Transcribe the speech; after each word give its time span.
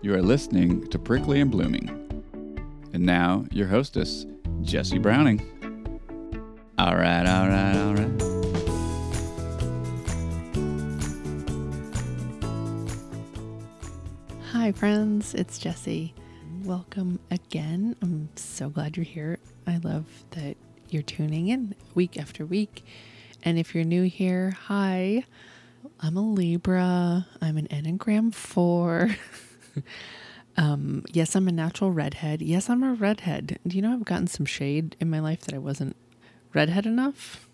You 0.00 0.14
are 0.14 0.22
listening 0.22 0.86
to 0.90 0.98
Prickly 0.98 1.40
and 1.40 1.50
Blooming. 1.50 1.88
And 2.92 3.04
now, 3.04 3.46
your 3.50 3.66
hostess, 3.66 4.26
Jesse 4.62 4.98
Browning. 4.98 5.40
All 6.78 6.94
right, 6.94 7.26
all 7.26 7.48
right, 7.48 7.76
all 7.76 7.94
right. 7.96 8.22
Hi, 14.52 14.70
friends. 14.70 15.34
It's 15.34 15.58
Jessie. 15.58 16.14
Welcome 16.62 17.18
again. 17.32 17.96
I'm 18.00 18.28
so 18.36 18.68
glad 18.68 18.96
you're 18.96 19.02
here. 19.02 19.40
I 19.66 19.78
love 19.78 20.04
that 20.30 20.56
you're 20.90 21.02
tuning 21.02 21.48
in 21.48 21.74
week 21.96 22.16
after 22.16 22.46
week. 22.46 22.84
And 23.42 23.58
if 23.58 23.74
you're 23.74 23.82
new 23.82 24.04
here, 24.04 24.52
hi. 24.52 25.24
I'm 25.98 26.16
a 26.16 26.22
Libra. 26.22 27.26
I'm 27.42 27.56
an 27.56 27.66
Enneagram 27.66 28.32
4. 28.32 29.10
um, 30.56 31.04
yes, 31.12 31.36
I'm 31.36 31.48
a 31.48 31.52
natural 31.52 31.92
redhead. 31.92 32.42
Yes, 32.42 32.68
I'm 32.68 32.82
a 32.82 32.94
redhead. 32.94 33.58
Do 33.66 33.76
you 33.76 33.82
know 33.82 33.92
I've 33.92 34.04
gotten 34.04 34.26
some 34.26 34.46
shade 34.46 34.96
in 35.00 35.08
my 35.10 35.20
life 35.20 35.40
that 35.42 35.54
I 35.54 35.58
wasn't 35.58 35.96
redhead 36.54 36.86
enough? 36.86 37.48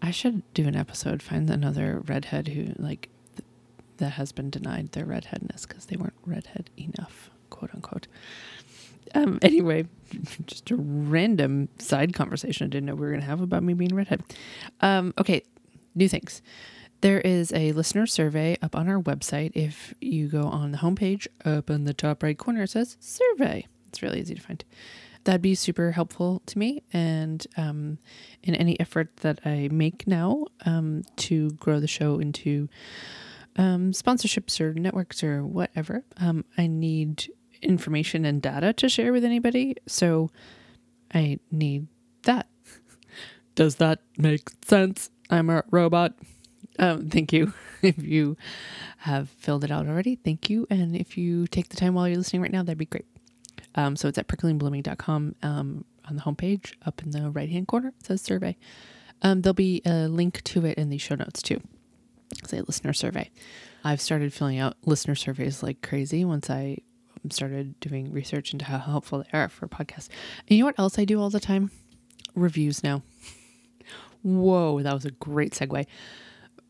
I 0.00 0.10
should 0.10 0.42
do 0.54 0.68
an 0.68 0.76
episode, 0.76 1.22
find 1.22 1.48
another 1.50 2.00
redhead 2.06 2.48
who, 2.48 2.74
like, 2.76 3.08
th- 3.36 3.46
that 3.96 4.10
has 4.10 4.32
been 4.32 4.50
denied 4.50 4.92
their 4.92 5.04
redheadness 5.04 5.66
because 5.66 5.86
they 5.86 5.96
weren't 5.96 6.14
redhead 6.26 6.70
enough, 6.78 7.30
quote 7.50 7.70
unquote. 7.74 8.06
Um, 9.14 9.38
anyway, 9.42 9.86
just 10.46 10.70
a 10.70 10.76
random 10.76 11.68
side 11.78 12.12
conversation 12.14 12.66
I 12.66 12.68
didn't 12.68 12.86
know 12.86 12.94
we 12.94 13.00
were 13.00 13.10
going 13.10 13.20
to 13.20 13.26
have 13.26 13.40
about 13.40 13.62
me 13.62 13.74
being 13.74 13.94
redhead. 13.94 14.22
Um, 14.80 15.14
okay, 15.18 15.42
new 15.94 16.08
things. 16.08 16.42
There 17.04 17.20
is 17.20 17.52
a 17.52 17.72
listener 17.72 18.06
survey 18.06 18.56
up 18.62 18.74
on 18.74 18.88
our 18.88 18.98
website. 18.98 19.50
If 19.52 19.92
you 20.00 20.26
go 20.26 20.44
on 20.44 20.72
the 20.72 20.78
homepage, 20.78 21.26
up 21.44 21.68
in 21.68 21.84
the 21.84 21.92
top 21.92 22.22
right 22.22 22.38
corner, 22.38 22.62
it 22.62 22.70
says 22.70 22.96
survey. 22.98 23.66
It's 23.88 24.00
really 24.00 24.20
easy 24.20 24.34
to 24.34 24.40
find. 24.40 24.64
That'd 25.24 25.42
be 25.42 25.54
super 25.54 25.90
helpful 25.90 26.40
to 26.46 26.58
me. 26.58 26.82
And 26.94 27.46
um, 27.58 27.98
in 28.42 28.54
any 28.54 28.80
effort 28.80 29.18
that 29.18 29.40
I 29.44 29.68
make 29.70 30.06
now 30.06 30.46
um, 30.64 31.02
to 31.16 31.50
grow 31.50 31.78
the 31.78 31.86
show 31.86 32.20
into 32.20 32.70
um, 33.56 33.92
sponsorships 33.92 34.58
or 34.58 34.72
networks 34.72 35.22
or 35.22 35.44
whatever, 35.44 36.04
um, 36.16 36.46
I 36.56 36.68
need 36.68 37.30
information 37.60 38.24
and 38.24 38.40
data 38.40 38.72
to 38.72 38.88
share 38.88 39.12
with 39.12 39.26
anybody. 39.26 39.76
So 39.86 40.30
I 41.12 41.38
need 41.50 41.86
that. 42.22 42.48
Does 43.54 43.74
that 43.74 44.00
make 44.16 44.48
sense? 44.64 45.10
I'm 45.28 45.50
a 45.50 45.64
robot. 45.70 46.14
Um, 46.78 47.08
thank 47.08 47.32
you. 47.32 47.52
If 47.82 48.02
you 48.02 48.38
have 49.00 49.28
filled 49.28 49.62
it 49.62 49.70
out 49.70 49.86
already, 49.86 50.16
thank 50.16 50.48
you. 50.48 50.66
And 50.70 50.96
if 50.96 51.18
you 51.18 51.46
take 51.46 51.68
the 51.68 51.76
time 51.76 51.92
while 51.92 52.08
you're 52.08 52.16
listening 52.16 52.40
right 52.40 52.50
now, 52.50 52.62
that'd 52.62 52.78
be 52.78 52.86
great. 52.86 53.04
Um, 53.74 53.94
so 53.94 54.08
it's 54.08 54.16
at 54.16 54.26
pricklyandblooming.com 54.26 55.34
um, 55.42 55.84
on 56.08 56.16
the 56.16 56.22
homepage 56.22 56.72
up 56.86 57.02
in 57.02 57.10
the 57.10 57.30
right 57.30 57.50
hand 57.50 57.68
corner. 57.68 57.88
It 57.88 58.06
says 58.06 58.22
survey. 58.22 58.56
Um, 59.20 59.42
there'll 59.42 59.52
be 59.52 59.82
a 59.84 60.08
link 60.08 60.42
to 60.44 60.64
it 60.64 60.78
in 60.78 60.88
the 60.88 60.96
show 60.96 61.14
notes 61.14 61.42
too. 61.42 61.60
Say 62.46 62.62
listener 62.62 62.94
survey. 62.94 63.30
I've 63.84 64.00
started 64.00 64.32
filling 64.32 64.58
out 64.58 64.78
listener 64.86 65.14
surveys 65.14 65.62
like 65.62 65.82
crazy 65.82 66.24
once 66.24 66.48
I 66.48 66.78
started 67.30 67.78
doing 67.80 68.12
research 68.12 68.54
into 68.54 68.64
how 68.64 68.78
helpful 68.78 69.18
they 69.22 69.38
are 69.38 69.50
for 69.50 69.68
podcasts. 69.68 70.08
And 70.48 70.56
you 70.56 70.60
know 70.60 70.66
what 70.66 70.78
else 70.78 70.98
I 70.98 71.04
do 71.04 71.20
all 71.20 71.28
the 71.28 71.38
time? 71.38 71.70
Reviews 72.34 72.82
now. 72.82 73.02
Whoa, 74.22 74.80
that 74.80 74.94
was 74.94 75.04
a 75.04 75.10
great 75.10 75.52
segue 75.52 75.84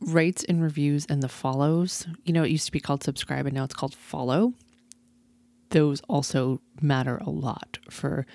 rates 0.00 0.44
and 0.44 0.62
reviews 0.62 1.06
and 1.06 1.22
the 1.22 1.28
follows. 1.28 2.06
You 2.24 2.32
know, 2.32 2.42
it 2.42 2.50
used 2.50 2.66
to 2.66 2.72
be 2.72 2.80
called 2.80 3.02
subscribe 3.02 3.46
and 3.46 3.54
now 3.54 3.64
it's 3.64 3.74
called 3.74 3.94
follow. 3.94 4.54
Those 5.70 6.00
also 6.02 6.60
matter 6.80 7.16
a 7.18 7.30
lot 7.30 7.78
for 7.90 8.26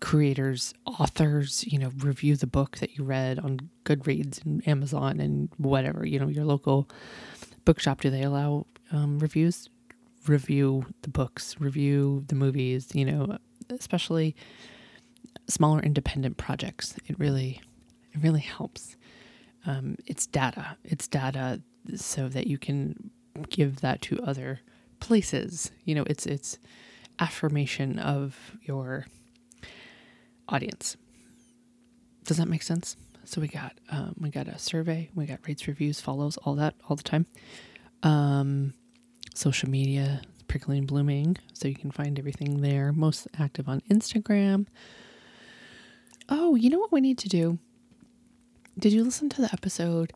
creators, 0.00 0.72
authors, 0.86 1.64
you 1.66 1.78
know, 1.78 1.92
review 1.98 2.36
the 2.36 2.46
book 2.46 2.78
that 2.78 2.96
you 2.96 3.04
read 3.04 3.38
on 3.38 3.68
Goodreads 3.84 4.44
and 4.44 4.66
Amazon 4.66 5.20
and 5.20 5.50
whatever, 5.58 6.06
you 6.06 6.18
know, 6.18 6.28
your 6.28 6.44
local 6.44 6.88
bookshop. 7.64 8.00
Do 8.00 8.10
they 8.10 8.22
allow 8.22 8.66
um, 8.92 9.18
reviews? 9.18 9.68
Review 10.26 10.86
the 11.02 11.08
books, 11.08 11.56
review 11.58 12.24
the 12.28 12.34
movies, 12.34 12.88
you 12.94 13.04
know, 13.04 13.38
especially 13.70 14.34
smaller 15.48 15.80
independent 15.80 16.36
projects. 16.36 16.94
It 17.06 17.18
really, 17.18 17.60
it 18.12 18.22
really 18.22 18.40
helps 18.40 18.96
um, 19.66 19.96
it's 20.06 20.26
data. 20.26 20.76
It's 20.84 21.08
data 21.08 21.60
so 21.94 22.28
that 22.28 22.46
you 22.46 22.58
can 22.58 23.10
give 23.48 23.80
that 23.80 24.02
to 24.02 24.20
other 24.20 24.60
places. 25.00 25.70
You 25.84 25.94
know, 25.94 26.04
it's 26.06 26.26
it's 26.26 26.58
affirmation 27.18 27.98
of 27.98 28.56
your 28.62 29.06
audience. 30.48 30.96
Does 32.24 32.38
that 32.38 32.48
make 32.48 32.62
sense? 32.62 32.96
So 33.24 33.40
we 33.40 33.48
got 33.48 33.74
um, 33.90 34.14
we 34.18 34.30
got 34.30 34.48
a 34.48 34.58
survey, 34.58 35.10
we 35.14 35.26
got 35.26 35.46
rates, 35.46 35.68
reviews, 35.68 36.00
follows, 36.00 36.36
all 36.38 36.54
that 36.56 36.74
all 36.88 36.96
the 36.96 37.02
time. 37.02 37.26
Um, 38.02 38.74
social 39.34 39.68
media, 39.68 40.22
Prickly 40.48 40.78
and 40.78 40.86
Blooming, 40.86 41.36
so 41.52 41.68
you 41.68 41.74
can 41.76 41.90
find 41.90 42.18
everything 42.18 42.60
there. 42.60 42.92
Most 42.92 43.28
active 43.38 43.68
on 43.68 43.82
Instagram. 43.90 44.66
Oh, 46.28 46.54
you 46.54 46.70
know 46.70 46.78
what 46.78 46.92
we 46.92 47.00
need 47.00 47.18
to 47.18 47.28
do? 47.28 47.58
Did 48.78 48.92
you 48.92 49.04
listen 49.04 49.28
to 49.30 49.42
the 49.42 49.52
episode 49.52 50.12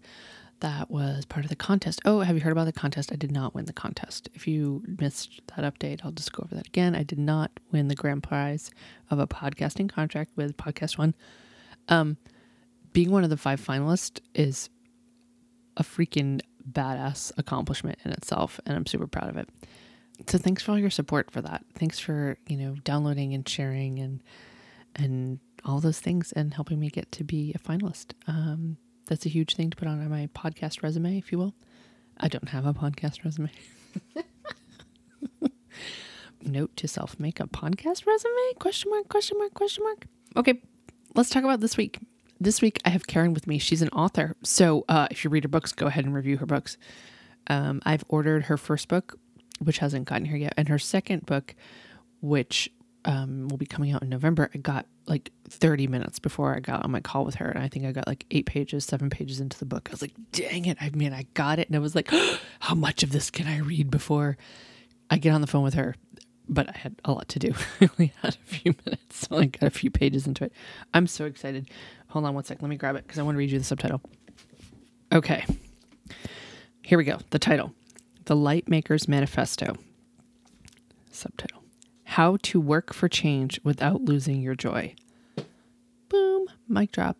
that 0.60 0.90
was 0.90 1.24
part 1.26 1.44
of 1.44 1.50
the 1.50 1.56
contest? 1.56 2.00
Oh, 2.04 2.20
have 2.20 2.36
you 2.36 2.42
heard 2.42 2.52
about 2.52 2.64
the 2.64 2.72
contest? 2.72 3.12
I 3.12 3.16
did 3.16 3.32
not 3.32 3.54
win 3.54 3.66
the 3.66 3.72
contest. 3.72 4.28
If 4.34 4.46
you 4.48 4.82
missed 5.00 5.42
that 5.54 5.64
update, 5.64 6.00
I'll 6.04 6.12
just 6.12 6.32
go 6.32 6.42
over 6.44 6.54
that 6.54 6.68
again. 6.68 6.94
I 6.94 7.02
did 7.02 7.18
not 7.18 7.50
win 7.72 7.88
the 7.88 7.94
grand 7.94 8.22
prize 8.22 8.70
of 9.10 9.18
a 9.18 9.26
podcasting 9.26 9.88
contract 9.88 10.30
with 10.36 10.56
Podcast 10.56 10.96
One. 10.96 11.14
Um, 11.88 12.16
being 12.92 13.10
one 13.10 13.24
of 13.24 13.30
the 13.30 13.36
five 13.36 13.60
finalists 13.60 14.20
is 14.34 14.70
a 15.76 15.82
freaking 15.82 16.40
badass 16.70 17.32
accomplishment 17.36 17.98
in 18.04 18.12
itself, 18.12 18.60
and 18.64 18.76
I'm 18.76 18.86
super 18.86 19.06
proud 19.06 19.28
of 19.28 19.36
it. 19.36 19.48
So 20.28 20.38
thanks 20.38 20.62
for 20.62 20.72
all 20.72 20.78
your 20.78 20.90
support 20.90 21.30
for 21.30 21.42
that. 21.42 21.64
Thanks 21.74 21.98
for 21.98 22.38
you 22.46 22.56
know 22.56 22.76
downloading 22.84 23.34
and 23.34 23.46
sharing 23.46 23.98
and 23.98 24.22
and 24.94 25.40
all 25.64 25.80
those 25.80 26.00
things 26.00 26.32
and 26.32 26.54
helping 26.54 26.78
me 26.78 26.90
get 26.90 27.10
to 27.12 27.24
be 27.24 27.52
a 27.54 27.58
finalist. 27.58 28.12
Um, 28.26 28.76
that's 29.06 29.26
a 29.26 29.28
huge 29.28 29.54
thing 29.54 29.70
to 29.70 29.76
put 29.76 29.88
on 29.88 30.08
my 30.08 30.28
podcast 30.34 30.82
resume, 30.82 31.18
if 31.18 31.30
you 31.32 31.38
will. 31.38 31.54
I 32.18 32.28
don't 32.28 32.48
have 32.48 32.66
a 32.66 32.72
podcast 32.72 33.24
resume. 33.24 33.50
Note 36.42 36.76
to 36.76 36.86
self: 36.86 37.18
make 37.18 37.40
a 37.40 37.46
podcast 37.46 38.06
resume? 38.06 38.54
Question 38.58 38.90
mark? 38.90 39.08
Question 39.08 39.38
mark? 39.38 39.54
Question 39.54 39.84
mark? 39.84 40.06
Okay, 40.36 40.62
let's 41.14 41.30
talk 41.30 41.44
about 41.44 41.60
this 41.60 41.76
week. 41.76 41.98
This 42.40 42.60
week 42.60 42.80
I 42.84 42.90
have 42.90 43.06
Karen 43.06 43.32
with 43.32 43.46
me. 43.46 43.58
She's 43.58 43.82
an 43.82 43.88
author, 43.90 44.36
so 44.42 44.84
uh, 44.88 45.08
if 45.10 45.24
you 45.24 45.30
read 45.30 45.44
her 45.44 45.48
books, 45.48 45.72
go 45.72 45.86
ahead 45.86 46.04
and 46.04 46.14
review 46.14 46.36
her 46.38 46.46
books. 46.46 46.76
Um, 47.46 47.80
I've 47.84 48.04
ordered 48.08 48.44
her 48.44 48.56
first 48.56 48.88
book, 48.88 49.18
which 49.60 49.78
hasn't 49.78 50.06
gotten 50.06 50.26
here 50.26 50.36
yet, 50.36 50.54
and 50.56 50.68
her 50.68 50.78
second 50.78 51.26
book, 51.26 51.54
which 52.20 52.70
um, 53.04 53.48
will 53.48 53.58
be 53.58 53.66
coming 53.66 53.92
out 53.92 54.02
in 54.02 54.08
November. 54.08 54.50
I 54.54 54.58
got 54.58 54.86
like 55.06 55.30
30 55.48 55.86
minutes 55.86 56.18
before 56.18 56.54
I 56.54 56.60
got 56.60 56.84
on 56.84 56.90
my 56.90 57.00
call 57.00 57.24
with 57.24 57.36
her. 57.36 57.48
And 57.48 57.62
I 57.62 57.68
think 57.68 57.84
I 57.84 57.92
got 57.92 58.06
like 58.06 58.26
eight 58.30 58.46
pages, 58.46 58.84
seven 58.84 59.10
pages 59.10 59.40
into 59.40 59.58
the 59.58 59.64
book. 59.64 59.88
I 59.90 59.92
was 59.92 60.02
like, 60.02 60.14
dang 60.32 60.66
it. 60.66 60.78
I 60.80 60.90
mean, 60.90 61.12
I 61.12 61.26
got 61.34 61.58
it. 61.58 61.68
And 61.68 61.76
I 61.76 61.80
was 61.80 61.94
like, 61.94 62.10
how 62.60 62.74
much 62.74 63.02
of 63.02 63.12
this 63.12 63.30
can 63.30 63.46
I 63.46 63.58
read 63.58 63.90
before 63.90 64.36
I 65.10 65.18
get 65.18 65.32
on 65.32 65.40
the 65.40 65.46
phone 65.46 65.62
with 65.62 65.74
her? 65.74 65.94
But 66.48 66.68
I 66.68 66.78
had 66.78 66.96
a 67.04 67.12
lot 67.12 67.28
to 67.30 67.38
do. 67.38 67.52
I 67.80 67.90
only 67.98 68.12
had 68.22 68.34
a 68.34 68.38
few 68.54 68.74
minutes. 68.84 69.00
So 69.14 69.38
I 69.38 69.44
got 69.46 69.62
a 69.62 69.70
few 69.70 69.92
pages 69.92 70.26
into 70.26 70.42
it. 70.42 70.52
I'm 70.92 71.06
so 71.06 71.24
excited. 71.24 71.70
Hold 72.08 72.24
on 72.24 72.34
one 72.34 72.42
sec. 72.42 72.60
Let 72.60 72.68
me 72.68 72.74
grab 72.76 72.96
it 72.96 73.06
because 73.06 73.18
I 73.18 73.22
want 73.22 73.36
to 73.36 73.38
read 73.38 73.50
you 73.52 73.58
the 73.58 73.64
subtitle. 73.64 74.02
Okay. 75.12 75.44
Here 76.82 76.98
we 76.98 77.04
go. 77.04 77.20
The 77.30 77.38
title 77.38 77.72
The 78.24 78.34
Light 78.34 78.68
Maker's 78.68 79.06
Manifesto. 79.06 79.76
Subtitle 81.12 81.63
how 82.04 82.36
to 82.42 82.60
Work 82.60 82.92
for 82.94 83.08
Change 83.08 83.60
Without 83.64 84.02
Losing 84.02 84.40
Your 84.40 84.54
Joy. 84.54 84.94
Boom, 86.08 86.46
mic 86.68 86.92
drop. 86.92 87.16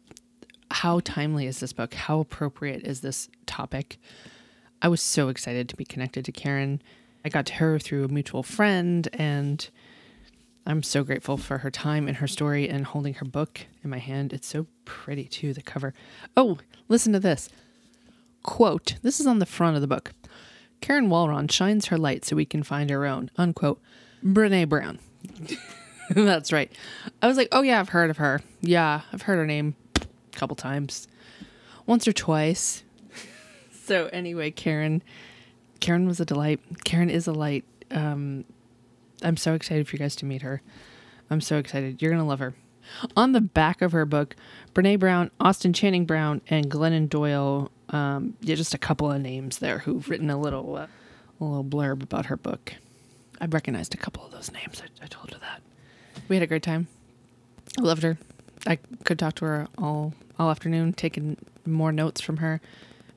How 0.70 1.00
timely 1.00 1.46
is 1.46 1.60
this 1.60 1.72
book? 1.72 1.94
How 1.94 2.20
appropriate 2.20 2.82
is 2.82 3.00
this 3.00 3.28
topic? 3.46 3.98
I 4.82 4.88
was 4.88 5.00
so 5.00 5.28
excited 5.28 5.68
to 5.68 5.76
be 5.76 5.84
connected 5.84 6.24
to 6.26 6.32
Karen. 6.32 6.82
I 7.24 7.28
got 7.28 7.46
to 7.46 7.54
her 7.54 7.78
through 7.78 8.04
a 8.04 8.08
mutual 8.08 8.42
friend, 8.42 9.08
and 9.12 9.68
I'm 10.66 10.82
so 10.82 11.02
grateful 11.02 11.36
for 11.36 11.58
her 11.58 11.70
time 11.70 12.06
and 12.06 12.18
her 12.18 12.28
story 12.28 12.68
and 12.68 12.84
holding 12.84 13.14
her 13.14 13.24
book 13.24 13.60
in 13.82 13.90
my 13.90 13.98
hand. 13.98 14.32
It's 14.32 14.46
so 14.46 14.66
pretty, 14.84 15.24
too, 15.24 15.54
the 15.54 15.62
cover. 15.62 15.94
Oh, 16.36 16.58
listen 16.88 17.12
to 17.14 17.20
this 17.20 17.48
quote. 18.42 18.96
This 19.02 19.20
is 19.20 19.26
on 19.26 19.38
the 19.38 19.46
front 19.46 19.74
of 19.74 19.80
the 19.80 19.88
book. 19.88 20.12
Karen 20.80 21.08
Walrond 21.08 21.50
shines 21.50 21.86
her 21.86 21.96
light 21.96 22.24
so 22.24 22.36
we 22.36 22.44
can 22.44 22.62
find 22.62 22.92
our 22.92 23.06
own, 23.06 23.30
unquote. 23.36 23.80
Brene 24.24 24.68
Brown. 24.68 24.98
That's 26.10 26.52
right. 26.52 26.70
I 27.22 27.26
was 27.26 27.36
like, 27.36 27.48
oh 27.52 27.62
yeah, 27.62 27.80
I've 27.80 27.88
heard 27.90 28.10
of 28.10 28.18
her. 28.18 28.40
Yeah, 28.60 29.02
I've 29.12 29.22
heard 29.22 29.36
her 29.36 29.46
name 29.46 29.74
a 29.96 30.36
couple 30.36 30.56
times, 30.56 31.08
once 31.86 32.06
or 32.06 32.12
twice. 32.12 32.84
so 33.72 34.06
anyway, 34.12 34.50
Karen, 34.50 35.02
Karen 35.80 36.06
was 36.06 36.20
a 36.20 36.24
delight. 36.24 36.60
Karen 36.84 37.10
is 37.10 37.26
a 37.26 37.32
light, 37.32 37.64
um, 37.90 38.44
I'm 39.22 39.36
so 39.36 39.54
excited 39.54 39.88
for 39.88 39.96
you 39.96 40.00
guys 40.00 40.16
to 40.16 40.26
meet 40.26 40.42
her. 40.42 40.60
I'm 41.30 41.40
so 41.40 41.56
excited. 41.56 42.02
You're 42.02 42.10
gonna 42.10 42.26
love 42.26 42.40
her. 42.40 42.54
On 43.16 43.32
the 43.32 43.40
back 43.40 43.80
of 43.80 43.92
her 43.92 44.04
book, 44.04 44.36
Brene 44.74 44.98
Brown, 44.98 45.30
Austin 45.40 45.72
Channing 45.72 46.04
Brown, 46.04 46.42
and 46.48 46.70
Glennon 46.70 47.08
Doyle. 47.08 47.70
Um, 47.88 48.36
yeah, 48.40 48.54
just 48.54 48.74
a 48.74 48.78
couple 48.78 49.10
of 49.10 49.20
names 49.22 49.58
there 49.58 49.78
who've 49.78 50.06
written 50.08 50.28
a 50.28 50.38
little, 50.38 50.76
uh, 50.76 50.86
a 51.40 51.44
little 51.44 51.64
blurb 51.64 52.02
about 52.02 52.26
her 52.26 52.36
book. 52.36 52.74
I 53.44 53.46
recognized 53.46 53.92
a 53.92 53.98
couple 53.98 54.24
of 54.24 54.32
those 54.32 54.50
names. 54.50 54.82
I, 54.82 55.04
I 55.04 55.06
told 55.06 55.30
her 55.34 55.38
that. 55.38 55.60
We 56.28 56.36
had 56.36 56.42
a 56.42 56.46
great 56.46 56.62
time. 56.62 56.88
I 57.78 57.82
loved 57.82 58.02
her. 58.02 58.16
I 58.66 58.76
could 59.04 59.18
talk 59.18 59.34
to 59.34 59.44
her 59.44 59.68
all 59.76 60.14
all 60.38 60.50
afternoon, 60.50 60.94
taking 60.94 61.36
more 61.66 61.92
notes 61.92 62.22
from 62.22 62.38
her. 62.38 62.62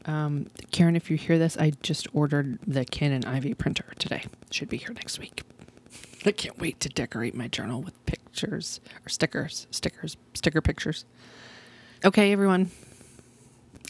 Um, 0.03 0.47
Karen, 0.71 0.97
if 0.97 1.09
you 1.09 1.15
hear 1.15 1.39
this, 1.39 1.55
I 1.55 1.71
just 1.81 2.07
ordered 2.13 2.59
the 2.67 2.83
Canon 2.83 3.23
Ivy 3.23 3.53
printer 3.53 3.85
today. 3.99 4.25
Should 4.51 4.67
be 4.67 4.75
here 4.75 4.91
next 4.93 5.17
week. 5.17 5.43
I 6.25 6.31
can't 6.33 6.59
wait 6.59 6.81
to 6.81 6.89
decorate 6.89 7.33
my 7.33 7.47
journal 7.47 7.81
with 7.81 8.05
pictures 8.05 8.81
or 9.05 9.09
stickers, 9.09 9.65
stickers, 9.71 10.17
sticker 10.33 10.59
pictures. 10.59 11.05
Okay, 12.03 12.33
everyone. 12.33 12.69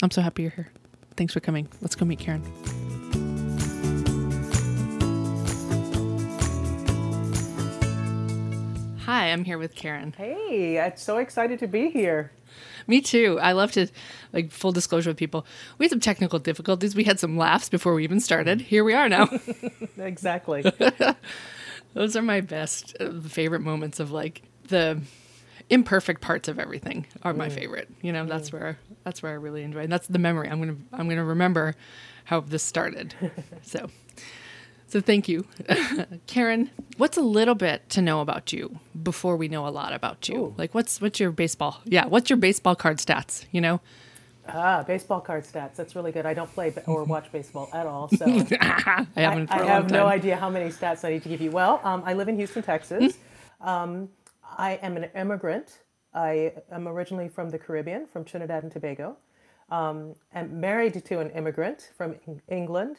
I'm 0.03 0.11
so 0.11 0.21
happy 0.21 0.43
you're 0.43 0.51
here. 0.51 0.69
Thanks 1.15 1.33
for 1.33 1.39
coming. 1.39 1.67
Let's 1.81 1.95
go 1.95 2.05
meet 2.05 2.19
Karen. 2.19 2.43
Hi, 9.07 9.31
I'm 9.31 9.45
here 9.45 9.57
with 9.57 9.73
Karen. 9.73 10.13
Hey, 10.17 10.81
I'm 10.81 10.97
so 10.97 11.15
excited 11.17 11.59
to 11.59 11.67
be 11.67 11.89
here. 11.89 12.29
Me 12.87 12.99
too. 12.99 13.39
I 13.41 13.53
love 13.53 13.71
to, 13.71 13.87
like, 14.33 14.51
full 14.51 14.73
disclosure 14.73 15.11
with 15.11 15.15
people. 15.15 15.45
We 15.77 15.85
had 15.85 15.91
some 15.91 16.01
technical 16.01 16.39
difficulties. 16.39 16.93
We 16.93 17.05
had 17.05 17.17
some 17.17 17.37
laughs 17.37 17.69
before 17.69 17.93
we 17.93 18.03
even 18.03 18.19
started. 18.19 18.59
Here 18.59 18.83
we 18.83 18.93
are 18.93 19.07
now. 19.07 19.29
Exactly. 19.97 20.69
Those 21.93 22.17
are 22.17 22.21
my 22.21 22.41
best, 22.41 22.97
uh, 22.99 23.21
favorite 23.21 23.61
moments 23.61 24.01
of 24.01 24.11
like 24.11 24.41
the 24.67 24.99
imperfect 25.69 26.19
parts 26.19 26.49
of 26.49 26.59
everything 26.59 27.07
are 27.23 27.33
my 27.33 27.47
favorite. 27.47 27.87
You 28.01 28.11
know, 28.11 28.25
that's 28.25 28.51
where 28.51 28.77
that's 29.05 29.23
where 29.23 29.31
I 29.31 29.35
really 29.35 29.63
enjoy. 29.63 29.83
And 29.83 29.91
that's 29.91 30.07
the 30.07 30.19
memory. 30.19 30.49
I'm 30.49 30.59
gonna 30.59 30.75
I'm 30.91 31.07
gonna 31.07 31.23
remember 31.23 31.75
how 32.25 32.41
this 32.41 32.61
started. 32.61 33.15
so, 33.63 33.89
so 34.87 35.01
thank 35.01 35.27
you, 35.27 35.45
Karen. 36.27 36.69
What's 36.97 37.17
a 37.17 37.21
little 37.21 37.55
bit 37.55 37.89
to 37.89 38.01
know 38.01 38.21
about 38.21 38.53
you 38.53 38.79
before 39.03 39.37
we 39.37 39.47
know 39.47 39.67
a 39.67 39.69
lot 39.69 39.93
about 39.93 40.27
you? 40.29 40.37
Ooh. 40.37 40.55
Like, 40.57 40.73
what's 40.73 41.01
what's 41.01 41.19
your 41.19 41.31
baseball? 41.31 41.81
Yeah, 41.85 42.05
what's 42.05 42.29
your 42.29 42.37
baseball 42.37 42.75
card 42.75 42.97
stats? 42.97 43.45
You 43.51 43.61
know, 43.61 43.81
ah, 44.47 44.83
baseball 44.83 45.21
card 45.21 45.43
stats. 45.43 45.75
That's 45.75 45.95
really 45.95 46.11
good. 46.11 46.25
I 46.25 46.33
don't 46.33 46.51
play 46.53 46.73
or 46.85 47.03
watch 47.03 47.31
baseball 47.31 47.69
at 47.73 47.85
all, 47.85 48.09
so 48.09 48.25
I 48.61 49.05
haven't. 49.15 49.51
I, 49.51 49.61
I 49.61 49.65
have 49.65 49.91
no 49.91 50.05
idea 50.07 50.35
how 50.37 50.49
many 50.49 50.69
stats 50.69 51.03
I 51.05 51.11
need 51.11 51.23
to 51.23 51.29
give 51.29 51.41
you. 51.41 51.51
Well, 51.51 51.81
um, 51.83 52.03
I 52.05 52.13
live 52.13 52.27
in 52.29 52.37
Houston, 52.37 52.63
Texas. 52.63 53.17
Um, 53.61 54.09
I 54.57 54.73
am 54.81 54.97
an 54.97 55.09
immigrant. 55.15 55.79
I 56.13 56.53
am 56.71 56.87
originally 56.87 57.29
from 57.29 57.49
the 57.49 57.59
Caribbean, 57.59 58.07
from 58.07 58.23
Trinidad 58.23 58.63
and 58.63 58.71
Tobago. 58.71 59.17
Um, 59.69 60.15
I'm 60.33 60.59
married 60.59 61.03
to 61.03 61.19
an 61.19 61.29
immigrant 61.31 61.91
from 61.97 62.15
England, 62.47 62.97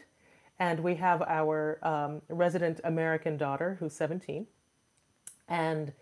and 0.59 0.81
we 0.81 0.95
have 0.97 1.23
our 1.23 1.79
um, 1.83 2.23
resident 2.29 2.81
American 2.85 3.37
daughter 3.37 3.77
who's 3.81 3.93
17. 3.95 4.47
And 5.49 5.93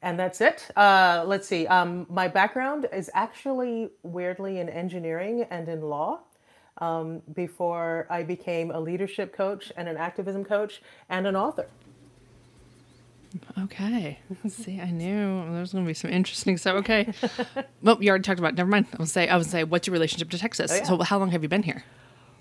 and 0.00 0.16
that's 0.16 0.40
it. 0.40 0.70
Uh, 0.76 1.24
let's 1.26 1.48
see. 1.48 1.66
Um, 1.66 2.06
my 2.08 2.28
background 2.28 2.86
is 2.92 3.10
actually 3.14 3.90
weirdly 4.04 4.60
in 4.60 4.68
engineering 4.68 5.44
and 5.50 5.68
in 5.68 5.82
law. 5.82 6.20
Um, 6.80 7.22
before 7.34 8.06
I 8.08 8.22
became 8.22 8.70
a 8.70 8.78
leadership 8.78 9.34
coach 9.34 9.72
and 9.76 9.88
an 9.88 9.96
activism 9.96 10.44
coach 10.44 10.80
and 11.08 11.26
an 11.26 11.34
author. 11.34 11.66
Okay. 13.58 14.20
See, 14.48 14.80
I 14.80 14.92
knew 14.92 15.42
there 15.50 15.60
was 15.60 15.72
going 15.72 15.84
to 15.84 15.88
be 15.88 15.94
some 15.94 16.12
interesting 16.12 16.56
stuff. 16.56 16.76
Okay. 16.76 17.12
well, 17.82 18.00
you 18.00 18.10
already 18.10 18.22
talked 18.22 18.38
about. 18.38 18.52
it. 18.52 18.56
Never 18.56 18.70
mind. 18.70 18.86
I 18.92 18.96
was 18.98 19.10
say. 19.10 19.28
I 19.28 19.36
was 19.36 19.48
say. 19.48 19.64
What's 19.64 19.88
your 19.88 19.92
relationship 19.92 20.30
to 20.30 20.38
Texas? 20.38 20.70
Oh, 20.70 20.76
yeah. 20.76 20.82
So, 20.84 21.02
how 21.02 21.18
long 21.18 21.32
have 21.32 21.42
you 21.42 21.48
been 21.48 21.64
here? 21.64 21.84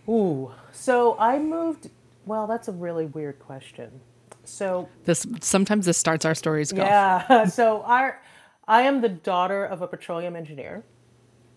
Ooh. 0.10 0.52
So 0.72 1.18
I 1.20 1.40
moved. 1.40 1.90
Well, 2.26 2.48
that's 2.48 2.68
a 2.68 2.72
really 2.72 3.06
weird 3.06 3.40
question. 3.40 4.00
So 4.44 4.88
This 5.06 5.26
sometimes 5.42 5.86
this 5.86 5.98
starts 5.98 6.26
our 6.26 6.36
stories. 6.36 6.72
Golf. 6.72 6.88
yeah. 6.88 7.46
So 7.50 7.82
our, 7.84 8.22
I 8.68 8.82
am 8.84 9.02
the 9.02 9.10
daughter 9.10 9.66
of 9.66 9.82
a 9.82 9.88
petroleum 9.88 10.36
engineer, 10.36 10.84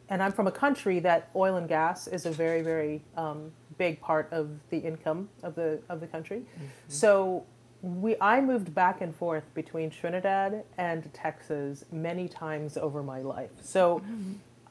and 0.09 0.23
I'm 0.23 0.33
from 0.33 0.47
a 0.47 0.53
country 0.53 0.99
that 1.01 1.31
oil 1.37 1.57
and 1.57 1.69
gas 1.69 2.07
is 2.09 2.27
a 2.27 2.31
very 2.31 2.63
very 2.63 3.03
um, 3.17 3.53
big 3.79 4.01
part 4.01 4.29
of 4.33 4.51
the 4.71 4.79
income 4.79 5.29
of 5.43 5.55
the 5.55 5.81
of 5.89 6.01
the 6.01 6.07
country. 6.07 6.43
So 6.89 7.45
we 7.83 8.17
I 8.21 8.41
moved 8.41 8.75
back 8.75 9.01
and 9.01 9.15
forth 9.15 9.45
between 9.55 9.91
Trinidad 9.91 10.65
and 10.77 11.13
Texas 11.15 11.85
many 11.93 12.29
times 12.29 12.77
over 12.77 13.03
my 13.03 13.21
life. 13.21 13.53
So 13.63 14.03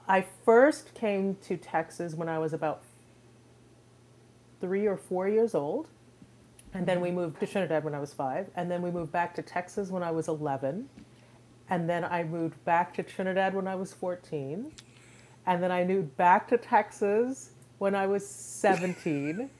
I 0.07 0.25
first 0.45 0.93
came 0.93 1.35
to 1.47 1.55
Texas 1.57 2.15
when 2.15 2.27
I 2.29 2.37
was 2.39 2.51
about 2.53 2.83
three 4.59 4.85
or 4.85 4.97
four 4.97 5.27
years 5.27 5.55
old. 5.55 5.87
And 6.73 6.85
then 6.85 7.01
we 7.01 7.09
mm-hmm. 7.09 7.17
moved 7.17 7.39
to 7.39 7.47
Trinidad 7.47 7.83
when 7.83 7.95
I 7.95 7.99
was 7.99 8.13
five. 8.13 8.49
And 8.55 8.69
then 8.69 8.81
we 8.81 8.91
moved 8.91 9.11
back 9.11 9.33
to 9.35 9.41
Texas 9.41 9.89
when 9.89 10.03
I 10.03 10.11
was 10.11 10.27
11. 10.27 10.87
And 11.69 11.89
then 11.89 12.03
I 12.03 12.23
moved 12.23 12.63
back 12.65 12.93
to 12.95 13.03
Trinidad 13.03 13.53
when 13.53 13.67
I 13.67 13.75
was 13.75 13.93
14. 13.93 14.71
And 15.45 15.63
then 15.63 15.71
I 15.71 15.83
moved 15.83 16.15
back 16.17 16.47
to 16.49 16.57
Texas 16.57 17.51
when 17.77 17.95
I 17.95 18.07
was 18.07 18.27
17. 18.27 19.49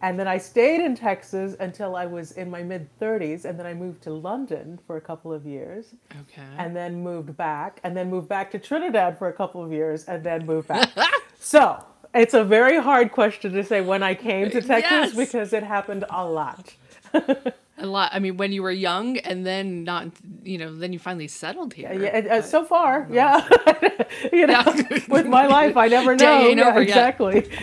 And 0.00 0.16
then 0.16 0.28
I 0.28 0.38
stayed 0.38 0.80
in 0.80 0.94
Texas 0.94 1.56
until 1.58 1.96
I 1.96 2.06
was 2.06 2.30
in 2.30 2.48
my 2.48 2.62
mid 2.62 2.88
30s. 3.00 3.44
And 3.44 3.58
then 3.58 3.66
I 3.66 3.74
moved 3.74 4.00
to 4.04 4.10
London 4.10 4.78
for 4.86 4.96
a 4.96 5.00
couple 5.00 5.32
of 5.32 5.44
years. 5.44 5.86
Okay. 6.20 6.46
And 6.56 6.76
then 6.76 7.02
moved 7.02 7.36
back. 7.36 7.80
And 7.82 7.96
then 7.96 8.08
moved 8.08 8.28
back 8.28 8.52
to 8.52 8.60
Trinidad 8.60 9.18
for 9.18 9.26
a 9.26 9.32
couple 9.32 9.60
of 9.60 9.72
years. 9.72 10.04
And 10.04 10.22
then 10.22 10.46
moved 10.46 10.68
back. 10.68 10.90
so 11.40 11.84
it's 12.14 12.34
a 12.34 12.44
very 12.44 12.80
hard 12.80 13.12
question 13.12 13.52
to 13.52 13.64
say 13.64 13.80
when 13.80 14.02
I 14.02 14.14
came 14.14 14.50
to 14.50 14.60
Texas 14.60 14.90
Yes. 14.90 15.14
because 15.16 15.52
it 15.52 15.62
happened 15.62 16.04
a 16.10 16.24
lot. 16.24 16.74
a 17.14 17.86
lot. 17.86 18.10
I 18.12 18.18
mean, 18.18 18.36
when 18.36 18.52
you 18.52 18.62
were 18.62 18.70
young, 18.70 19.18
and 19.18 19.46
then 19.46 19.84
not. 19.84 20.08
You 20.42 20.58
know, 20.58 20.74
then 20.74 20.92
you 20.92 20.98
finally 20.98 21.28
settled 21.28 21.74
here. 21.74 21.92
Yeah, 21.92 22.08
and, 22.08 22.28
uh, 22.28 22.42
so 22.42 22.64
far, 22.64 23.06
yeah. 23.10 23.46
you 24.32 24.46
know, 24.46 24.62
Yeah. 24.66 24.98
with 25.08 25.26
my 25.26 25.46
life, 25.46 25.76
I 25.76 25.88
never 25.88 26.16
know. 26.24 26.48
Yeah, 26.48 26.78
exactly. 26.78 27.48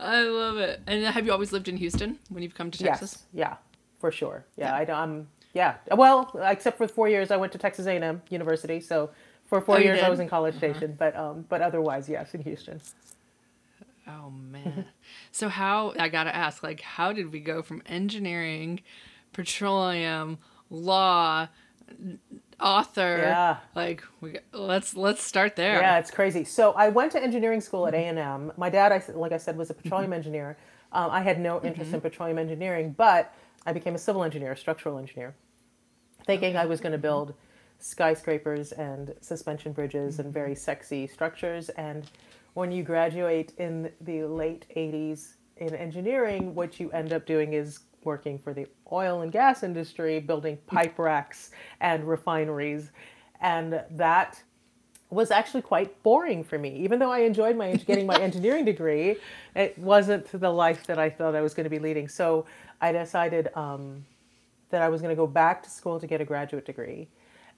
I 0.00 0.22
love 0.22 0.56
it. 0.58 0.80
And 0.86 1.04
have 1.04 1.26
you 1.26 1.32
always 1.32 1.52
lived 1.52 1.68
in 1.68 1.76
Houston 1.76 2.18
when 2.28 2.42
you've 2.42 2.54
come 2.54 2.70
to 2.70 2.78
Texas? 2.78 3.24
Yes, 3.32 3.48
yeah, 3.50 3.56
for 3.98 4.10
sure. 4.10 4.44
Yeah, 4.56 4.74
I 4.74 4.84
don't. 4.84 4.96
I'm, 4.96 5.28
yeah. 5.54 5.74
Well, 5.90 6.30
except 6.44 6.78
for 6.78 6.86
four 6.88 7.08
years, 7.08 7.30
I 7.30 7.36
went 7.36 7.52
to 7.52 7.58
Texas 7.58 7.86
A&M 7.86 8.22
University. 8.30 8.80
So 8.80 9.10
for 9.50 9.60
four 9.60 9.76
Oh, 9.76 9.80
years, 9.80 10.00
I 10.00 10.08
was 10.08 10.20
in 10.20 10.28
College 10.28 10.54
uh-huh. 10.54 10.72
Station. 10.72 10.96
But 10.98 11.14
um, 11.16 11.44
but 11.48 11.60
otherwise, 11.60 12.08
yes, 12.08 12.34
in 12.34 12.42
Houston. 12.42 12.80
Oh 14.08 14.30
man. 14.30 14.86
so 15.32 15.48
how 15.48 15.92
I 15.98 16.08
gotta 16.08 16.34
ask, 16.34 16.62
like, 16.62 16.80
how 16.80 17.12
did 17.12 17.30
we 17.32 17.40
go 17.40 17.60
from 17.60 17.82
engineering, 17.84 18.80
petroleum, 19.32 20.38
law, 20.70 21.48
author? 22.60 23.18
Yeah. 23.18 23.56
Like, 23.74 24.04
we 24.20 24.32
got- 24.32 24.42
let's 24.52 24.96
let's 24.96 25.22
start 25.22 25.56
there. 25.56 25.80
Yeah, 25.80 25.98
it's 25.98 26.10
crazy. 26.10 26.44
So 26.44 26.72
I 26.72 26.88
went 26.88 27.12
to 27.12 27.22
engineering 27.22 27.60
school 27.60 27.86
at 27.86 27.92
mm-hmm. 27.92 28.02
A 28.02 28.08
and 28.08 28.18
M. 28.18 28.52
My 28.56 28.70
dad, 28.70 28.92
I, 28.92 29.02
like 29.12 29.32
I 29.32 29.36
said, 29.36 29.58
was 29.58 29.68
a 29.68 29.74
mm-hmm. 29.74 29.82
petroleum 29.82 30.12
engineer. 30.12 30.56
Um, 30.92 31.10
I 31.10 31.22
had 31.22 31.40
no 31.40 31.60
interest 31.62 31.88
mm-hmm. 31.88 31.96
in 31.96 32.00
petroleum 32.00 32.38
engineering, 32.38 32.94
but 32.96 33.34
I 33.66 33.72
became 33.72 33.94
a 33.94 33.98
civil 33.98 34.24
engineer, 34.24 34.52
a 34.52 34.56
structural 34.56 34.98
engineer, 34.98 35.34
thinking 36.24 36.56
I 36.56 36.66
was 36.66 36.80
going 36.80 36.92
to 36.92 36.98
build 36.98 37.34
skyscrapers 37.80 38.72
and 38.72 39.14
suspension 39.20 39.72
bridges 39.72 40.18
and 40.18 40.32
very 40.32 40.54
sexy 40.54 41.06
structures. 41.06 41.68
And 41.70 42.08
when 42.54 42.70
you 42.70 42.82
graduate 42.82 43.52
in 43.58 43.90
the 44.00 44.24
late 44.24 44.66
80s 44.76 45.34
in 45.56 45.74
engineering, 45.74 46.54
what 46.54 46.78
you 46.78 46.90
end 46.90 47.12
up 47.12 47.26
doing 47.26 47.52
is 47.52 47.80
working 48.04 48.38
for 48.38 48.54
the 48.54 48.66
oil 48.92 49.22
and 49.22 49.32
gas 49.32 49.62
industry, 49.62 50.20
building 50.20 50.58
pipe 50.66 50.98
racks 50.98 51.50
and 51.80 52.04
refineries. 52.04 52.90
And 53.40 53.82
that 53.90 54.42
was 55.10 55.30
actually 55.30 55.62
quite 55.62 56.02
boring 56.02 56.44
for 56.44 56.58
me. 56.58 56.76
Even 56.76 56.98
though 56.98 57.10
I 57.10 57.20
enjoyed 57.20 57.56
my 57.56 57.74
getting 57.74 58.06
my 58.06 58.16
engineering 58.20 58.64
degree, 58.64 59.16
it 59.54 59.76
wasn't 59.78 60.30
the 60.32 60.50
life 60.50 60.86
that 60.86 60.98
I 60.98 61.10
thought 61.10 61.34
I 61.34 61.40
was 61.40 61.52
going 61.52 61.64
to 61.64 61.70
be 61.70 61.78
leading. 61.78 62.08
So 62.08 62.46
I 62.80 62.92
decided 62.92 63.48
um, 63.54 64.04
that 64.70 64.82
I 64.82 64.88
was 64.88 65.02
going 65.02 65.10
to 65.10 65.16
go 65.16 65.26
back 65.26 65.62
to 65.64 65.70
school 65.70 65.98
to 66.00 66.06
get 66.06 66.20
a 66.20 66.24
graduate 66.24 66.64
degree. 66.64 67.08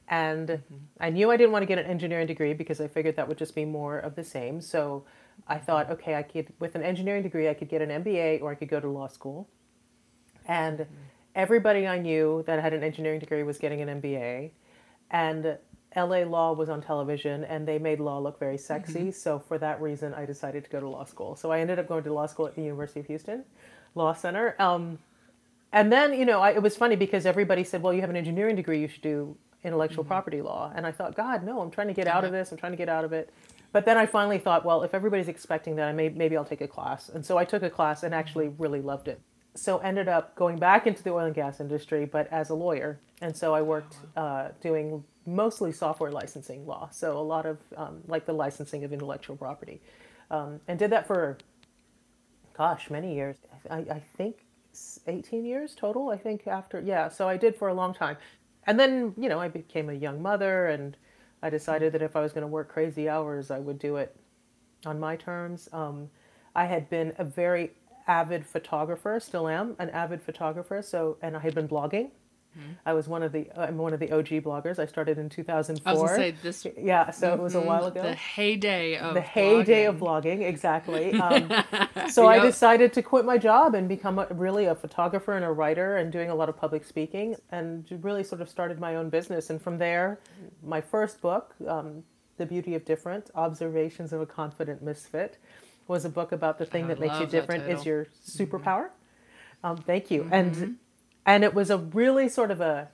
And 0.09 0.49
mm-hmm. 0.49 0.75
I 1.01 1.11
knew 1.11 1.31
I 1.31 1.37
didn't 1.37 1.53
want 1.53 1.63
to 1.63 1.67
get 1.67 1.79
an 1.79 1.87
engineering 1.87 2.27
degree 2.27 2.55
because 2.55 2.81
I 2.81 2.89
figured 2.89 3.17
that 3.17 3.29
would 3.29 3.39
just 3.39 3.55
be 3.55 3.65
more 3.65 3.99
of 3.99 4.15
the 4.15 4.25
same. 4.25 4.61
So 4.61 5.05
I 5.47 5.57
mm-hmm. 5.57 5.65
thought, 5.65 5.91
okay, 5.91 6.15
I 6.15 6.23
could 6.23 6.53
with 6.59 6.75
an 6.75 6.83
engineering 6.83 7.23
degree, 7.23 7.49
I 7.49 7.55
could 7.55 7.69
get 7.69 7.83
an 7.83 7.89
MBA 8.03 8.43
or 8.43 8.51
I 8.51 8.55
could 8.55 8.69
go 8.69 8.81
to 8.81 8.89
law 8.89 9.07
school. 9.07 9.49
And 10.47 10.81
mm-hmm. 10.81 10.95
everybody 11.35 11.87
I 11.87 11.99
knew 11.99 12.43
that 12.47 12.61
had 12.61 12.73
an 12.73 12.83
engineering 12.83 13.21
degree 13.21 13.43
was 13.43 13.59
getting 13.59 13.81
an 13.81 14.01
MBA. 14.01 14.51
And 15.11 15.59
LA 15.95 16.21
law 16.21 16.53
was 16.53 16.69
on 16.69 16.81
television 16.81 17.45
and 17.45 17.69
they 17.69 17.79
made 17.79 18.01
law 18.01 18.19
look 18.19 18.39
very 18.39 18.59
sexy. 18.59 19.11
So 19.13 19.39
for 19.39 19.59
that 19.59 19.81
reason, 19.81 20.15
I 20.15 20.25
decided 20.25 20.65
to 20.65 20.71
go 20.71 20.81
to 20.81 20.89
law 20.89 21.05
school. 21.05 21.37
So 21.37 21.53
I 21.53 21.61
ended 21.61 21.79
up 21.79 21.87
going 21.87 22.03
to 22.05 22.13
law 22.13 22.27
school 22.27 22.47
at 22.47 22.55
the 22.55 22.63
University 22.63 23.01
of 23.01 23.07
Houston 23.07 23.45
Law 23.95 24.15
Center. 24.15 24.57
Um, 24.59 24.99
and 25.73 25.93
then, 25.93 26.15
you 26.15 26.25
know, 26.25 26.41
I, 26.41 26.51
it 26.53 26.63
was 26.63 26.77
funny 26.77 26.97
because 26.97 27.27
everybody 27.27 27.65
said, 27.65 27.83
well, 27.83 27.93
you 27.93 28.01
have 28.01 28.11
an 28.11 28.17
engineering 28.17 28.57
degree, 28.57 28.81
you 28.81 28.89
should 28.89 29.03
do 29.03 29.37
intellectual 29.65 30.05
property 30.05 30.43
law. 30.43 30.73
And 30.75 30.87
I 30.87 30.93
thought, 30.93 31.15
God, 31.15 31.45
no, 31.45 31.61
I'm 31.61 31.71
trying 31.71 31.89
to 31.89 31.95
get 31.95 32.07
out 32.07 32.25
of 32.25 32.33
this. 32.33 32.51
I'm 32.53 32.59
trying 32.59 32.73
to 32.73 32.77
get 32.77 32.89
out 32.89 33.05
of 33.05 33.13
it. 33.13 33.33
But 33.73 33.85
then 33.87 33.97
I 33.97 34.07
finally 34.07 34.39
thought, 34.39 34.65
well, 34.65 34.83
if 34.83 34.95
everybody's 34.95 35.29
expecting 35.29 35.77
that, 35.77 35.89
I 35.89 35.93
may, 35.93 36.09
maybe 36.11 36.37
I'll 36.37 36.45
take 36.45 36.61
a 36.61 36.69
class. 36.69 37.09
And 37.09 37.25
so 37.25 37.39
I 37.39 37.45
took 37.45 37.63
a 37.63 37.71
class 37.71 38.03
and 38.03 38.15
actually 38.15 38.49
really 38.49 38.81
loved 38.81 39.09
it. 39.09 39.21
So 39.55 39.79
ended 39.79 40.09
up 40.09 40.35
going 40.35 40.59
back 40.59 40.87
into 40.87 41.03
the 41.03 41.11
oil 41.11 41.27
and 41.27 41.35
gas 41.35 41.61
industry, 41.61 42.05
but 42.05 42.31
as 42.33 42.51
a 42.51 42.55
lawyer. 42.55 43.01
And 43.21 43.37
so 43.37 43.55
I 43.55 43.63
worked 43.63 43.97
uh, 44.17 44.49
doing 44.61 45.05
mostly 45.27 45.73
software 45.73 46.11
licensing 46.11 46.67
law. 46.67 46.89
So 46.91 47.17
a 47.17 47.21
lot 47.21 47.47
of 47.47 47.59
um, 47.77 48.01
like 48.07 48.27
the 48.27 48.33
licensing 48.33 48.85
of 48.85 48.93
intellectual 48.93 49.37
property, 49.37 49.81
um, 50.31 50.61
and 50.69 50.79
did 50.79 50.91
that 50.91 51.07
for, 51.07 51.39
gosh, 52.57 52.91
many 52.91 53.15
years. 53.15 53.37
I, 53.71 53.77
I 53.79 54.03
think 54.17 54.37
18 55.07 55.45
years 55.45 55.75
total. 55.75 56.09
I 56.09 56.17
think 56.17 56.47
after 56.47 56.81
yeah. 56.81 57.09
So 57.09 57.29
I 57.29 57.37
did 57.37 57.55
for 57.57 57.69
a 57.69 57.75
long 57.75 57.95
time, 57.95 58.17
and 58.67 58.79
then 58.79 59.15
you 59.17 59.29
know 59.29 59.41
I 59.41 59.49
became 59.49 59.89
a 59.89 59.95
young 59.95 60.23
mother, 60.23 60.67
and 60.67 60.97
I 61.43 61.51
decided 61.51 61.93
that 61.93 62.03
if 62.03 62.17
I 62.17 62.21
was 62.21 62.33
going 62.33 62.43
to 62.43 62.49
work 62.49 62.69
crazy 62.69 63.09
hours, 63.09 63.51
I 63.51 63.59
would 63.59 63.79
do 63.79 63.97
it 63.97 64.17
on 64.87 64.99
my 65.01 65.17
terms. 65.17 65.69
Um, 65.73 66.11
I 66.55 66.67
had 66.67 66.91
been 66.91 67.13
a 67.19 67.25
very 67.25 67.73
avid 68.07 68.45
photographer, 68.47 69.19
still 69.21 69.49
am 69.49 69.77
an 69.79 69.91
avid 69.91 70.23
photographer. 70.23 70.83
So, 70.83 71.17
and 71.23 71.37
I 71.37 71.41
had 71.41 71.55
been 71.55 71.69
blogging. 71.69 72.11
I 72.85 72.93
was 72.93 73.09
one 73.09 73.23
of 73.23 73.33
the 73.33 73.49
I'm 73.57 73.79
one 73.79 73.95
of 73.95 74.01
the 74.01 74.13
OG 74.13 74.29
bloggers. 74.43 74.79
I 74.79 74.87
started 74.87 75.19
in 75.19 75.29
2004. 75.29 75.91
I 75.91 75.95
was 75.95 76.11
say 76.11 76.31
this. 76.43 76.67
yeah, 76.79 77.11
so 77.11 77.33
it 77.33 77.41
was 77.41 77.55
a 77.55 77.61
while 77.61 77.87
ago. 77.87 78.03
The 78.03 78.15
heyday 78.15 78.97
of 78.99 79.15
the 79.15 79.21
heyday 79.21 79.87
of 79.87 79.97
blogging, 79.97 80.43
exactly. 80.43 81.13
Um, 81.23 81.51
so 82.11 82.27
I 82.27 82.41
decided 82.41 82.93
to 82.95 83.03
quit 83.03 83.25
my 83.25 83.39
job 83.39 83.75
and 83.75 83.89
become 83.89 84.19
a, 84.19 84.27
really 84.31 84.67
a 84.67 84.75
photographer 84.75 85.35
and 85.35 85.45
a 85.45 85.53
writer 85.53 85.97
and 85.99 86.11
doing 86.11 86.31
a 86.31 86.35
lot 86.35 86.49
of 86.49 86.57
public 86.57 86.85
speaking 86.85 87.37
and 87.51 87.87
really 88.03 88.25
sort 88.25 88.41
of 88.41 88.49
started 88.49 88.81
my 88.81 88.97
own 88.97 89.09
business. 89.09 89.51
And 89.51 89.63
from 89.63 89.79
there, 89.79 90.19
my 90.65 90.81
first 90.81 91.21
book, 91.21 91.55
um, 91.69 92.03
The 92.39 92.47
Beauty 92.47 92.75
of 92.75 92.85
Different 92.85 93.31
Observations 93.37 94.13
of 94.13 94.21
a 94.21 94.27
Confident 94.27 94.83
Misfit, 94.83 95.39
was 95.87 96.05
a 96.05 96.09
book 96.09 96.33
about 96.33 96.59
the 96.59 96.67
thing 96.67 96.85
I 96.85 96.89
that 96.89 97.01
makes 97.01 97.15
you 97.15 97.21
love 97.21 97.31
that 97.31 97.41
different 97.41 97.65
is. 97.71 97.81
Mm-hmm. 97.81 97.89
your 97.89 98.07
superpower. 98.27 98.89
Um, 99.65 99.77
thank 99.77 100.11
you. 100.11 100.29
And 100.33 100.79
and 101.27 101.45
it 101.45 101.55
was 101.55 101.71
a 101.71 101.79
really 101.79 102.29
sort 102.29 102.51
of 102.51 102.61
a 102.61 102.89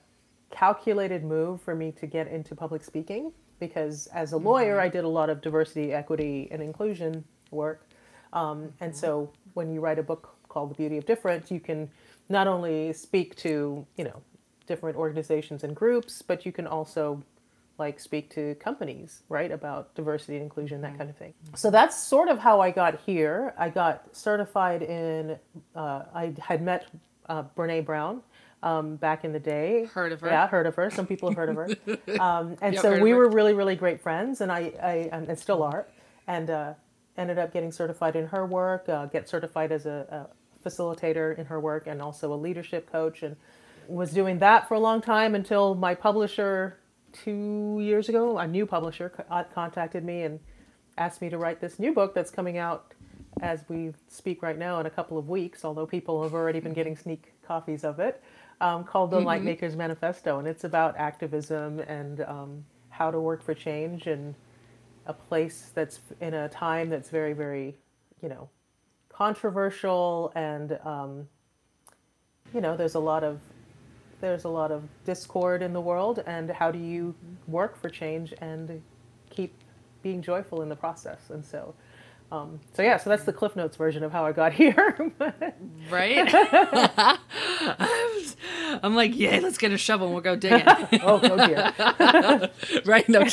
calculated 0.51 1.23
move 1.23 1.61
for 1.61 1.75
me 1.75 1.91
to 1.91 2.07
get 2.07 2.27
into 2.27 2.55
public 2.55 2.83
speaking 2.83 3.31
because 3.59 4.07
as 4.07 4.31
a 4.31 4.37
lawyer, 4.37 4.79
I 4.79 4.87
did 4.87 5.03
a 5.03 5.07
lot 5.07 5.29
of 5.29 5.41
diversity, 5.41 5.93
equity, 5.93 6.47
and 6.51 6.61
inclusion 6.61 7.23
work. 7.51 7.85
Um, 8.31 8.71
and 8.79 8.95
so 8.95 9.31
when 9.53 9.71
you 9.71 9.79
write 9.79 9.99
a 9.99 10.03
book 10.03 10.35
called 10.47 10.71
The 10.71 10.75
Beauty 10.75 10.97
of 10.97 11.05
difference 11.05 11.51
you 11.51 11.59
can 11.59 11.89
not 12.29 12.47
only 12.47 12.93
speak 12.93 13.35
to, 13.37 13.85
you 13.97 14.03
know, 14.03 14.21
different 14.67 14.95
organizations 14.95 15.63
and 15.63 15.75
groups, 15.75 16.21
but 16.21 16.45
you 16.45 16.51
can 16.51 16.67
also 16.67 17.23
like 17.79 17.99
speak 17.99 18.29
to 18.29 18.55
companies, 18.55 19.23
right, 19.29 19.51
about 19.51 19.95
diversity 19.95 20.35
and 20.35 20.43
inclusion, 20.43 20.81
that 20.81 20.97
kind 20.97 21.09
of 21.09 21.15
thing. 21.15 21.33
So 21.55 21.71
that's 21.71 22.01
sort 22.01 22.27
of 22.27 22.37
how 22.37 22.59
I 22.59 22.71
got 22.71 22.99
here. 23.05 23.53
I 23.57 23.69
got 23.69 24.15
certified 24.15 24.83
in, 24.83 25.39
uh, 25.75 26.03
I 26.13 26.33
had 26.39 26.61
met 26.61 26.87
uh, 27.29 27.43
Brene 27.55 27.85
Brown 27.85 28.21
um, 28.63 28.95
back 28.97 29.23
in 29.23 29.31
the 29.31 29.39
day. 29.39 29.85
Heard 29.85 30.11
of 30.11 30.21
her. 30.21 30.27
Yeah, 30.27 30.47
heard 30.47 30.67
of 30.67 30.75
her. 30.75 30.89
Some 30.89 31.07
people 31.07 31.29
have 31.29 31.37
heard 31.37 31.49
of 31.49 31.55
her. 31.55 31.69
Um, 32.19 32.57
and 32.61 32.73
Yep, 32.73 32.81
so 32.81 32.99
we 32.99 33.13
were 33.13 33.29
really, 33.29 33.53
really 33.53 33.75
great 33.75 34.01
friends, 34.01 34.41
and 34.41 34.51
I, 34.51 34.73
I 34.81 35.09
and 35.11 35.37
still 35.39 35.63
are, 35.63 35.87
and 36.27 36.49
uh, 36.49 36.73
ended 37.17 37.37
up 37.37 37.53
getting 37.53 37.71
certified 37.71 38.15
in 38.15 38.27
her 38.27 38.45
work, 38.45 38.89
uh, 38.89 39.05
get 39.05 39.29
certified 39.29 39.71
as 39.71 39.85
a, 39.85 40.27
a 40.65 40.69
facilitator 40.69 41.37
in 41.37 41.45
her 41.45 41.59
work, 41.59 41.87
and 41.87 42.01
also 42.01 42.33
a 42.33 42.35
leadership 42.35 42.91
coach, 42.91 43.23
and 43.23 43.35
was 43.87 44.11
doing 44.11 44.39
that 44.39 44.67
for 44.67 44.73
a 44.73 44.79
long 44.79 45.01
time 45.01 45.35
until 45.35 45.75
my 45.75 45.95
publisher 45.95 46.77
two 47.13 47.79
years 47.81 48.09
ago, 48.09 48.37
a 48.37 48.47
new 48.47 48.65
publisher, 48.65 49.13
uh, 49.29 49.43
contacted 49.53 50.03
me 50.03 50.23
and 50.23 50.39
asked 50.97 51.21
me 51.21 51.29
to 51.29 51.37
write 51.37 51.61
this 51.61 51.79
new 51.79 51.93
book 51.93 52.13
that's 52.13 52.31
coming 52.31 52.57
out 52.57 52.93
as 53.41 53.63
we 53.67 53.93
speak 54.07 54.41
right 54.41 54.57
now 54.57 54.79
in 54.79 54.85
a 54.85 54.89
couple 54.89 55.17
of 55.17 55.29
weeks, 55.29 55.65
although 55.65 55.85
people 55.85 56.21
have 56.23 56.33
already 56.33 56.59
been 56.59 56.73
getting 56.73 56.95
sneak 56.95 57.33
copies 57.45 57.83
of 57.83 57.99
it, 57.99 58.21
um, 58.61 58.83
called 58.83 59.11
The 59.11 59.19
Lightmakers 59.19 59.75
Manifesto. 59.75 60.39
And 60.39 60.47
it's 60.47 60.63
about 60.63 60.97
activism 60.97 61.79
and 61.79 62.21
um, 62.21 62.65
how 62.89 63.11
to 63.11 63.19
work 63.19 63.43
for 63.43 63.53
change 63.53 64.07
in 64.07 64.35
a 65.05 65.13
place 65.13 65.71
that's 65.73 65.99
in 66.21 66.33
a 66.33 66.49
time 66.49 66.89
that's 66.89 67.09
very, 67.09 67.33
very, 67.33 67.75
you 68.21 68.29
know, 68.29 68.49
controversial 69.09 70.31
and, 70.35 70.79
um, 70.83 71.27
you 72.53 72.61
know, 72.61 72.75
there's 72.75 72.95
a 72.95 72.99
lot 72.99 73.23
of 73.23 73.39
there's 74.21 74.43
a 74.43 74.49
lot 74.49 74.71
of 74.71 74.83
discord 75.05 75.61
in 75.61 75.73
the 75.73 75.81
world. 75.81 76.23
And 76.25 76.49
how 76.49 76.71
do 76.71 76.79
you 76.79 77.15
work 77.47 77.79
for 77.79 77.89
change 77.89 78.33
and 78.41 78.81
keep 79.29 79.53
being 80.01 80.21
joyful 80.21 80.61
in 80.61 80.69
the 80.69 80.75
process? 80.75 81.29
And 81.29 81.45
so 81.45 81.73
um, 82.31 82.59
so 82.73 82.81
yeah 82.83 82.97
so 82.97 83.09
that's 83.09 83.23
the 83.23 83.33
cliff 83.33 83.55
notes 83.55 83.75
version 83.75 84.03
of 84.03 84.11
how 84.11 84.25
i 84.25 84.31
got 84.31 84.53
here 84.61 85.11
Right? 85.89 86.29
I'm 88.83 88.95
like, 88.95 89.15
yay, 89.17 89.39
let's 89.39 89.57
get 89.57 89.71
a 89.71 89.77
shovel 89.77 90.07
and 90.07 90.13
we'll 90.13 90.21
go 90.23 90.35
digging. 90.35 90.61
oh, 91.03 91.19
oh 91.23 91.47
dear 91.47 92.51
right? 92.85 93.07
No, 93.09 93.23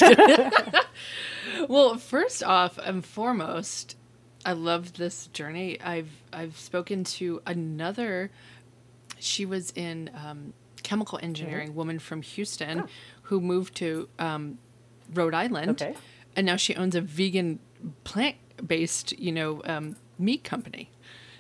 well, 1.68 1.96
first 1.98 2.42
off 2.42 2.78
and 2.78 3.04
foremost, 3.04 3.96
I 4.44 4.52
love 4.52 4.94
this 4.94 5.26
journey. 5.28 5.78
I've 5.80 6.10
I've 6.32 6.56
spoken 6.56 7.04
to 7.04 7.42
another. 7.46 8.30
She 9.18 9.44
was 9.44 9.72
in 9.76 10.10
um, 10.14 10.52
chemical 10.82 11.18
engineering, 11.22 11.74
woman 11.74 11.98
from 11.98 12.22
Houston, 12.22 12.84
who 13.22 13.40
moved 13.40 13.74
to 13.76 14.08
um, 14.18 14.58
Rhode 15.12 15.34
Island, 15.34 15.82
Okay. 15.82 15.94
and 16.34 16.46
now 16.46 16.56
she 16.56 16.74
owns 16.74 16.94
a 16.94 17.00
vegan 17.02 17.58
plant-based, 18.56 19.18
you 19.18 19.32
know, 19.32 19.62
um, 19.64 19.96
meat 20.18 20.44
company. 20.44 20.90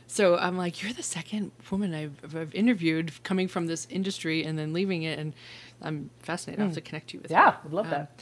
So 0.06 0.36
I'm 0.36 0.56
like, 0.56 0.82
you're 0.82 0.92
the 0.92 1.02
second 1.02 1.50
woman 1.70 1.92
I've, 1.92 2.36
I've 2.36 2.54
interviewed 2.54 3.12
coming 3.24 3.48
from 3.48 3.66
this 3.66 3.86
industry 3.90 4.44
and 4.44 4.58
then 4.58 4.72
leaving 4.72 5.02
it, 5.02 5.18
and 5.18 5.32
I'm 5.82 6.10
fascinated. 6.20 6.60
I'll 6.60 6.68
have 6.68 6.74
to 6.76 6.80
connect 6.80 7.12
you 7.12 7.20
with 7.20 7.30
yeah 7.30 7.56
would 7.64 7.72
love 7.72 7.86
Um, 7.86 7.90
that 7.90 8.20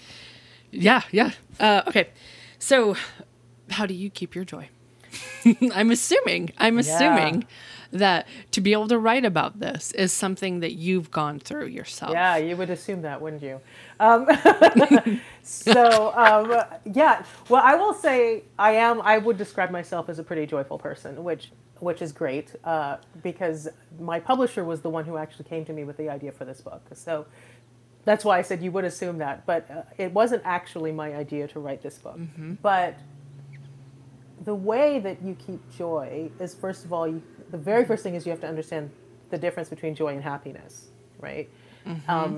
yeah, 0.71 1.03
yeah. 1.13 1.31
Uh, 1.61 1.83
okay. 1.87 2.09
So, 2.59 2.97
how 3.71 3.87
do 3.87 3.95
you 3.95 4.11
keep 4.11 4.35
your 4.35 4.45
joy? 4.45 4.71
I'm 5.73 5.93
assuming, 5.93 6.51
I'm 6.59 6.79
assuming 6.79 7.45
that 7.95 8.27
to 8.51 8.61
be 8.61 8.73
able 8.73 8.89
to 8.89 8.99
write 8.99 9.25
about 9.25 9.61
this 9.61 9.93
is 9.93 10.13
something 10.13 10.61
that 10.61 10.73
you've 10.73 11.11
gone 11.11 11.39
through 11.39 11.67
yourself. 11.67 12.13
Yeah, 12.13 12.37
you 12.37 12.57
would 12.57 12.71
assume 12.71 13.03
that, 13.03 13.21
wouldn't 13.21 13.43
you? 13.43 13.61
Um, 14.01 14.27
so 15.43 16.13
um, 16.15 16.63
yeah, 16.93 17.25
well, 17.49 17.63
I 17.65 17.77
will 17.77 17.95
say 17.95 18.45
I 18.59 18.73
am. 18.73 19.01
I 19.03 19.19
would 19.19 19.39
describe 19.39 19.71
myself 19.71 20.09
as 20.09 20.19
a 20.19 20.23
pretty 20.23 20.47
joyful 20.47 20.79
person, 20.79 21.23
which 21.25 21.51
which 21.81 22.03
is 22.03 22.13
great 22.13 22.55
uh, 22.65 22.97
because 23.23 23.69
my 23.99 24.19
publisher 24.21 24.65
was 24.65 24.81
the 24.81 24.91
one 24.91 25.05
who 25.05 25.17
actually 25.17 25.45
came 25.45 25.65
to 25.65 25.73
me 25.73 25.85
with 25.85 25.97
the 25.97 26.09
idea 26.09 26.33
for 26.33 26.45
this 26.45 26.61
book. 26.61 26.83
So 26.95 27.27
that's 28.05 28.25
why 28.25 28.39
I 28.39 28.43
said 28.43 28.63
you 28.63 28.71
would 28.73 28.85
assume 28.85 29.19
that, 29.19 29.45
but 29.47 29.71
uh, 29.71 29.83
it 29.99 30.13
wasn't 30.13 30.43
actually 30.45 30.93
my 30.93 31.15
idea 31.15 31.49
to 31.49 31.61
write 31.61 31.83
this 31.83 31.99
book. 31.99 32.17
But 32.63 32.97
the 34.45 34.55
way 34.55 34.99
that 34.99 35.23
you 35.23 35.35
keep 35.35 35.61
joy 35.77 36.31
is 36.39 36.55
first 36.55 36.85
of 36.85 36.93
all, 36.93 37.09
you, 37.09 37.23
the 37.55 37.63
very 37.73 37.85
first 37.91 38.03
thing 38.05 38.15
is 38.17 38.21
you 38.27 38.31
have 38.37 38.41
to 38.47 38.49
understand 38.55 38.85
the 39.33 39.39
difference 39.39 39.69
between 39.75 39.95
joy 40.03 40.13
and 40.17 40.23
happiness, 40.35 40.75
right? 41.29 41.49
Um, 42.15 42.33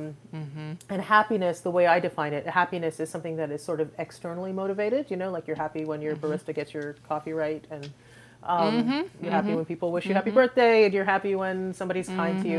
And 0.94 1.00
happiness, 1.16 1.56
the 1.68 1.70
way 1.78 1.84
I 1.86 1.98
define 2.08 2.32
it, 2.38 2.44
happiness 2.62 2.94
is 3.00 3.08
something 3.14 3.36
that 3.40 3.50
is 3.56 3.62
sort 3.70 3.80
of 3.84 3.88
externally 4.04 4.52
motivated. 4.62 5.02
You 5.12 5.16
know, 5.20 5.30
like 5.36 5.44
you're 5.48 5.62
happy 5.66 5.82
when 5.90 6.00
your 6.06 6.16
barista 6.22 6.52
gets 6.54 6.70
your 6.74 6.88
coffee 7.10 7.32
right, 7.32 7.64
and 7.74 7.84
um, 8.42 8.72
you're 9.22 9.32
happy 9.38 9.54
when 9.54 9.64
people 9.64 9.88
wish 9.92 10.04
you 10.06 10.14
happy 10.20 10.32
birthday, 10.40 10.84
and 10.84 10.92
you're 10.94 11.10
happy 11.16 11.34
when 11.44 11.72
somebody's 11.80 12.08
kind 12.08 12.36
to 12.42 12.48
you. 12.48 12.58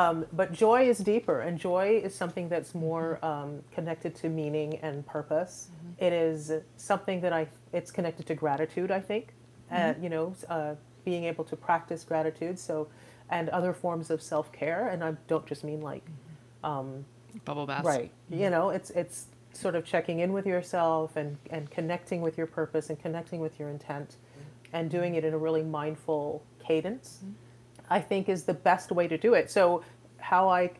Um, 0.00 0.16
but 0.32 0.52
joy 0.52 0.88
is 0.88 0.98
deeper, 0.98 1.40
and 1.46 1.58
joy 1.58 2.00
is 2.04 2.14
something 2.14 2.48
that's 2.48 2.74
more 2.74 3.06
um, 3.24 3.50
connected 3.76 4.14
to 4.22 4.28
meaning 4.28 4.78
and 4.86 5.04
purpose. 5.06 5.68
It 5.98 6.12
is 6.12 6.52
something 6.76 7.20
that 7.24 7.32
I. 7.40 7.48
It's 7.72 7.90
connected 7.90 8.24
to 8.26 8.34
gratitude. 8.34 8.90
I 8.90 9.00
think, 9.10 9.24
uh, 9.70 9.76
you 10.00 10.08
know, 10.14 10.34
uh, 10.48 10.74
being 11.10 11.24
able 11.24 11.42
to 11.44 11.56
practice 11.56 12.04
gratitude. 12.04 12.56
So, 12.56 12.86
and 13.30 13.48
other 13.48 13.72
forms 13.72 14.10
of 14.10 14.22
self 14.22 14.52
care, 14.52 14.88
and 14.88 15.02
I 15.02 15.16
don't 15.26 15.46
just 15.46 15.64
mean 15.64 15.80
like 15.80 16.04
mm-hmm. 16.04 16.70
um, 16.70 17.04
Bubble 17.44 17.66
baths. 17.66 17.86
Right. 17.86 18.12
You 18.28 18.50
know, 18.50 18.70
it's 18.70 18.90
it's 18.90 19.26
sort 19.52 19.74
of 19.74 19.84
checking 19.84 20.20
in 20.20 20.32
with 20.32 20.46
yourself 20.46 21.16
and 21.16 21.36
and 21.50 21.68
connecting 21.70 22.20
with 22.22 22.38
your 22.38 22.46
purpose 22.46 22.90
and 22.90 22.98
connecting 23.00 23.40
with 23.40 23.58
your 23.58 23.68
intent 23.70 24.08
mm-hmm. 24.10 24.76
and 24.76 24.90
doing 24.90 25.16
it 25.16 25.24
in 25.24 25.34
a 25.34 25.38
really 25.38 25.62
mindful 25.62 26.42
cadence. 26.64 27.18
Mm-hmm. 27.18 27.32
I 27.92 28.00
think 28.00 28.28
is 28.28 28.44
the 28.44 28.54
best 28.54 28.92
way 28.92 29.08
to 29.08 29.18
do 29.18 29.34
it. 29.34 29.50
So 29.50 29.82
how 30.18 30.48
I 30.48 30.70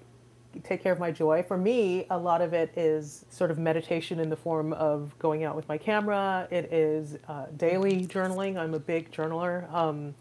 take 0.65 0.83
care 0.83 0.93
of 0.93 0.99
my 0.99 1.11
joy? 1.11 1.43
For 1.43 1.57
me, 1.57 2.07
a 2.11 2.19
lot 2.19 2.43
of 2.43 2.53
it 2.53 2.73
is 2.77 3.25
sort 3.31 3.51
of 3.51 3.59
meditation 3.59 4.21
in 4.21 4.31
the 4.31 4.37
form 4.37 4.73
of 4.73 5.17
going 5.19 5.45
out 5.45 5.57
with 5.57 5.69
my 5.69 5.79
camera. 5.79 6.49
It 6.51 6.73
is 6.73 7.19
uh, 7.29 7.47
daily 7.57 8.07
journaling. 8.07 8.57
I'm 8.57 8.75
a 8.75 8.79
big 8.79 9.11
journaler. 9.13 9.73
Um, 9.73 10.15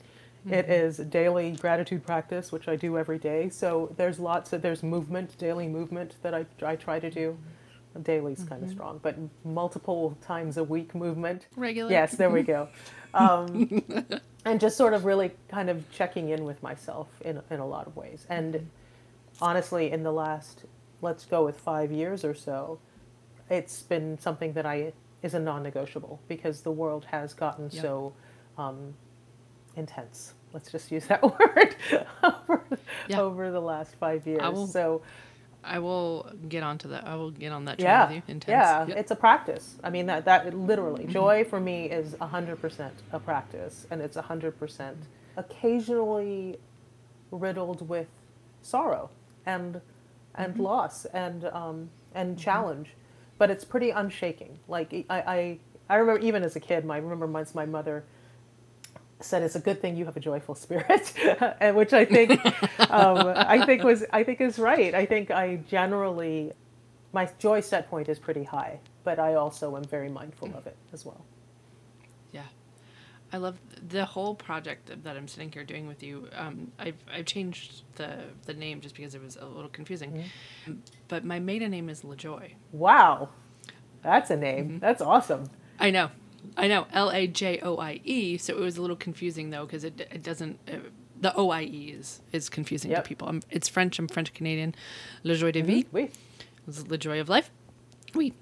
it 0.50 0.70
is 0.70 0.98
daily 0.98 1.52
gratitude 1.52 2.06
practice, 2.06 2.52
which 2.52 2.68
I 2.68 2.76
do 2.76 2.98
every 2.98 3.18
day. 3.18 3.50
So 3.50 3.94
there's 3.98 4.20
lots 4.20 4.54
of 4.54 4.62
there's 4.62 4.84
movement, 4.84 5.38
daily 5.38 5.68
movement 5.68 6.16
that 6.22 6.34
I, 6.34 6.46
I 6.64 6.76
try 6.76 7.00
to 7.00 7.10
do. 7.10 7.38
Daily's 8.04 8.44
kind 8.44 8.64
of 8.64 8.70
strong, 8.70 9.00
but 9.02 9.18
multiple 9.44 10.18
times 10.22 10.58
a 10.58 10.64
week 10.64 10.96
movement. 10.96 11.48
Regular. 11.56 11.92
Yes, 11.92 12.16
there 12.16 12.30
we 12.30 12.44
go. 12.44 12.70
Um, 13.12 13.84
and 14.46 14.60
just 14.60 14.78
sort 14.78 14.94
of 14.94 15.04
really 15.04 15.32
kind 15.48 15.68
of 15.68 15.92
checking 15.92 16.30
in 16.30 16.44
with 16.44 16.62
myself 16.62 17.08
in, 17.22 17.42
in 17.50 17.60
a 17.60 17.66
lot 17.66 17.88
of 17.88 17.96
ways. 17.96 18.28
And 18.30 18.70
honestly, 19.42 19.92
in 19.92 20.04
the 20.04 20.12
last, 20.12 20.64
let's 21.02 21.26
go 21.26 21.46
with 21.46 21.60
five 21.60 21.92
years 21.92 22.24
or 22.26 22.34
so, 22.34 22.80
it's 23.50 23.82
been 23.84 24.18
something 24.20 24.54
that 24.54 24.66
I 24.66 24.94
is 25.22 25.34
a 25.34 25.40
non-negotiable 25.40 26.20
because 26.28 26.62
the 26.62 26.72
world 26.72 27.06
has 27.06 27.34
gotten 27.34 27.70
Yep. 27.72 27.82
so 27.82 28.14
um, 28.58 28.94
intense. 29.76 30.34
Let's 30.54 30.72
just 30.72 30.92
use 30.92 31.06
that 31.12 31.22
word 31.22 31.76
over, 32.24 32.64
Yeah. 33.08 33.22
over 33.22 33.52
the 33.52 33.60
last 33.62 33.96
five 33.96 34.26
years. 34.26 34.42
will- 34.42 34.68
so 34.68 35.02
I 35.62 35.80
will 35.80 36.26
get 36.48 36.64
onto 36.64 36.88
that. 36.90 37.06
I 37.06 37.16
will 37.18 37.32
get 37.32 37.52
on 37.52 37.66
that 37.66 37.80
train 37.80 37.90
yeah, 37.90 38.08
with 38.08 38.16
you. 38.16 38.22
Intense. 38.30 38.50
yeah, 38.50 38.88
Yep. 38.88 38.98
it's 38.98 39.12
a 39.12 39.16
practice. 39.16 39.76
I 39.84 39.90
mean 39.90 40.06
that 40.06 40.24
that 40.26 40.54
literally 40.58 41.06
joy 41.20 41.44
for 41.44 41.60
me 41.60 41.90
is 41.90 42.16
hundred 42.22 42.62
percent 42.62 42.94
a 43.12 43.20
practice, 43.20 43.86
and 43.92 44.02
it's 44.02 44.16
hundred 44.16 44.58
percent 44.58 44.98
occasionally 45.36 46.58
riddled 47.32 47.88
with 47.90 48.08
sorrow 48.62 49.10
and 49.46 49.82
and 50.36 50.58
loss 50.58 51.06
and 51.06 51.46
um, 51.46 51.90
and 52.14 52.38
challenge, 52.38 52.90
but 53.38 53.50
it's 53.50 53.66
pretty 53.66 53.90
unshaking. 53.90 54.60
Like 54.68 54.94
I, 55.10 55.20
I 55.20 55.60
I 55.90 55.96
remember 55.98 56.22
even 56.22 56.44
as 56.44 56.56
a 56.56 56.60
kid, 56.60 56.86
my 56.86 56.96
I 56.96 57.00
remember 57.00 57.28
once 57.28 57.56
my 57.56 57.66
mother 57.66 58.04
said 59.22 59.44
it's 59.44 59.56
a 59.56 59.60
good 59.60 59.82
thing 59.82 59.98
you 59.98 60.06
have 60.06 60.16
a 60.16 60.20
joyful 60.20 60.56
spirit 60.56 61.14
and 61.60 61.76
which 61.76 61.92
i 61.92 62.06
think 62.06 62.32
um, 62.90 63.34
i 63.36 63.66
think 63.66 63.84
was 63.84 64.06
i 64.14 64.24
think 64.24 64.40
is 64.40 64.58
right 64.58 64.96
i 64.96 65.06
think 65.06 65.30
i 65.30 65.58
generally 65.68 66.54
my 67.12 67.30
joy 67.38 67.60
set 67.60 67.90
point 67.90 68.08
is 68.08 68.18
pretty 68.18 68.44
high 68.44 68.80
but 69.04 69.20
i 69.20 69.34
also 69.34 69.76
am 69.76 69.84
very 69.84 70.10
mindful 70.10 70.48
of 70.56 70.66
it 70.68 70.78
as 70.94 71.06
well. 71.06 71.26
I 73.32 73.38
love 73.38 73.58
the 73.88 74.06
whole 74.06 74.36
project 74.36 74.92
that 75.04 75.16
I'm 75.16 75.28
sitting 75.28 75.52
here 75.52 75.64
doing 75.64 75.88
with 75.88 76.02
you. 76.02 76.28
Um, 76.36 76.72
I've, 76.80 76.96
I've 77.14 77.26
changed 77.26 77.84
the, 77.96 78.18
the 78.46 78.54
name 78.54 78.82
just 78.82 78.96
because 78.96 79.14
it 79.16 79.22
was 79.22 79.36
a 79.36 79.46
little 79.46 79.70
confusing. 79.70 80.12
Mm-hmm. 80.66 80.74
But 81.08 81.24
my 81.26 81.40
maiden 81.40 81.72
name 81.72 81.90
is 81.90 82.02
LaJoie. 82.02 82.54
wow 82.72 83.30
that's 84.02 84.30
a 84.32 84.38
name 84.38 84.80
that's 84.80 85.02
awesome 85.02 85.50
I 85.80 85.92
know. 85.92 86.10
I 86.58 86.68
know. 86.68 86.88
L 86.92 87.10
A 87.12 87.26
J 87.28 87.60
O 87.62 87.78
I 87.78 88.02
E. 88.04 88.38
So 88.38 88.54
it 88.54 88.60
was 88.60 88.78
a 88.78 88.82
little 88.82 88.96
confusing 88.96 89.50
though 89.50 89.66
because 89.66 89.84
it, 89.84 90.00
it 90.12 90.24
doesn't. 90.24 90.60
Uh, 90.68 90.78
the 91.20 91.34
O 91.36 91.50
I 91.52 91.62
E 91.64 91.96
is, 91.98 92.22
is 92.32 92.50
confusing 92.50 92.92
Yep. 92.92 93.04
to 93.04 93.08
people. 93.08 93.28
I'm, 93.30 93.42
it's 93.50 93.68
French. 93.70 93.98
I'm 94.00 94.08
French 94.08 94.34
Canadian. 94.34 94.76
Le 95.24 95.36
Joy 95.36 95.52
de 95.52 95.62
Vie. 95.62 95.86
Wait. 95.92 96.14
It's 96.68 96.84
the 96.84 96.98
joy 96.98 97.20
of 97.20 97.30
life. 97.30 97.50
We. 98.14 98.34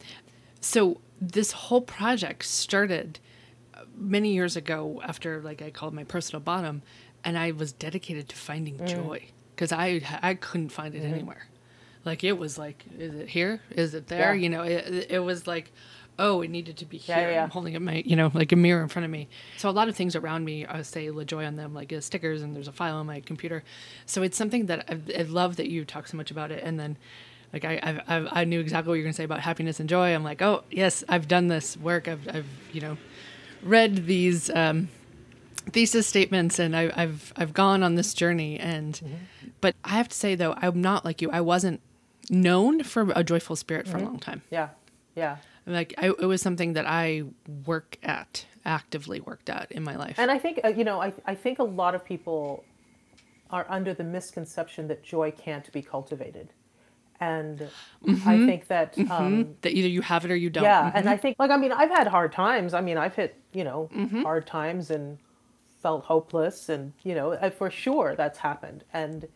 So 0.62 1.00
this 1.22 1.52
whole 1.52 1.82
project 1.82 2.44
started 2.46 3.20
many 3.98 4.34
years 4.34 4.56
ago 4.56 5.02
after 5.04 5.42
like 5.42 5.62
I 5.62 5.72
called 5.72 5.94
my 5.94 6.04
personal 6.04 6.40
bottom, 6.42 6.82
and 7.24 7.38
I 7.38 7.52
was 7.52 7.72
dedicated 7.74 8.30
to 8.30 8.36
finding 8.36 8.78
Mm. 8.78 8.88
joy 8.88 9.26
because 9.56 9.72
I 9.72 10.02
I 10.22 10.36
couldn't 10.36 10.70
find 10.70 10.94
it 10.96 11.04
anywhere. 11.04 11.48
Like 12.06 12.24
it 12.24 12.38
was 12.38 12.58
like, 12.58 12.86
is 12.98 13.16
it 13.16 13.28
here? 13.30 13.62
Is 13.72 13.94
it 13.94 14.08
there? 14.08 14.34
Mm-hmm. 14.34 14.40
Yeah. 14.40 14.44
You 14.44 14.50
know, 14.50 14.64
it, 14.64 15.08
it 15.10 15.20
was 15.20 15.46
like, 15.46 15.72
oh, 16.20 16.42
it 16.42 16.50
needed 16.50 16.78
to 16.78 16.86
be 16.86 16.98
here. 16.98 17.18
yeah, 17.18 17.30
yeah. 17.32 17.44
I'm 17.44 17.50
holding 17.50 17.76
up 17.76 17.82
my, 17.82 18.02
you 18.06 18.16
know, 18.16 18.32
like 18.34 18.52
a 18.54 18.56
mirror 18.56 18.82
in 18.82 18.88
front 18.88 19.04
of 19.06 19.12
me. 19.12 19.28
So 19.58 19.70
a 19.70 19.72
lot 19.72 19.90
of 19.90 19.96
things 19.96 20.16
around 20.16 20.46
me, 20.46 20.66
I 20.66 20.82
say 20.84 21.10
La 21.12 21.24
Joy 21.26 21.46
on 21.46 21.58
them, 21.58 21.74
like 21.74 21.92
uh, 21.92 22.00
stickers, 22.00 22.42
and 22.44 22.56
there's 22.56 22.68
a 22.70 22.72
file 22.72 22.96
on 22.96 23.06
my 23.08 23.20
computer. 23.20 23.64
So 24.06 24.24
it's 24.24 24.38
something 24.38 24.68
that 24.68 24.86
I've, 24.88 25.12
I 25.18 25.24
love 25.24 25.58
that 25.58 25.68
you 25.70 25.84
talk 25.84 26.08
so 26.08 26.16
much 26.18 26.32
about 26.32 26.50
it. 26.52 26.64
And 26.64 26.80
then, 26.80 26.98
like 27.52 27.66
I, 27.66 28.02
I've, 28.08 28.28
I 28.32 28.44
knew 28.46 28.60
exactly 28.62 28.90
what 28.90 28.96
you 28.96 29.02
were 29.02 29.06
gonna 29.08 29.14
say 29.14 29.26
about 29.26 29.42
happiness 29.42 29.80
and 29.82 29.90
joy. 29.90 30.16
I'm 30.16 30.24
like, 30.24 30.42
oh 30.42 30.64
yes, 30.72 31.04
I've 31.10 31.28
done 31.28 31.48
this 31.48 31.76
work. 31.78 32.08
I've, 32.08 32.26
I've, 32.34 32.48
you 32.72 32.80
know, 32.82 32.98
read 33.62 34.06
these 34.06 34.50
um, 34.50 34.90
thesis 35.72 36.08
statements, 36.08 36.60
and 36.60 36.76
I, 36.76 36.92
I've, 36.96 37.34
I've 37.36 37.54
gone 37.54 37.84
on 37.84 37.96
this 37.96 38.14
journey. 38.14 38.60
And, 38.60 39.00
but 39.62 39.76
I 39.84 39.90
have 39.90 40.10
to 40.10 40.16
say 40.16 40.36
though, 40.36 40.54
I'm 40.58 40.82
not 40.82 41.06
like 41.06 41.22
you. 41.22 41.30
I 41.32 41.42
wasn't 41.42 41.82
known 42.30 42.84
for 42.84 43.12
a 43.16 43.24
joyful 43.24 43.56
spirit 43.56 43.88
for 43.88 43.98
a 43.98 44.02
long 44.02 44.20
time. 44.20 44.42
yeah 44.50 44.70
yeah 45.16 45.38
Like 45.66 45.94
I, 45.98 46.08
it 46.08 46.26
was 46.26 46.42
something 46.42 46.74
that 46.74 46.86
I 46.86 47.24
work 47.66 47.98
at, 48.04 48.46
actively 48.66 49.22
worked 49.22 49.50
at 49.50 49.72
in 49.72 49.84
my 49.84 49.96
life. 49.96 50.20
And 50.20 50.30
I 50.30 50.38
think, 50.38 50.60
uh, 50.64 50.68
you 50.68 50.84
know, 50.84 51.02
I, 51.02 51.14
I 51.26 51.36
think 51.36 51.60
a 51.60 51.64
lot 51.64 51.96
of 51.96 52.04
people 52.04 52.66
are 53.50 53.66
under 53.70 53.94
the 53.94 54.04
misconception 54.04 54.90
that 54.90 55.04
joy 55.04 55.32
can't 55.32 55.72
be 55.72 55.82
cultivated. 55.82 56.50
And 57.20 57.68
I 58.04 58.10
mm-hmm. 58.10 58.46
think 58.46 58.68
that, 58.68 58.96
mm-hmm. 58.96 59.12
um, 59.12 59.56
that 59.62 59.74
either 59.74 59.88
you 59.88 60.02
have 60.02 60.24
it 60.24 60.32
or 60.32 60.36
you 60.36 60.50
don't. 60.50 60.64
yeah, 60.64 60.92
and 60.94 61.06
mm-hmm. 61.06 61.08
I 61.08 61.18
think, 61.18 61.38
like, 61.40 61.50
I 61.50 61.58
mean, 61.58 61.72
I've 61.72 61.90
had 61.90 62.08
hard 62.08 62.32
times. 62.32 62.74
I 62.74 62.82
mean, 62.82 62.98
I've 62.98 63.16
hit, 63.16 63.42
you 63.54 63.64
know, 63.64 63.90
hard 64.22 64.46
times 64.46 64.92
and 64.92 65.18
felt 65.82 66.06
hopeless, 66.06 66.70
and, 66.70 66.94
you 67.04 67.16
know, 67.16 67.38
for 67.58 67.72
sure 67.72 68.16
that's 68.16 68.40
happened. 68.40 68.84
And, 68.94 69.28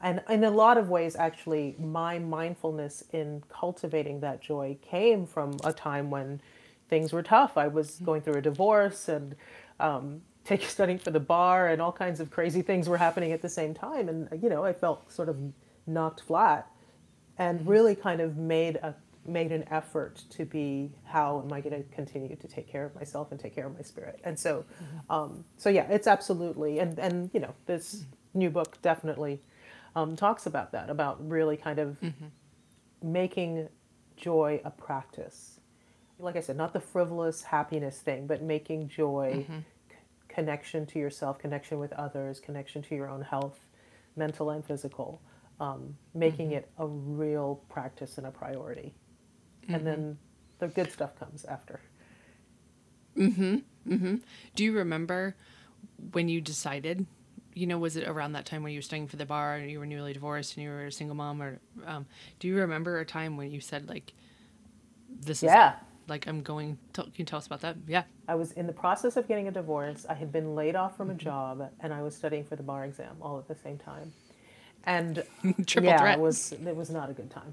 and 0.00 0.22
in 0.28 0.44
a 0.44 0.50
lot 0.50 0.78
of 0.78 0.88
ways, 0.88 1.16
actually, 1.16 1.74
my 1.78 2.18
mindfulness 2.18 3.02
in 3.12 3.42
cultivating 3.48 4.20
that 4.20 4.40
joy 4.40 4.78
came 4.82 5.26
from 5.26 5.56
a 5.64 5.72
time 5.72 6.10
when 6.10 6.40
things 6.88 7.12
were 7.12 7.22
tough. 7.22 7.56
I 7.56 7.66
was 7.66 8.00
going 8.04 8.22
through 8.22 8.34
a 8.34 8.42
divorce 8.42 9.08
and 9.08 9.34
um, 9.80 10.22
take, 10.44 10.62
studying 10.62 10.98
for 10.98 11.10
the 11.10 11.20
bar, 11.20 11.68
and 11.68 11.82
all 11.82 11.92
kinds 11.92 12.20
of 12.20 12.30
crazy 12.30 12.62
things 12.62 12.88
were 12.88 12.98
happening 12.98 13.32
at 13.32 13.42
the 13.42 13.48
same 13.48 13.74
time. 13.74 14.08
And, 14.08 14.28
you 14.42 14.48
know, 14.48 14.64
I 14.64 14.72
felt 14.72 15.10
sort 15.10 15.28
of 15.28 15.36
knocked 15.86 16.20
flat 16.20 16.70
and 17.38 17.66
really 17.66 17.94
kind 17.94 18.20
of 18.20 18.36
made 18.36 18.76
a 18.76 18.94
made 19.26 19.52
an 19.52 19.64
effort 19.70 20.22
to 20.30 20.44
be 20.44 20.90
how 21.04 21.42
am 21.44 21.52
I 21.52 21.60
going 21.60 21.74
to 21.82 21.88
continue 21.94 22.36
to 22.36 22.48
take 22.48 22.68
care 22.68 22.84
of 22.84 22.94
myself 22.94 23.32
and 23.32 23.40
take 23.40 23.54
care 23.54 23.66
of 23.66 23.74
my 23.74 23.82
spirit. 23.82 24.20
And 24.24 24.38
so, 24.38 24.64
um, 25.10 25.44
so 25.56 25.68
yeah, 25.70 25.86
it's 25.90 26.06
absolutely 26.06 26.78
and 26.80 26.98
and 26.98 27.30
you 27.34 27.40
know 27.40 27.54
this 27.66 28.04
new 28.34 28.50
book 28.50 28.80
definitely 28.82 29.40
um, 29.96 30.16
talks 30.16 30.46
about 30.46 30.72
that 30.72 30.90
about 30.90 31.28
really 31.28 31.56
kind 31.56 31.78
of 31.78 31.98
making 33.02 33.68
joy 34.16 34.60
a 34.64 34.70
practice. 34.70 35.60
Like 36.18 36.36
I 36.36 36.40
said, 36.40 36.56
not 36.56 36.72
the 36.72 36.80
frivolous 36.80 37.42
happiness 37.42 37.98
thing, 37.98 38.26
but 38.26 38.42
making 38.42 38.88
joy 38.88 39.46
c- 39.90 39.96
connection 40.28 40.86
to 40.86 40.98
yourself, 40.98 41.38
connection 41.38 41.78
with 41.78 41.92
others, 41.94 42.40
connection 42.40 42.82
to 42.84 42.94
your 42.94 43.08
own 43.08 43.22
health, 43.22 43.60
mental 44.16 44.50
and 44.50 44.64
physical, 44.64 45.20
um, 45.60 45.96
making 46.14 46.48
mm-hmm. 46.48 46.58
it 46.58 46.70
a 46.78 46.86
real 46.86 47.62
practice 47.68 48.18
and 48.18 48.26
a 48.26 48.30
priority. 48.30 48.94
And 49.68 49.76
mm-hmm. 49.78 49.84
then 49.84 50.18
the 50.58 50.68
good 50.68 50.92
stuff 50.92 51.18
comes 51.18 51.44
after. 51.44 51.80
Mm-hmm. 53.16 54.16
Do 54.54 54.64
you 54.64 54.72
remember 54.72 55.36
when 56.12 56.28
you 56.28 56.40
decided? 56.40 57.06
You 57.54 57.66
know, 57.66 57.78
was 57.78 57.96
it 57.96 58.06
around 58.06 58.32
that 58.32 58.44
time 58.44 58.62
when 58.62 58.72
you 58.72 58.78
were 58.78 58.82
studying 58.82 59.08
for 59.08 59.16
the 59.16 59.24
bar 59.24 59.54
and 59.56 59.70
you 59.70 59.78
were 59.78 59.86
newly 59.86 60.12
divorced 60.12 60.56
and 60.56 60.64
you 60.64 60.70
were 60.70 60.86
a 60.86 60.92
single 60.92 61.16
mom? 61.16 61.42
Or 61.42 61.58
um, 61.86 62.06
do 62.38 62.48
you 62.48 62.56
remember 62.56 63.00
a 63.00 63.06
time 63.06 63.36
when 63.38 63.50
you 63.50 63.60
said 63.60 63.88
like, 63.88 64.12
"This 65.08 65.38
is 65.38 65.44
Yeah. 65.44 65.72
it. 65.72 65.76
like 66.06 66.26
I'm 66.26 66.42
going"? 66.42 66.76
Tell, 66.92 67.04
can 67.04 67.14
you 67.16 67.24
tell 67.24 67.38
us 67.38 67.46
about 67.46 67.62
that? 67.62 67.76
Yeah. 67.86 68.02
I 68.28 68.34
was 68.34 68.52
in 68.52 68.66
the 68.66 68.74
process 68.74 69.16
of 69.16 69.26
getting 69.26 69.48
a 69.48 69.50
divorce. 69.52 70.04
I 70.06 70.14
had 70.14 70.30
been 70.30 70.54
laid 70.54 70.76
off 70.76 70.96
from 70.98 71.08
a 71.10 71.14
job, 71.14 71.70
and 71.80 71.94
I 71.94 72.02
was 72.02 72.14
studying 72.14 72.44
for 72.44 72.56
the 72.56 72.62
bar 72.62 72.84
exam 72.84 73.16
all 73.22 73.38
at 73.38 73.48
the 73.48 73.54
same 73.54 73.78
time. 73.78 74.12
And 74.86 75.22
Triple 75.66 75.90
yeah, 75.90 75.98
threat. 75.98 76.18
it 76.18 76.20
was 76.20 76.52
it 76.52 76.76
was 76.76 76.90
not 76.90 77.10
a 77.10 77.12
good 77.12 77.30
time. 77.30 77.52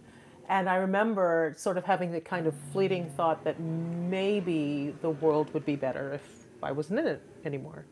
And 0.50 0.70
I 0.70 0.76
remember 0.76 1.54
sort 1.58 1.78
of 1.78 1.86
having 1.86 2.12
the 2.12 2.22
kind 2.22 2.48
of 2.48 2.54
fleeting 2.72 3.10
thought 3.12 3.44
that 3.44 3.60
maybe 3.60 4.94
the 5.02 5.10
world 5.10 5.54
would 5.54 5.66
be 5.66 5.76
better 5.76 6.14
if 6.14 6.46
I 6.62 6.72
wasn't 6.72 7.00
in 7.00 7.08
it 7.08 7.22
anymore. 7.46 7.86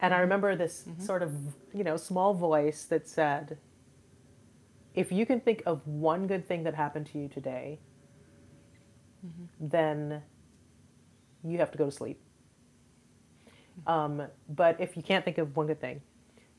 And 0.00 0.14
I 0.14 0.18
remember 0.18 0.56
this 0.56 0.84
mm-hmm. 0.88 1.02
sort 1.02 1.22
of 1.22 1.32
you 1.72 1.84
know 1.84 1.96
small 1.96 2.34
voice 2.34 2.84
that 2.86 3.08
said, 3.08 3.58
"If 4.94 5.12
you 5.12 5.26
can 5.26 5.40
think 5.40 5.62
of 5.66 5.86
one 5.86 6.26
good 6.26 6.46
thing 6.48 6.62
that 6.64 6.74
happened 6.74 7.06
to 7.12 7.18
you 7.18 7.28
today, 7.28 7.80
mm-hmm. 9.24 9.44
then 9.60 10.22
you 11.44 11.58
have 11.58 11.70
to 11.72 11.78
go 11.78 11.84
to 11.84 11.90
sleep. 11.90 12.20
Mm-hmm. 13.80 13.90
Um, 13.90 14.28
but 14.48 14.80
if 14.80 14.96
you 14.96 15.02
can't 15.02 15.24
think 15.24 15.38
of 15.38 15.56
one 15.56 15.66
good 15.66 15.80
thing, 15.80 16.00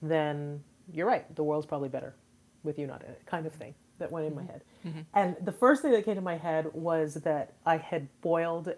then 0.02 0.64
you're 0.92 1.08
right. 1.08 1.34
The 1.36 1.44
world's 1.44 1.66
probably 1.66 1.90
better 1.90 2.16
with 2.64 2.80
you 2.80 2.88
not 2.88 3.04
in 3.04 3.12
it, 3.12 3.22
kind 3.26 3.46
of 3.46 3.54
thing 3.54 3.76
that 4.00 4.12
went 4.12 4.26
in 4.26 4.36
my 4.36 4.42
mm-hmm. 4.42 4.52
head. 4.52 4.62
Mm-hmm. 4.86 5.00
And 5.14 5.36
the 5.42 5.52
first 5.52 5.82
thing 5.82 5.92
that 5.92 6.06
came 6.06 6.16
to 6.16 6.22
my 6.22 6.38
head 6.38 6.68
was 6.74 7.16
that 7.16 7.54
I 7.66 7.78
had 7.78 8.08
boiled 8.22 8.74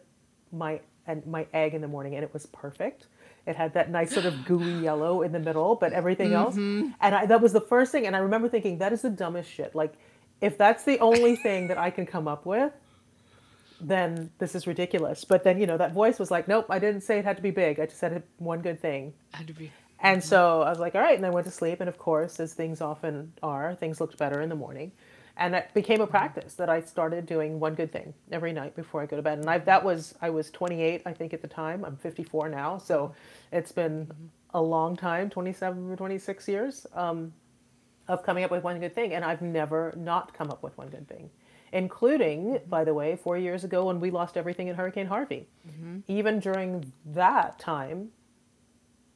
my 0.52 0.82
and 1.08 1.26
my 1.26 1.48
egg 1.54 1.74
in 1.74 1.82
the 1.82 1.88
morning, 1.88 2.16
and 2.16 2.24
it 2.24 2.34
was 2.34 2.46
perfect. 2.48 3.08
It 3.46 3.56
had 3.56 3.74
that 3.76 3.90
nice 3.90 4.14
sort 4.14 4.26
of 4.26 4.46
gooey 4.46 4.84
yellow 4.84 5.22
in 5.22 5.32
the 5.32 5.40
middle, 5.40 5.76
but 5.76 5.94
everything 5.94 6.34
else. 6.34 6.56
Mm-hmm. 6.56 6.90
And 7.00 7.16
I, 7.16 7.26
that 7.26 7.42
was 7.42 7.54
the 7.54 7.62
first 7.62 7.94
thing. 7.94 8.06
And 8.06 8.16
I 8.16 8.20
remember 8.20 8.50
thinking, 8.50 8.80
that 8.80 8.92
is 8.92 9.02
the 9.02 9.10
dumbest 9.10 9.50
shit. 9.50 9.74
Like, 9.74 9.94
if 10.42 10.58
that's 10.58 10.84
the 10.84 11.00
only 11.00 11.36
thing 11.44 11.70
that 11.70 11.78
I 11.78 11.90
can 11.90 12.06
come 12.06 12.28
up 12.28 12.46
with, 12.46 12.74
then 13.80 14.32
this 14.40 14.54
is 14.54 14.68
ridiculous. 14.68 15.24
But 15.24 15.44
then, 15.44 15.60
you 15.60 15.66
know, 15.66 15.78
that 15.78 15.94
voice 15.94 16.20
was 16.20 16.30
like, 16.30 16.48
nope, 16.48 16.66
I 16.70 16.80
didn't 16.80 17.02
say 17.02 17.20
it 17.20 17.26
had 17.26 17.38
to 17.38 17.44
be 17.44 17.52
big. 17.52 17.80
I 17.80 17.86
just 17.86 18.00
said 18.00 18.12
it 18.12 18.28
one 18.38 18.62
good 18.62 18.82
thing. 18.82 19.14
Had 19.32 19.48
to 19.48 19.54
be. 19.54 19.72
And 20.00 20.24
so 20.24 20.62
I 20.62 20.70
was 20.70 20.80
like, 20.80 20.96
all 20.96 21.02
right. 21.02 21.18
And 21.18 21.26
I 21.26 21.30
went 21.30 21.46
to 21.48 21.52
sleep. 21.52 21.80
And 21.80 21.90
of 21.90 21.98
course, 21.98 22.40
as 22.40 22.54
things 22.54 22.82
often 22.82 23.34
are, 23.42 23.76
things 23.76 24.00
looked 24.00 24.18
better 24.18 24.42
in 24.42 24.50
the 24.50 24.56
morning. 24.56 24.92
And 25.36 25.54
it 25.54 25.70
became 25.74 26.02
a 26.02 26.08
practice 26.08 26.56
that 26.56 26.70
I 26.70 26.82
started 26.82 27.26
doing 27.26 27.60
one 27.60 27.76
good 27.76 27.92
thing 27.92 28.14
every 28.32 28.52
night 28.54 28.76
before 28.76 29.02
I 29.02 29.06
go 29.06 29.18
to 29.18 29.22
bed. 29.22 29.40
And 29.40 29.50
I, 29.50 29.60
that 29.60 29.84
was, 29.84 30.16
I 30.22 30.32
was 30.32 30.50
28, 30.50 31.04
I 31.06 31.14
think, 31.14 31.34
at 31.34 31.42
the 31.42 31.48
time. 31.48 31.86
I'm 31.86 31.96
54 31.96 32.50
now. 32.50 32.80
So 32.80 33.14
it's 33.52 33.72
been 33.72 34.12
a 34.54 34.62
long 34.62 34.96
time 34.96 35.30
27 35.30 35.92
or 35.92 35.96
26 35.96 36.48
years 36.48 36.88
um, 36.94 37.34
of 38.08 38.24
coming 38.24 38.44
up 38.44 38.50
with 38.50 38.64
one 38.64 38.80
good 38.80 38.96
thing. 38.96 39.14
And 39.14 39.24
I've 39.24 39.42
never 39.42 39.94
not 39.96 40.34
come 40.34 40.50
up 40.50 40.64
with 40.64 40.78
one 40.78 40.90
good 40.90 41.08
thing 41.08 41.30
including, 41.74 42.60
by 42.70 42.84
the 42.86 42.94
way, 42.94 43.18
four 43.18 43.38
years 43.38 43.66
ago 43.66 43.86
when 43.86 44.00
we 44.00 44.10
lost 44.10 44.38
everything 44.38 44.70
in 44.70 44.76
Hurricane 44.76 45.08
Harvey. 45.08 45.48
Mm-hmm. 45.68 46.00
Even 46.08 46.40
during 46.40 46.94
that 47.06 47.60
time, 47.60 48.10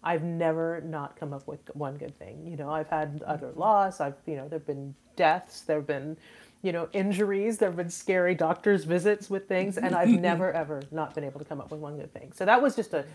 I've 0.04 0.24
never 0.24 0.82
not 0.82 1.16
come 1.16 1.34
up 1.34 1.48
with 1.48 1.60
one 1.76 1.98
good 1.98 2.18
thing. 2.18 2.46
You 2.48 2.58
know, 2.58 2.72
I've 2.72 2.90
had 2.90 3.24
other 3.26 3.52
loss. 3.56 4.02
I've, 4.02 4.16
you 4.26 4.36
know, 4.36 4.48
there've 4.48 4.66
been 4.66 4.96
deaths. 5.16 5.62
There've 5.62 5.86
been, 5.86 6.18
you 6.64 6.72
know, 6.72 6.90
injuries. 6.94 7.60
There've 7.60 7.76
been 7.76 7.90
scary 7.90 8.34
doctor's 8.34 8.84
visits 8.84 9.30
with 9.30 9.48
things, 9.48 9.78
and 9.78 9.94
I've 9.96 10.10
never 10.30 10.52
ever 10.52 10.82
not 10.92 11.14
been 11.14 11.24
able 11.24 11.40
to 11.40 11.46
come 11.46 11.62
up 11.62 11.72
with 11.72 11.80
one 11.80 11.98
good 11.98 12.14
thing. 12.14 12.32
So 12.34 12.46
that 12.46 12.62
was 12.62 12.76
just 12.76 12.94
a, 12.94 13.06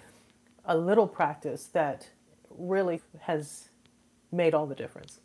a 0.65 0.77
little 0.77 1.09
practice 1.09 1.65
that 1.73 2.09
really 2.57 3.01
has 3.21 3.69
made 4.31 4.55
all 4.55 4.67
the 4.67 4.75
difference 4.75 5.21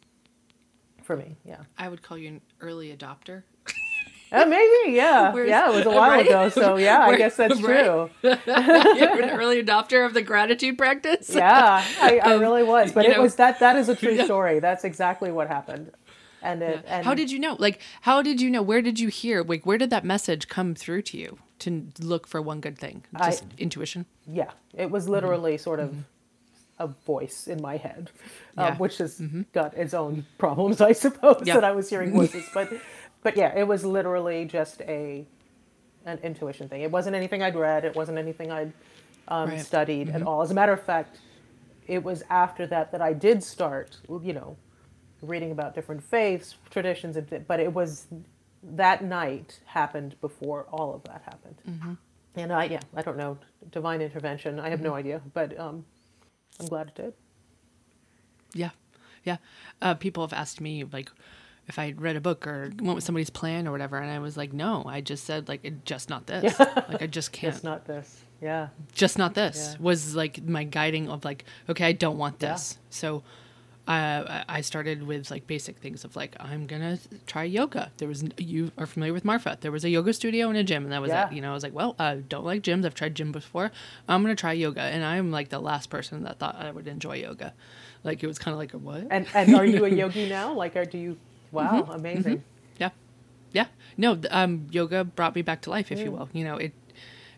for 1.04 1.16
me. 1.16 1.36
Yeah. 1.46 1.58
I 1.78 1.90
would 1.90 2.02
call 2.02 2.18
you 2.18 2.30
an 2.30 2.42
early 2.60 2.96
adopter. 2.96 3.44
Uh, 4.32 4.46
maybe, 4.48 4.94
yeah, 4.96 5.36
yeah. 5.46 5.70
It 5.70 5.76
was 5.76 5.86
a 5.86 5.90
while 5.90 6.10
right? 6.10 6.26
ago, 6.26 6.50
so 6.50 6.78
yeah, 6.78 7.02
I 7.02 7.18
guess 7.18 7.36
that's 7.36 7.60
true. 7.60 8.10
You're 8.24 9.22
an 9.22 9.30
early 9.32 9.62
adopter 9.62 10.06
of 10.06 10.14
the 10.14 10.22
gratitude 10.22 10.78
practice. 10.78 11.34
yeah, 11.34 11.84
I, 12.00 12.20
I 12.20 12.34
um, 12.34 12.42
really 12.42 12.64
was, 12.64 12.92
but 12.92 13.06
it 13.06 13.18
know, 13.18 13.22
was 13.22 13.36
that. 13.36 13.60
That 13.60 13.76
is 13.76 13.90
a 13.90 13.96
true 13.96 14.14
yeah. 14.14 14.26
story. 14.26 14.60
That's 14.60 14.84
exactly 14.84 15.32
what 15.32 15.48
happened. 15.48 15.92
And 16.42 16.64
it. 16.64 16.82
Yeah. 16.84 16.98
And 16.98 17.06
how 17.06 17.14
did 17.14 17.30
you 17.30 17.40
know? 17.40 17.56
Like, 17.60 17.82
how 18.02 18.22
did 18.22 18.40
you 18.42 18.50
know? 18.50 18.62
Where 18.62 18.82
did 18.82 19.00
you 19.00 19.10
hear? 19.10 19.44
Like, 19.44 19.66
where 19.66 19.78
did 19.78 19.90
that 19.90 20.06
message 20.06 20.48
come 20.48 20.76
through 20.76 21.02
to 21.04 21.18
you 21.18 21.38
to 21.60 21.88
look 22.00 22.26
for 22.26 22.42
one 22.42 22.62
good 22.62 22.80
thing? 22.80 23.04
Just 23.18 23.44
I, 23.44 23.62
intuition. 23.62 24.06
Yeah, 24.26 24.52
it 24.74 24.90
was 24.90 25.10
literally 25.10 25.56
mm-hmm. 25.56 25.64
sort 25.64 25.80
of. 25.80 25.90
Mm-hmm 25.90 26.02
a 26.80 26.88
voice 26.88 27.48
in 27.48 27.62
my 27.62 27.78
head, 27.78 28.10
um, 28.58 28.76
which 28.80 28.98
has 28.98 29.20
mm-hmm. 29.20 29.44
got 29.54 29.76
its 29.76 29.94
own 29.94 30.26
problems, 30.40 30.82
I 30.82 30.94
suppose, 30.94 31.44
that 31.46 31.64
I 31.64 31.72
was 31.72 31.90
hearing 31.90 32.12
voices. 32.12 32.44
But 32.54 32.74
but 33.24 33.38
yeah, 33.38 33.54
it 33.58 33.68
was 33.68 33.86
literally 33.86 34.46
just 34.46 34.82
a 34.82 35.26
an 36.06 36.20
intuition 36.24 36.68
thing. 36.68 36.82
It 36.82 36.92
wasn't 36.92 37.16
anything 37.16 37.44
I'd 37.44 37.56
read. 37.56 37.86
It 37.86 37.96
wasn't 37.96 38.18
anything 38.18 38.52
I'd 38.52 38.74
um, 39.28 39.50
right. 39.50 39.62
studied 39.62 40.08
mm-hmm. 40.08 40.18
at 40.18 40.24
all. 40.24 40.42
As 40.42 40.50
a 40.50 40.54
matter 40.54 40.74
of 40.74 40.84
fact, 40.84 41.20
it 41.88 42.04
was 42.04 42.24
after 42.30 42.66
that 42.68 42.92
that 42.92 43.02
I 43.02 43.14
did 43.14 43.44
start, 43.44 43.98
you 44.10 44.34
know, 44.34 44.58
reading 45.22 45.52
about 45.52 45.76
different 45.76 46.04
faiths, 46.04 46.56
traditions, 46.70 47.18
but 47.48 47.60
it 47.60 47.74
was 47.74 48.08
that 48.64 49.04
night 49.04 49.60
happened 49.66 50.16
before 50.22 50.66
all 50.72 50.94
of 50.94 51.04
that 51.04 51.22
happened. 51.26 51.56
Mm-hmm. 51.70 51.94
And 52.36 52.54
I, 52.54 52.64
yeah, 52.66 52.80
I 52.96 53.02
don't 53.02 53.18
know, 53.18 53.38
divine 53.72 54.02
intervention. 54.02 54.60
I 54.60 54.70
have 54.70 54.80
mm-hmm. 54.80 54.88
no 54.88 54.94
idea, 54.96 55.22
but 55.34 55.60
um, 55.60 55.86
I'm 56.60 56.68
glad 56.68 56.88
it 56.88 56.96
did. 56.96 57.14
Yeah, 58.54 58.70
yeah. 59.24 59.38
Uh, 59.82 59.94
people 59.96 60.24
have 60.24 60.34
asked 60.34 60.62
me 60.62 60.84
like, 60.86 61.12
if 61.72 61.80
I 61.80 61.94
read 61.98 62.18
a 62.18 62.22
book 62.22 62.46
or 62.46 62.70
went 62.82 62.96
with 62.96 63.04
somebody's 63.06 63.30
plan 63.30 63.66
or 63.66 63.72
whatever, 63.72 63.96
and 63.96 64.12
I 64.12 64.20
was 64.20 64.36
like, 64.36 64.52
no, 64.52 64.84
I 64.86 65.00
just 65.00 65.24
said 65.24 65.48
like, 65.48 65.86
just 65.86 66.10
not 66.10 66.28
this. 66.28 66.54
Yeah. 66.60 66.84
Like 66.90 67.02
I 67.02 67.08
just 67.08 67.32
can't. 67.38 67.54
Just 67.54 67.64
not 67.64 67.86
this. 67.86 68.24
Yeah. 68.42 68.68
Just 68.92 69.18
not 69.18 69.36
this 69.36 69.70
yeah. 69.72 69.78
was 69.80 70.14
like 70.14 70.44
my 70.44 70.66
guiding 70.66 71.08
of 71.08 71.24
like, 71.24 71.46
okay, 71.70 71.86
I 71.86 71.94
don't 71.94 72.18
want 72.18 72.40
this. 72.40 72.74
Yeah. 72.74 72.86
So. 72.90 73.24
Uh, 73.88 74.44
I 74.48 74.62
started 74.62 75.02
with 75.08 75.32
like 75.32 75.48
basic 75.48 75.80
things 75.80 76.06
of 76.06 76.16
like 76.16 76.36
I'm 76.40 76.68
gonna 76.68 77.00
try 77.26 77.44
yoga. 77.44 77.92
There 77.98 78.08
was 78.08 78.24
you 78.38 78.72
are 78.78 78.86
familiar 78.86 79.12
with 79.12 79.26
Marfa. 79.26 79.58
There 79.60 79.72
was 79.72 79.84
a 79.84 79.90
yoga 79.90 80.14
studio 80.14 80.50
and 80.50 80.58
a 80.58 80.64
gym, 80.64 80.84
and 80.84 80.94
that 80.94 81.02
was 81.02 81.12
it. 81.12 81.32
You 81.34 81.42
know, 81.42 81.50
I 81.50 81.54
was 81.56 81.64
like, 81.64 81.74
well, 81.74 81.96
I 81.98 82.18
don't 82.18 82.46
like 82.46 82.62
gyms. 82.62 82.86
I've 82.86 82.94
tried 82.94 83.16
gym 83.16 83.32
before. 83.32 83.72
I'm 84.08 84.22
gonna 84.22 84.36
try 84.36 84.54
yoga, 84.54 84.82
and 84.82 85.04
I'm 85.04 85.32
like 85.32 85.50
the 85.50 85.60
last 85.60 85.90
person 85.90 86.24
that 86.24 86.38
thought 86.38 86.58
I 86.58 86.70
would 86.70 86.88
enjoy 86.88 87.16
yoga. 87.16 87.54
Like 88.04 88.24
it 88.24 88.28
was 88.28 88.38
kind 88.38 88.54
of 88.54 88.60
like 88.60 88.76
a 88.76 88.78
what? 88.78 89.08
And 89.10 89.26
and 89.34 89.56
are 89.56 89.66
you 89.66 89.84
a 89.84 89.90
yogi 90.02 90.30
now? 90.30 90.54
Like, 90.54 90.76
are 90.76 90.86
do 90.86 91.00
you 91.00 91.18
Wow, 91.52 91.82
mm-hmm. 91.82 91.92
amazing. 91.92 92.38
Mm-hmm. 92.38 92.78
Yeah. 92.78 92.90
Yeah. 93.52 93.68
No, 93.98 94.20
um, 94.30 94.68
yoga 94.72 95.04
brought 95.04 95.36
me 95.36 95.42
back 95.42 95.62
to 95.64 95.70
life, 95.70 95.92
if 95.92 96.00
mm. 96.00 96.06
you 96.06 96.12
will. 96.12 96.30
You 96.34 96.44
know, 96.44 96.58
it 96.58 96.74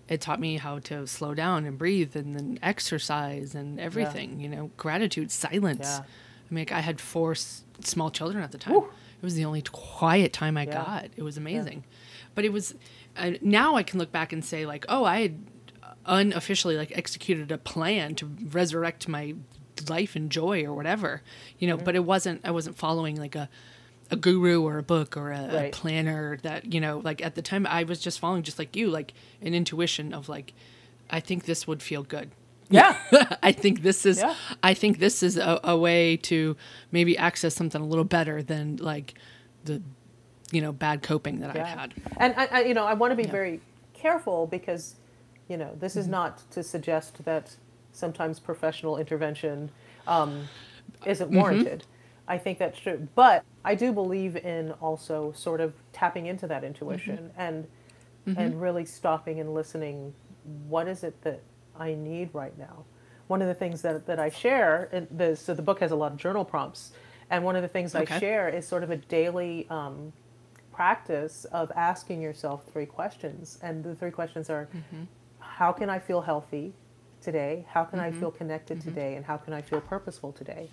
it 0.07 0.21
taught 0.21 0.39
me 0.39 0.57
how 0.57 0.79
to 0.79 1.07
slow 1.07 1.33
down 1.33 1.65
and 1.65 1.77
breathe 1.77 2.15
and 2.15 2.35
then 2.35 2.59
exercise 2.61 3.55
and 3.55 3.79
everything, 3.79 4.39
yeah. 4.39 4.43
you 4.43 4.55
know, 4.55 4.71
gratitude, 4.77 5.31
silence. 5.31 5.85
Yeah. 5.85 5.99
I 5.99 6.53
mean, 6.53 6.67
I 6.71 6.81
had 6.81 6.99
four 6.99 7.31
s- 7.31 7.63
small 7.79 8.11
children 8.11 8.43
at 8.43 8.51
the 8.51 8.57
time. 8.57 8.73
Woo. 8.73 8.89
It 9.21 9.23
was 9.23 9.35
the 9.35 9.45
only 9.45 9.61
quiet 9.61 10.33
time 10.33 10.57
I 10.57 10.65
got. 10.65 11.05
It 11.15 11.23
was 11.23 11.37
amazing. 11.37 11.85
But 12.35 12.43
it 12.43 12.51
was, 12.51 12.75
uh, 13.15 13.31
now 13.41 13.75
I 13.75 13.83
can 13.83 13.97
look 13.97 14.11
back 14.11 14.33
and 14.33 14.43
say, 14.43 14.65
like, 14.65 14.85
oh, 14.89 15.05
I 15.05 15.21
had 15.21 15.39
unofficially 16.05 16.75
like 16.75 16.91
executed 16.97 17.49
a 17.49 17.57
plan 17.57 18.13
to 18.15 18.25
resurrect 18.51 19.07
my 19.07 19.35
life 19.87 20.17
and 20.17 20.29
joy 20.29 20.65
or 20.65 20.73
whatever, 20.73 21.21
you 21.57 21.67
know, 21.67 21.77
mm-hmm. 21.77 21.85
but 21.85 21.95
it 21.95 22.03
wasn't, 22.03 22.41
I 22.43 22.51
wasn't 22.51 22.77
following 22.77 23.15
like 23.15 23.35
a, 23.35 23.49
a 24.13 24.15
guru 24.15 24.63
or 24.63 24.77
a 24.77 24.83
book 24.83 25.17
or 25.17 25.31
a, 25.31 25.41
right. 25.41 25.51
a, 25.51 25.69
planner 25.69 26.37
that 26.43 26.73
you 26.73 26.79
know 26.79 27.01
like 27.03 27.23
at 27.23 27.35
the 27.35 27.41
time 27.41 27.67
i 27.67 27.83
was 27.83 27.99
just 27.99 28.19
following 28.19 28.43
just 28.43 28.59
like 28.59 28.75
you 28.75 28.89
like 28.89 29.13
an 29.41 29.53
intuition 29.53 30.13
of 30.13 30.29
like 30.29 30.53
i 31.09 31.19
think 31.19 31.45
this 31.45 31.67
would 31.67 31.81
feel 31.81 32.03
good 32.03 32.31
yeah 32.69 32.97
i 33.43 33.51
think 33.51 33.81
this 33.81 34.05
is 34.05 34.19
yeah. 34.19 34.35
i 34.61 34.73
think 34.73 34.99
this 34.99 35.21
is 35.21 35.37
a, 35.37 35.59
a, 35.63 35.77
way 35.77 36.15
to 36.15 36.55
maybe 36.91 37.17
access 37.17 37.53
something 37.53 37.81
a 37.81 37.85
little 37.85 38.05
better 38.05 38.41
than 38.41 38.77
like 38.77 39.15
the 39.65 39.81
you 40.51 40.61
know 40.61 40.71
bad 40.71 41.01
coping 41.01 41.39
that 41.39 41.55
yeah. 41.55 41.63
i 41.63 41.67
had 41.67 41.93
and 42.17 42.33
I, 42.37 42.45
I, 42.45 42.61
you 42.63 42.73
know 42.73 42.85
i 42.85 42.93
want 42.93 43.11
to 43.11 43.15
be 43.15 43.23
yeah. 43.23 43.31
very 43.31 43.61
careful 43.93 44.47
because 44.47 44.95
you 45.49 45.57
know 45.57 45.75
this 45.79 45.95
is 45.95 46.05
mm-hmm. 46.05 46.11
not 46.11 46.51
to 46.51 46.63
suggest 46.63 47.25
that 47.25 47.55
sometimes 47.93 48.39
professional 48.39 48.97
intervention 48.97 49.69
um, 50.07 50.47
isn't 51.05 51.27
mm-hmm. 51.27 51.37
warranted. 51.37 51.85
I 52.27 52.37
think 52.37 52.57
that's 52.57 52.79
true. 52.79 53.07
But 53.15 53.43
I 53.65 53.75
do 53.75 53.91
believe 53.91 54.35
in 54.37 54.71
also 54.73 55.33
sort 55.35 55.61
of 55.61 55.73
tapping 55.91 56.25
into 56.25 56.47
that 56.47 56.63
intuition 56.63 57.17
mm-hmm. 57.17 57.41
and 57.41 57.67
mm-hmm. 58.27 58.39
and 58.39 58.61
really 58.61 58.85
stopping 58.85 59.39
and 59.39 59.53
listening. 59.53 60.13
What 60.67 60.87
is 60.87 61.03
it 61.03 61.21
that 61.23 61.41
I 61.77 61.93
need 61.93 62.29
right 62.33 62.57
now? 62.57 62.85
One 63.27 63.41
of 63.41 63.47
the 63.47 63.53
things 63.53 63.81
that, 63.81 64.05
that 64.05 64.19
I 64.19 64.29
share, 64.29 64.89
and 64.91 65.07
the, 65.09 65.35
so 65.35 65.53
the 65.53 65.61
book 65.61 65.79
has 65.79 65.91
a 65.91 65.95
lot 65.95 66.11
of 66.11 66.17
journal 66.17 66.43
prompts, 66.43 66.91
and 67.29 67.43
one 67.43 67.55
of 67.55 67.61
the 67.61 67.67
things 67.69 67.95
okay. 67.95 68.15
I 68.15 68.19
share 68.19 68.49
is 68.49 68.67
sort 68.67 68.83
of 68.83 68.91
a 68.91 68.97
daily 68.97 69.65
um, 69.69 70.11
practice 70.73 71.45
of 71.45 71.71
asking 71.75 72.21
yourself 72.21 72.65
three 72.71 72.85
questions. 72.85 73.59
And 73.61 73.83
the 73.83 73.95
three 73.95 74.11
questions 74.11 74.49
are 74.49 74.67
mm-hmm. 74.75 75.03
how 75.39 75.71
can 75.71 75.89
I 75.89 75.99
feel 75.99 76.21
healthy 76.21 76.73
today? 77.21 77.65
How 77.69 77.85
can 77.85 77.99
I 77.99 78.09
mm-hmm. 78.09 78.19
feel 78.19 78.31
connected 78.31 78.79
mm-hmm. 78.79 78.89
today? 78.89 79.15
And 79.15 79.25
how 79.25 79.37
can 79.37 79.53
I 79.53 79.61
feel 79.61 79.79
purposeful 79.79 80.33
today? 80.33 80.69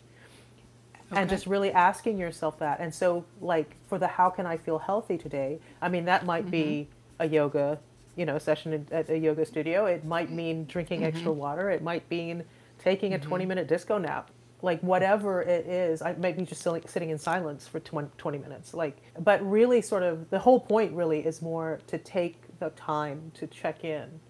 Okay. 1.11 1.21
And 1.21 1.29
just 1.29 1.47
really 1.47 1.73
asking 1.73 2.19
yourself 2.19 2.59
that. 2.61 2.79
And 2.79 2.95
so, 2.95 3.25
like, 3.41 3.75
for 3.89 3.99
the 3.99 4.07
how 4.07 4.31
can 4.31 4.47
I 4.47 4.57
feel 4.57 4.79
healthy 4.79 5.19
today? 5.19 5.59
I 5.83 5.89
mean, 5.89 6.05
that 6.05 6.25
might 6.25 6.43
mm-hmm. 6.43 6.51
be 6.51 6.89
a 7.19 7.27
yoga, 7.27 7.81
you 8.17 8.25
know, 8.25 8.39
session 8.39 8.87
at 8.93 9.11
a 9.11 9.19
yoga 9.19 9.45
studio. 9.45 9.87
It 9.87 10.05
might 10.05 10.31
mean 10.31 10.67
drinking 10.67 11.01
mm-hmm. 11.01 11.17
extra 11.17 11.33
water. 11.33 11.69
It 11.71 11.83
might 11.83 12.09
mean 12.11 12.45
taking 12.79 13.15
a 13.15 13.19
mm-hmm. 13.19 13.29
20 13.29 13.47
minute 13.47 13.67
disco 13.67 13.99
nap. 13.99 14.31
Like, 14.63 14.81
whatever 14.83 15.43
it 15.43 15.67
is, 15.67 16.01
I 16.01 16.13
might 16.15 16.37
be 16.37 16.45
just 16.45 16.63
sitting 16.63 17.11
in 17.11 17.19
silence 17.19 17.67
for 17.67 17.81
20 17.81 18.39
minutes. 18.39 18.75
Like, 18.75 18.99
but 19.19 19.45
really, 19.49 19.81
sort 19.83 20.03
of, 20.03 20.31
the 20.31 20.39
whole 20.39 20.61
point 20.61 20.93
really 20.93 21.21
is 21.27 21.43
more 21.43 21.81
to 21.89 21.99
take 21.99 22.37
the 22.61 22.71
time 22.71 23.33
to 23.35 23.47
check 23.49 23.85
in 23.85 24.21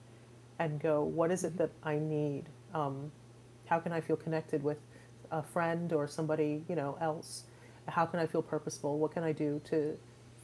and 0.61 0.81
go, 0.81 1.03
what 1.03 1.31
is 1.31 1.45
it 1.45 1.49
mm-hmm. 1.49 1.59
that 1.59 1.71
I 1.83 1.99
need? 1.99 2.45
Um, 2.73 3.11
how 3.67 3.81
can 3.81 3.93
I 3.93 4.01
feel 4.01 4.17
connected 4.17 4.63
with 4.63 4.79
a 5.31 5.43
friend 5.43 5.93
or 5.93 6.09
somebody 6.09 6.63
you 6.69 6.75
know 6.75 6.97
else 7.01 7.45
how 7.89 8.05
can 8.07 8.21
i 8.21 8.27
feel 8.27 8.43
purposeful 8.43 8.99
what 8.99 9.13
can 9.13 9.23
i 9.23 9.33
do 9.33 9.61
to 9.65 9.97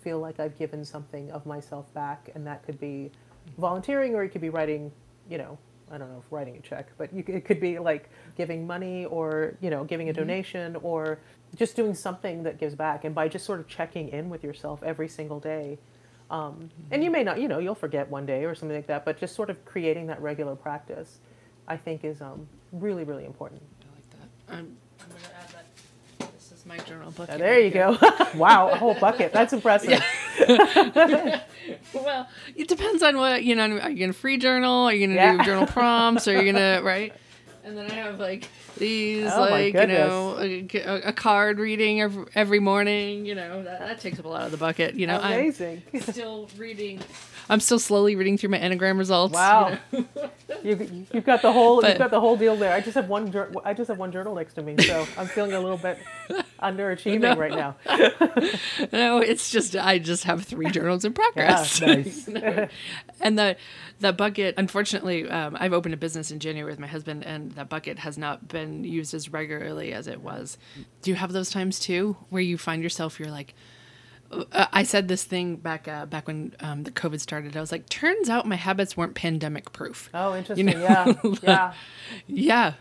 feel 0.03 0.19
like 0.19 0.39
i've 0.39 0.57
given 0.59 0.85
something 0.85 1.31
of 1.33 1.45
myself 1.47 1.93
back 1.95 2.31
and 2.35 2.47
that 2.47 2.65
could 2.65 2.79
be 2.79 3.11
volunteering 3.59 4.15
or 4.15 4.25
it 4.25 4.31
could 4.31 4.41
be 4.41 4.51
writing 4.51 4.91
you 5.29 5.39
know 5.39 5.59
i 5.91 5.99
don't 5.99 6.11
know 6.11 6.23
if 6.25 6.31
writing 6.33 6.57
a 6.57 6.61
check 6.61 6.89
but 6.99 7.13
you, 7.13 7.25
it 7.27 7.45
could 7.45 7.61
be 7.61 7.79
like 7.79 8.11
giving 8.37 8.67
money 8.67 9.05
or 9.07 9.57
you 9.61 9.71
know 9.71 9.85
giving 9.85 10.09
a 10.09 10.13
mm-hmm. 10.13 10.21
donation 10.21 10.77
or 10.83 11.19
just 11.55 11.77
doing 11.77 11.95
something 11.95 12.43
that 12.43 12.59
gives 12.59 12.75
back 12.75 13.05
and 13.05 13.15
by 13.15 13.29
just 13.29 13.45
sort 13.45 13.61
of 13.61 13.69
checking 13.69 14.09
in 14.09 14.29
with 14.29 14.45
yourself 14.45 14.83
every 14.83 15.09
single 15.09 15.41
day 15.41 15.79
um, 16.31 16.53
mm-hmm. 16.53 16.67
and 16.91 17.05
you 17.05 17.11
may 17.11 17.23
not 17.23 17.41
you 17.41 17.49
know 17.49 17.59
you'll 17.59 17.75
forget 17.75 18.09
one 18.11 18.27
day 18.27 18.45
or 18.45 18.55
something 18.55 18.77
like 18.77 18.87
that 18.87 19.05
but 19.05 19.19
just 19.19 19.35
sort 19.35 19.51
of 19.51 19.65
creating 19.65 20.07
that 20.07 20.21
regular 20.21 20.55
practice 20.55 21.19
i 21.69 21.77
think 21.77 22.05
is 22.05 22.21
um, 22.21 22.47
really 22.73 23.05
really 23.05 23.25
important 23.25 23.63
I'm, 24.49 24.77
I'm 25.01 25.09
going 25.09 25.21
to 25.23 25.37
add 25.37 25.49
that. 26.21 26.33
This 26.35 26.53
is 26.53 26.65
my 26.67 26.79
journal 26.79 27.11
book. 27.11 27.29
Uh, 27.29 27.37
there 27.39 27.61
you 27.61 27.71
go. 27.71 27.97
wow, 28.37 28.69
a 28.71 28.77
whole 28.77 28.95
bucket. 28.95 29.33
That's 29.33 29.53
impressive. 29.59 30.03
well, 31.95 32.29
it 32.55 32.69
depends 32.69 33.03
on 33.03 33.17
what 33.17 33.45
you 33.45 33.55
know. 33.55 33.79
Are 33.79 33.91
you 33.91 33.99
gonna 34.01 34.13
free 34.13 34.39
journal? 34.39 34.85
Are 34.87 34.93
you 34.93 35.07
gonna 35.07 35.17
Yeah. 35.19 35.37
do 35.39 35.45
journal 35.45 35.67
prompts? 35.67 36.29
Are 36.29 36.33
you 36.43 36.53
gonna 36.53 36.81
right? 36.83 37.13
And 37.65 37.77
then 37.77 37.91
I 37.91 37.95
have 37.95 38.21
like 38.21 38.49
these, 38.79 39.27
Oh, 39.33 39.41
like 39.41 39.75
you 39.75 39.87
know, 39.89 40.37
a, 40.39 41.09
a 41.09 41.13
card 41.13 41.59
reading 41.59 42.01
every, 42.01 42.25
every 42.35 42.61
morning. 42.61 43.27
You 43.27 43.35
know 43.35 43.65
that, 43.65 43.81
that 43.81 44.01
takes 44.01 44.19
up 44.21 44.25
a 44.25 44.29
lot 44.29 44.43
of 44.43 44.53
the 44.53 44.57
bucket. 44.57 44.95
You 44.95 45.07
know, 45.09 45.19
Amazing. 45.21 45.83
I'm 45.93 46.01
still 46.03 46.49
reading. 46.57 47.01
I'm 47.49 47.61
still 47.61 47.79
slowly 47.79 48.17
reading 48.17 48.37
through 48.39 48.51
my 48.51 48.59
enneagram 48.59 48.99
results. 48.99 49.33
you 49.33 49.39
Wow. 49.39 49.79
know. 49.93 50.05
You, 50.63 51.07
you've 51.13 51.25
got 51.25 51.43
the 51.43 51.53
whole 51.53 51.81
But- 51.81 51.91
you've 51.91 51.99
got 51.99 52.11
the 52.11 52.21
whole 52.21 52.37
deal 52.37 52.57
there. 52.57 52.73
I 52.73 52.81
just 52.81 52.95
have 52.95 53.09
one 53.09 53.33
I 53.65 53.75
just 53.75 53.89
have 53.89 53.99
one 53.99 54.11
journal 54.11 54.35
next 54.35 54.55
to 54.55 54.63
me, 54.63 54.77
so 54.83 55.07
I'm 55.19 55.27
feeling 55.27 55.53
a 55.53 55.61
little 55.61 55.77
bit 55.77 55.99
underachieving 56.61 57.37
right 57.37 57.53
now. 57.53 57.77
no, 58.93 59.19
it's 59.19 59.51
just 59.51 59.77
I 59.77 59.99
just 59.99 60.25
have 60.25 60.45
three 60.45 60.71
journals 60.71 61.05
in 61.05 61.13
progress. 61.13 61.81
Yeah, 61.81 61.95
nice. 61.97 62.29
And 63.21 63.39
the 63.39 63.57
the 64.01 64.13
bucket, 64.13 64.55
unfortunately, 64.57 65.29
um, 65.29 65.57
I've 65.59 65.73
opened 65.73 65.95
a 65.95 65.99
business 65.99 66.31
in 66.31 66.39
January 66.41 66.71
with 66.71 66.81
my 66.81 66.87
husband, 66.87 67.25
and 67.25 67.53
that 67.53 67.69
bucket 67.69 67.99
has 68.01 68.17
not 68.19 68.49
been 68.49 68.85
used 68.85 69.15
as 69.15 69.33
regularly 69.33 69.93
as 69.93 70.07
it 70.07 70.21
was. 70.21 70.59
Do 71.03 71.11
you 71.11 71.17
have 71.17 71.33
those 71.33 71.51
times 71.51 71.79
too, 71.79 72.17
where 72.31 72.43
you 72.43 72.57
find 72.59 72.83
yourself 72.83 73.19
you're 73.21 73.31
like. 73.31 73.55
I 74.53 74.83
said 74.83 75.09
this 75.09 75.25
thing 75.25 75.57
back 75.57 75.89
uh, 75.89 76.07
back 76.07 76.27
when 76.27 76.55
um, 76.61 76.83
the 76.83 76.91
COVID 76.91 77.21
started. 77.21 77.57
I 77.57 77.61
was 77.61 77.73
like, 77.73 77.89
turns 77.89 78.29
out 78.29 78.47
my 78.47 78.57
habits 78.57 78.97
weren't 78.97 79.15
pandemic 79.15 79.73
proof. 79.73 80.11
Oh, 80.13 80.35
interesting. 80.35 80.67
know, 80.67 80.81
yeah, 80.81 81.13
yeah. 81.43 81.73
Yeah. 82.27 82.73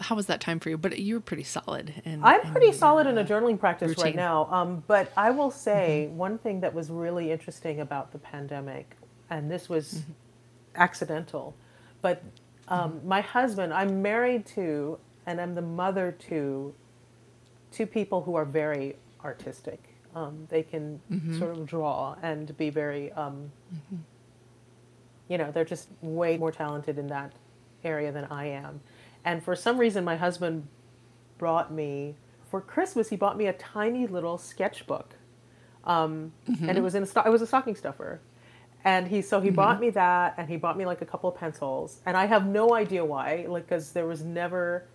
How 0.00 0.14
was 0.14 0.26
that 0.26 0.40
time 0.40 0.60
for 0.60 0.70
you? 0.70 0.78
But 0.78 0.98
you 0.98 1.14
were 1.14 1.20
pretty 1.20 1.42
solid. 1.42 1.92
And 2.04 2.24
I'm 2.24 2.40
and 2.42 2.52
pretty 2.52 2.72
solid 2.72 3.06
in 3.06 3.18
a 3.18 3.22
uh, 3.22 3.24
journaling 3.24 3.58
practice 3.58 3.96
right 3.98 4.14
now. 4.14 4.48
Um, 4.50 4.84
but 4.86 5.12
I 5.16 5.30
will 5.30 5.50
say 5.50 6.08
one 6.08 6.38
thing 6.38 6.60
that 6.60 6.72
was 6.72 6.90
really 6.90 7.32
interesting 7.32 7.80
about 7.80 8.12
the 8.12 8.18
pandemic, 8.18 8.96
and 9.30 9.50
this 9.50 9.68
was 9.68 10.04
accidental, 10.76 11.56
but 12.00 12.22
um, 12.68 13.00
my 13.04 13.20
husband, 13.20 13.72
I'm 13.72 14.02
married 14.02 14.46
to, 14.46 14.98
and 15.26 15.40
I'm 15.40 15.54
the 15.54 15.62
mother 15.62 16.12
to, 16.28 16.74
two 17.72 17.86
people 17.86 18.22
who 18.22 18.34
are 18.34 18.44
very 18.44 18.96
artistic. 19.24 19.87
Um, 20.14 20.46
they 20.48 20.62
can 20.62 21.00
sort 21.38 21.56
of 21.56 21.66
draw 21.66 22.16
and 22.22 22.56
be 22.56 22.70
very, 22.70 23.12
um, 23.12 23.52
you 25.28 25.38
know, 25.38 25.50
they're 25.52 25.64
just 25.64 25.88
way 26.00 26.36
more 26.36 26.50
talented 26.50 26.98
in 26.98 27.06
that 27.08 27.32
area 27.84 28.10
than 28.10 28.24
I 28.24 28.46
am. 28.46 28.80
And 29.24 29.42
for 29.42 29.54
some 29.54 29.78
reason, 29.78 30.04
my 30.04 30.16
husband 30.16 30.66
brought 31.36 31.72
me 31.72 32.16
for 32.50 32.60
Christmas. 32.60 33.10
He 33.10 33.16
bought 33.16 33.36
me 33.36 33.46
a 33.46 33.52
tiny 33.52 34.06
little 34.06 34.38
sketchbook, 34.38 35.14
um, 35.84 36.32
and 36.46 36.76
it 36.78 36.82
was 36.82 36.94
in 36.94 37.02
a 37.02 37.26
it 37.26 37.30
was 37.30 37.42
a 37.42 37.46
stocking 37.46 37.76
stuffer. 37.76 38.20
And 38.84 39.08
he 39.08 39.22
so 39.22 39.40
he 39.40 39.50
bought 39.50 39.80
me 39.80 39.90
that, 39.90 40.34
and 40.38 40.48
he 40.48 40.56
bought 40.56 40.78
me 40.78 40.86
like 40.86 41.02
a 41.02 41.06
couple 41.06 41.28
of 41.28 41.36
pencils, 41.36 42.00
and 42.06 42.16
I 42.16 42.26
have 42.26 42.46
no 42.46 42.74
idea 42.74 43.04
why, 43.04 43.44
like 43.48 43.68
because 43.68 43.92
there 43.92 44.06
was 44.06 44.22
never 44.22 44.86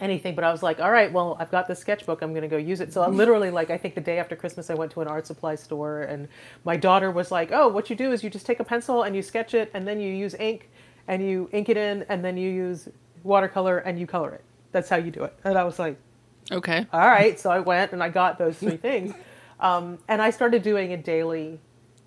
anything. 0.00 0.34
But 0.34 0.44
I 0.44 0.52
was 0.52 0.62
like, 0.62 0.80
all 0.80 0.90
right, 0.90 1.12
well, 1.12 1.36
I've 1.40 1.50
got 1.50 1.68
this 1.68 1.78
sketchbook. 1.78 2.22
I'm 2.22 2.30
going 2.32 2.42
to 2.42 2.48
go 2.48 2.56
use 2.56 2.80
it. 2.80 2.92
So 2.92 3.02
I 3.02 3.08
literally, 3.22 3.50
like, 3.50 3.70
I 3.70 3.78
think 3.78 3.94
the 3.94 4.00
day 4.00 4.18
after 4.18 4.36
Christmas, 4.36 4.70
I 4.70 4.74
went 4.74 4.92
to 4.92 5.00
an 5.00 5.08
art 5.08 5.26
supply 5.26 5.54
store, 5.54 6.02
and 6.02 6.28
my 6.64 6.76
daughter 6.76 7.10
was 7.10 7.30
like, 7.30 7.50
oh, 7.52 7.68
what 7.68 7.90
you 7.90 7.96
do 7.96 8.12
is 8.12 8.22
you 8.24 8.30
just 8.30 8.46
take 8.46 8.60
a 8.60 8.64
pencil 8.64 9.02
and 9.02 9.14
you 9.16 9.22
sketch 9.22 9.54
it, 9.54 9.70
and 9.74 9.86
then 9.86 10.00
you 10.00 10.12
use 10.12 10.34
ink, 10.34 10.68
and 11.08 11.22
you 11.26 11.48
ink 11.52 11.68
it 11.68 11.76
in, 11.76 12.04
and 12.08 12.24
then 12.24 12.36
you 12.36 12.50
use 12.50 12.88
watercolor 13.22 13.78
and 13.78 13.98
you 13.98 14.06
color 14.06 14.32
it. 14.32 14.44
That's 14.72 14.88
how 14.88 14.96
you 14.96 15.10
do 15.10 15.24
it. 15.24 15.34
And 15.44 15.58
I 15.58 15.64
was 15.64 15.78
like, 15.78 15.96
Okay. 16.52 16.86
all 16.92 17.00
right. 17.08 17.38
So 17.40 17.50
I 17.50 17.58
went 17.58 17.92
and 17.92 18.02
I 18.02 18.08
got 18.08 18.38
those 18.38 18.56
three 18.58 18.76
things. 18.88 19.12
Um, 19.58 19.98
and 20.06 20.22
I 20.22 20.30
started 20.30 20.62
doing 20.62 20.92
a 20.92 20.96
daily 20.96 21.58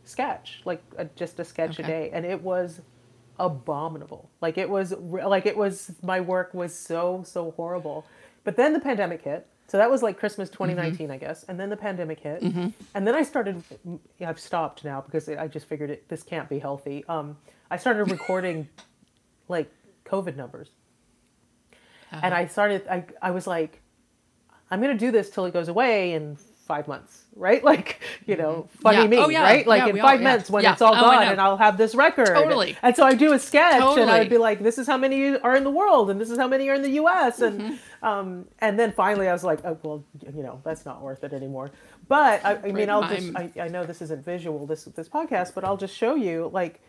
sketch, 0.05 0.61
like 0.65 0.81
a, 0.97 1.05
just 1.05 1.39
a 1.39 1.43
sketch 1.43 1.79
a 1.79 1.83
day. 1.83 2.09
And 2.13 2.25
it 2.25 2.41
was 2.41 2.79
abominable. 3.39 4.29
Like 4.41 4.57
it 4.57 4.69
was, 4.69 4.93
like 4.93 5.45
it 5.45 5.57
was, 5.57 5.91
my 6.03 6.19
work 6.19 6.53
was 6.53 6.75
so, 6.75 7.23
so 7.25 7.51
horrible. 7.51 8.05
But 8.43 8.55
then 8.55 8.73
the 8.73 8.79
pandemic 8.79 9.23
hit. 9.23 9.47
So 9.67 9.77
that 9.77 9.89
was 9.89 10.01
like 10.01 10.17
Christmas 10.17 10.49
mm-hmm. 10.49 10.63
2019, 10.63 11.11
I 11.11 11.17
guess. 11.17 11.43
And 11.43 11.59
then 11.59 11.69
the 11.69 11.77
pandemic 11.77 12.19
hit. 12.19 12.41
Mm-hmm. 12.41 12.69
And 12.95 13.07
then 13.07 13.15
I 13.15 13.23
started, 13.23 13.63
mm, 13.87 13.99
I've 14.25 14.39
stopped 14.39 14.83
now 14.83 15.01
because 15.01 15.29
I 15.29 15.47
just 15.47 15.67
figured 15.67 15.89
it, 15.89 16.09
this 16.09 16.23
can't 16.23 16.49
be 16.49 16.59
healthy. 16.59 17.05
Um, 17.07 17.37
I 17.69 17.77
started 17.77 18.03
recording 18.11 18.67
like 19.47 19.71
COVID 20.05 20.35
numbers. 20.35 20.69
And 22.11 22.33
uh-huh. 22.33 22.35
I 22.35 22.45
started, 22.47 22.87
I, 22.87 23.05
I 23.21 23.31
was 23.31 23.45
like, 23.45 23.81
I'm 24.71 24.81
going 24.81 24.95
to 24.95 24.99
do 24.99 25.11
this 25.11 25.29
till 25.29 25.45
it 25.45 25.53
goes 25.53 25.67
away 25.67 26.13
in 26.13 26.37
five 26.69 26.87
months, 26.87 27.23
right? 27.35 27.63
Like, 27.71 27.99
you 28.27 28.35
know, 28.37 28.69
funny 28.81 28.97
Yeah. 28.99 29.07
me, 29.07 29.17
Oh, 29.17 29.29
yeah. 29.29 29.41
right? 29.43 29.65
Like 29.67 29.81
Yeah, 29.83 29.87
in 29.89 29.99
all- 29.99 30.07
five 30.09 30.21
yeah. 30.21 30.29
months 30.29 30.49
when 30.51 30.63
it's 30.65 30.81
all 30.83 30.95
Oh, 30.95 31.01
gone 31.01 31.23
and 31.23 31.41
I'll 31.41 31.57
have 31.57 31.75
this 31.77 31.93
record. 31.95 32.27
Totally. 32.27 32.77
And 32.83 32.95
so 32.95 33.03
I 33.11 33.15
do 33.15 33.33
a 33.33 33.39
sketch 33.39 33.81
and 33.97 34.09
I 34.09 34.19
would 34.19 34.29
be 34.29 34.37
like, 34.37 34.59
this 34.67 34.77
is 34.77 34.85
how 34.87 34.97
many 35.05 35.35
are 35.47 35.55
in 35.55 35.63
the 35.63 35.71
world 35.81 36.09
and 36.11 36.21
this 36.21 36.29
is 36.29 36.37
how 36.37 36.47
many 36.47 36.69
are 36.69 36.75
in 36.75 36.83
the 36.89 36.95
US. 37.03 37.41
And, 37.41 37.59
Mm-hmm. 37.59 38.05
um, 38.09 38.45
and 38.59 38.79
then 38.79 38.91
finally 38.91 39.27
I 39.27 39.33
was 39.33 39.43
like, 39.43 39.59
oh, 39.65 39.75
well, 39.83 40.03
you 40.37 40.43
know, 40.43 40.61
that's 40.63 40.85
not 40.85 41.01
worth 41.01 41.23
it 41.23 41.33
anymore. 41.33 41.71
But 42.07 42.45
I, 42.45 42.51
I 42.67 42.71
mean, 42.71 42.89
I'll 42.89 43.07
just, 43.15 43.35
I, 43.35 43.51
I 43.65 43.67
know 43.67 43.83
this 43.83 44.01
isn't 44.03 44.23
visual, 44.23 44.65
this, 44.67 44.83
this 44.85 45.09
podcast, 45.09 45.53
but 45.55 45.63
I'll 45.63 45.77
just 45.85 45.95
show 45.95 46.13
you 46.15 46.49
like, 46.53 46.81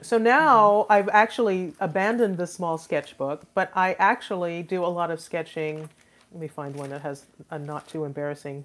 so 0.00 0.16
now 0.16 0.86
I've 0.88 1.08
actually 1.10 1.74
abandoned 1.80 2.36
the 2.38 2.46
small 2.46 2.78
sketchbook, 2.78 3.42
but 3.54 3.70
I 3.74 3.88
actually 3.98 4.62
do 4.62 4.84
a 4.84 4.92
lot 4.98 5.10
of 5.10 5.20
sketching. 5.20 5.88
Let 6.32 6.40
me 6.40 6.48
find 6.48 6.74
one 6.76 6.90
that 6.90 7.02
has 7.02 7.24
a 7.50 7.58
not 7.58 7.88
too 7.88 8.04
embarrassing 8.04 8.64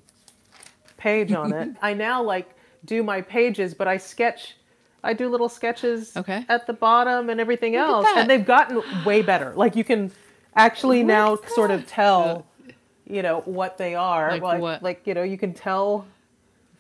page 1.03 1.31
on 1.33 1.51
it. 1.53 1.69
I 1.81 1.93
now 1.93 2.23
like 2.23 2.49
do 2.85 3.03
my 3.03 3.21
pages, 3.21 3.73
but 3.73 3.87
I 3.87 3.97
sketch. 3.97 4.55
I 5.03 5.11
do 5.13 5.27
little 5.29 5.49
sketches 5.49 6.15
Okay. 6.15 6.45
at 6.47 6.65
the 6.65 6.71
bottom 6.73 7.29
and 7.29 7.39
everything 7.39 7.73
Look 7.73 7.81
else, 7.81 8.07
and 8.15 8.29
they've 8.29 8.45
gotten 8.45 8.81
way 9.03 9.21
better. 9.21 9.53
Like 9.55 9.75
you 9.75 9.83
can 9.83 10.11
actually 10.55 11.03
now 11.03 11.37
sort 11.47 11.71
of 11.71 11.85
tell, 11.85 12.45
you 13.05 13.21
know, 13.21 13.41
what 13.41 13.77
they 13.77 13.95
are. 13.95 14.37
Like 14.37 14.61
what? 14.61 14.81
like 14.81 15.05
you 15.05 15.13
know, 15.13 15.23
you 15.23 15.37
can 15.37 15.53
tell 15.53 16.05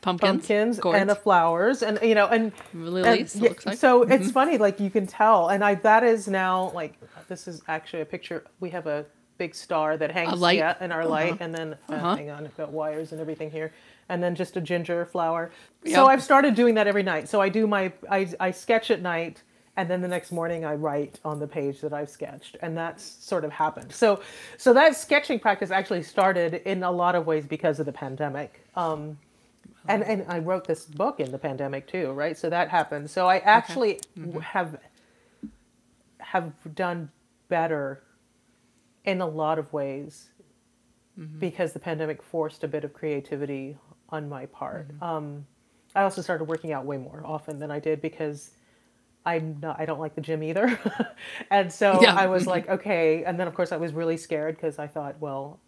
Pumpkins. 0.01 0.31
pumpkins 0.47 0.79
gourds, 0.79 0.99
and 0.99 1.09
the 1.09 1.15
flowers, 1.15 1.81
and 1.83 1.99
you 2.01 2.15
know, 2.15 2.27
and 2.27 2.51
lilies. 2.73 3.35
and, 3.35 3.43
it 3.43 3.49
looks 3.49 3.65
like. 3.65 3.77
So 3.77 4.03
it's 4.03 4.31
funny, 4.31 4.57
like 4.57 4.79
you 4.79 4.89
can 4.89 5.05
tell, 5.07 5.49
and 5.49 5.63
I 5.63 5.75
that 5.75 6.03
is 6.03 6.27
now 6.27 6.71
like 6.73 6.93
this 7.27 7.47
is 7.47 7.61
actually 7.67 8.01
a 8.01 8.05
picture. 8.05 8.43
We 8.59 8.69
have 8.71 8.87
a 8.87 9.05
big 9.37 9.55
star 9.55 9.97
that 9.97 10.11
hangs 10.11 10.39
yeah, 10.55 10.75
in 10.79 10.91
our 10.91 11.05
light, 11.05 11.33
Uh-huh. 11.33 11.43
and 11.43 11.55
then 11.55 11.73
uh, 11.89 11.93
Uh-huh. 11.95 12.15
hang 12.15 12.29
on, 12.29 12.45
I've 12.45 12.55
got 12.57 12.71
wires 12.71 13.11
and 13.13 13.19
everything 13.21 13.49
here, 13.51 13.71
and 14.09 14.21
then 14.21 14.35
just 14.35 14.57
a 14.57 14.61
ginger 14.61 15.05
flower. 15.05 15.51
Yep. 15.83 15.95
So 15.95 16.05
I've 16.05 16.23
started 16.23 16.55
doing 16.55 16.75
that 16.75 16.87
every 16.87 17.03
night. 17.03 17.29
So 17.29 17.41
I 17.41 17.49
do 17.49 17.67
my 17.67 17.91
I 18.09 18.27
I 18.39 18.51
sketch 18.51 18.91
at 18.91 19.01
night. 19.01 19.43
And 19.75 19.89
then 19.89 20.01
the 20.01 20.07
next 20.07 20.31
morning, 20.31 20.65
I 20.65 20.75
write 20.75 21.19
on 21.25 21.39
the 21.39 21.47
page 21.47 21.81
that 21.81 21.93
I've 21.93 22.09
sketched, 22.09 22.57
and 22.61 22.77
that's 22.77 23.03
sort 23.03 23.43
of 23.43 23.51
happened. 23.51 23.91
So, 23.91 24.21
so 24.55 24.71
that 24.73 24.95
sketching 24.95 25.39
practice 25.39 25.71
actually 25.71 26.03
started 26.03 26.61
in 26.65 26.83
a 26.83 26.91
lot 26.91 27.15
of 27.15 27.25
ways 27.25 27.47
because 27.47 27.79
of 27.79 27.87
the 27.87 27.91
pandemic. 27.91 28.63
Um, 28.75 29.17
and 29.87 30.03
and 30.03 30.25
I 30.27 30.39
wrote 30.39 30.67
this 30.67 30.85
book 30.85 31.19
in 31.19 31.31
the 31.31 31.39
pandemic 31.39 31.87
too, 31.87 32.11
right? 32.11 32.37
So 32.37 32.51
that 32.51 32.69
happened. 32.69 33.09
So 33.09 33.27
I 33.27 33.37
actually 33.39 33.99
w 34.15 34.39
have 34.39 34.77
have 36.19 36.53
done 36.75 37.09
better 37.49 38.03
in 39.05 39.21
a 39.21 39.27
lot 39.27 39.59
of 39.59 39.73
ways 39.73 40.29
because 41.39 41.73
the 41.73 41.79
pandemic 41.79 42.21
forced 42.23 42.63
a 42.63 42.67
bit 42.67 42.83
of 42.83 42.93
creativity 42.93 43.77
on 44.13 44.29
my 44.29 44.45
part. 44.45 44.87
Mm-hmm. 44.89 45.03
Um, 45.03 45.45
I 45.95 46.03
also 46.03 46.21
started 46.21 46.45
working 46.45 46.71
out 46.71 46.85
way 46.85 46.97
more 46.97 47.21
often 47.25 47.59
than 47.59 47.71
I 47.71 47.79
did 47.79 48.01
because 48.01 48.51
I'm 49.25 49.57
not, 49.61 49.79
I 49.79 49.85
don't 49.85 49.99
like 49.99 50.15
the 50.15 50.21
gym 50.21 50.43
either, 50.43 50.79
and 51.49 51.71
so 51.71 51.99
Yeah. 52.01 52.15
I 52.15 52.27
was 52.27 52.43
mm-hmm. 52.43 52.51
like, 52.51 52.69
okay. 52.69 53.23
And 53.23 53.39
then 53.39 53.47
of 53.47 53.55
course 53.55 53.71
I 53.71 53.77
was 53.77 53.93
really 53.93 54.17
scared 54.17 54.55
because 54.55 54.79
I 54.79 54.87
thought, 54.87 55.19
well, 55.19 55.59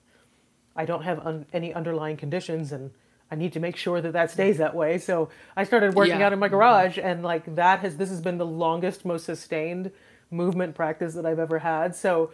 I 0.76 0.86
don't 0.86 1.04
have 1.04 1.20
un- 1.26 1.46
any 1.54 1.74
underlying 1.74 2.18
conditions 2.18 2.72
and 2.72 2.92
I 3.32 3.36
need 3.36 3.54
to 3.54 3.60
make 3.60 3.76
sure 3.76 4.02
that 4.02 4.14
that 4.14 4.30
stays 4.30 4.58
that 4.60 4.76
way. 4.76 5.00
So 5.00 5.30
I 5.58 5.64
started 5.64 5.96
working 5.96 6.20
Yeah. 6.20 6.28
out 6.28 6.34
in 6.34 6.40
my 6.40 6.48
mm-hmm. 6.48 6.56
garage 6.56 7.00
and 7.02 7.24
like 7.24 7.56
that 7.56 7.80
has 7.80 7.98
this 7.98 8.10
has 8.10 8.22
been 8.22 8.38
the 8.38 8.46
longest 8.46 9.06
most 9.06 9.26
sustained 9.26 9.92
movement 10.30 10.76
practice 10.76 11.16
that 11.16 11.26
I've 11.26 11.40
ever 11.40 11.60
had. 11.60 11.96
So 11.96 12.32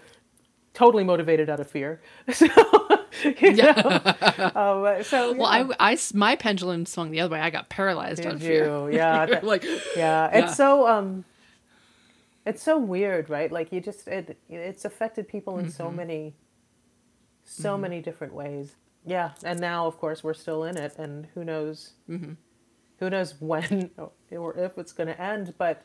totally 0.74 1.04
motivated 1.04 1.50
out 1.50 1.60
of 1.60 1.69
fear. 1.69 2.02
So 2.34 2.47
you 3.41 3.54
know, 3.54 3.74
um, 4.56 5.04
so 5.04 5.34
well, 5.34 5.47
I 5.47 5.91
I, 5.91 5.97
my 6.13 6.36
pendulum 6.36 6.86
swung 6.86 7.12
the 7.12 7.19
other 7.21 7.34
way. 7.34 7.41
I 7.41 7.50
got 7.50 7.69
paralyzed 7.69 8.26
on 8.26 8.38
Did 8.38 8.41
fear. 8.41 8.89
Yeah, 8.91 9.26
that- 9.28 9.43
like 9.43 9.63
yeah, 9.63 9.80
Yeah. 9.95 10.30
it's 10.45 10.56
so 10.56 10.88
um 10.88 11.26
it's 12.45 12.63
so 12.63 12.78
weird, 12.78 13.30
right? 13.30 13.52
Like 13.52 13.71
you 13.71 13.82
just 13.82 14.08
it 14.08 14.38
it's 14.50 14.86
affected 14.86 15.28
people 15.28 15.58
in 15.60 15.65
Mm-hmm. 15.65 15.71
so 15.74 15.91
many 15.91 16.36
so 17.43 17.78
many 17.78 18.02
different 18.02 18.34
ways. 18.34 18.76
Yeah, 19.06 19.32
and 19.43 19.60
now 19.60 19.88
of 19.88 19.97
course 19.97 20.24
we're 20.24 20.34
still 20.34 20.63
in 20.63 20.78
it 20.78 20.95
and 20.97 21.28
who 21.34 21.43
knows 21.43 21.93
Mm-hmm. 22.10 22.34
who 23.00 23.10
knows 23.10 23.36
when 23.41 23.89
or 24.32 24.58
if 24.58 24.78
it's 24.78 24.93
going 24.93 25.08
to 25.08 25.19
end, 25.21 25.54
but 25.58 25.84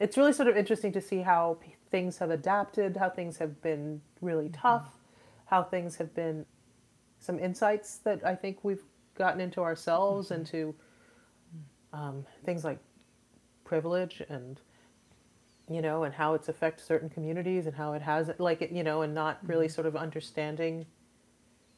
it's 0.00 0.16
really 0.16 0.32
sort 0.32 0.48
of 0.48 0.56
interesting 0.56 0.90
to 0.92 1.00
see 1.00 1.20
how 1.20 1.58
p- 1.60 1.76
things 1.90 2.18
have 2.18 2.30
adapted, 2.30 2.96
how 2.96 3.08
things 3.08 3.36
have 3.38 3.62
been 3.62 4.00
really 4.20 4.46
Mm-hmm. 4.48 4.60
tough, 4.62 4.88
how 5.46 5.62
things 5.62 5.96
have 5.96 6.14
been 6.14 6.44
some 7.24 7.38
insights 7.38 7.96
that 7.98 8.24
I 8.24 8.34
think 8.34 8.58
we've 8.62 8.82
gotten 9.14 9.40
into 9.40 9.60
ourselves 9.62 10.30
and 10.30 10.46
to 10.48 10.74
um, 11.92 12.26
things 12.44 12.64
like 12.64 12.78
privilege 13.64 14.22
and 14.28 14.60
you 15.70 15.80
know 15.80 16.04
and 16.04 16.12
how 16.12 16.34
it's 16.34 16.48
affected 16.50 16.84
certain 16.84 17.08
communities 17.08 17.66
and 17.66 17.74
how 17.74 17.94
it 17.94 18.02
has 18.02 18.30
like 18.38 18.60
it 18.60 18.70
you 18.70 18.82
know 18.84 19.00
and 19.02 19.14
not 19.14 19.38
really 19.46 19.68
sort 19.68 19.86
of 19.86 19.96
understanding 19.96 20.84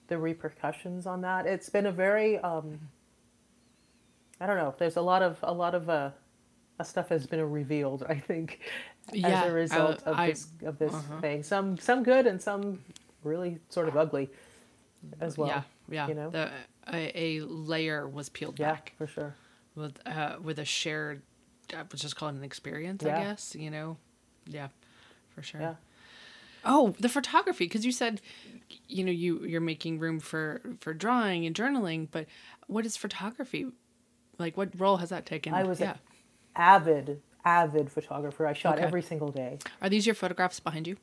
the 0.08 0.18
repercussions 0.18 1.06
on 1.06 1.20
that. 1.20 1.46
It's 1.46 1.68
been 1.68 1.86
a 1.86 1.92
very 1.92 2.38
um, 2.38 2.80
i 4.40 4.46
don't 4.46 4.56
know 4.58 4.74
there's 4.78 4.96
a 4.96 5.00
lot 5.00 5.22
of 5.22 5.38
a 5.42 5.52
lot 5.52 5.74
of 5.74 5.88
uh, 5.88 6.10
uh, 6.78 6.84
stuff 6.84 7.08
has 7.08 7.26
been 7.26 7.40
revealed 7.50 8.04
i 8.08 8.14
think 8.14 8.60
Yeah, 9.12 9.44
as 9.44 9.50
a 9.50 9.52
result 9.54 10.02
uh, 10.06 10.10
of 10.10 10.16
I- 10.18 10.26
this 10.30 10.48
of 10.64 10.78
this 10.78 10.92
uh-huh. 10.92 11.20
thing. 11.20 11.42
Some 11.42 11.78
some 11.78 12.02
good 12.02 12.26
and 12.26 12.42
some 12.42 12.80
really 13.22 13.58
sort 13.68 13.88
of 13.88 13.96
ugly 13.96 14.28
as 15.20 15.38
well 15.38 15.48
yeah, 15.48 15.62
yeah. 15.88 16.08
you 16.08 16.14
know? 16.14 16.30
the, 16.30 16.50
a, 16.92 17.12
a 17.14 17.40
layer 17.44 18.08
was 18.08 18.28
peeled 18.28 18.58
yeah 18.58 18.72
back 18.72 18.92
for 18.98 19.06
sure 19.06 19.34
with 19.74 19.98
uh, 20.06 20.36
with 20.42 20.58
a 20.58 20.64
shared. 20.64 21.22
I 21.74 21.78
would 21.78 21.90
just 21.96 22.16
call 22.16 22.28
it 22.30 22.36
an 22.36 22.44
experience. 22.44 23.02
Yeah. 23.04 23.18
I 23.18 23.24
guess 23.24 23.54
you 23.58 23.70
know. 23.70 23.98
Yeah, 24.46 24.68
for 25.34 25.42
sure. 25.42 25.60
yeah 25.60 25.74
Oh, 26.68 26.94
the 26.98 27.08
photography 27.08 27.64
because 27.64 27.86
you 27.86 27.92
said, 27.92 28.20
you 28.88 29.04
know, 29.04 29.12
you 29.12 29.44
you're 29.46 29.60
making 29.60 30.00
room 30.00 30.18
for 30.18 30.60
for 30.80 30.92
drawing 30.92 31.46
and 31.46 31.54
journaling, 31.54 32.08
but 32.10 32.26
what 32.66 32.84
is 32.84 32.96
photography? 32.96 33.66
Like, 34.38 34.56
what 34.56 34.78
role 34.78 34.96
has 34.98 35.10
that 35.10 35.24
taken? 35.24 35.54
I 35.54 35.62
was 35.62 35.80
yeah. 35.80 35.92
an 35.92 35.98
avid, 36.56 37.22
avid 37.44 37.90
photographer. 37.90 38.46
I 38.46 38.52
shot 38.52 38.74
Okay. 38.76 38.84
every 38.84 39.00
single 39.00 39.30
day. 39.30 39.58
Are 39.80 39.88
these 39.88 40.06
your 40.06 40.14
photographs 40.16 40.60
behind 40.60 40.86
you? 40.88 40.96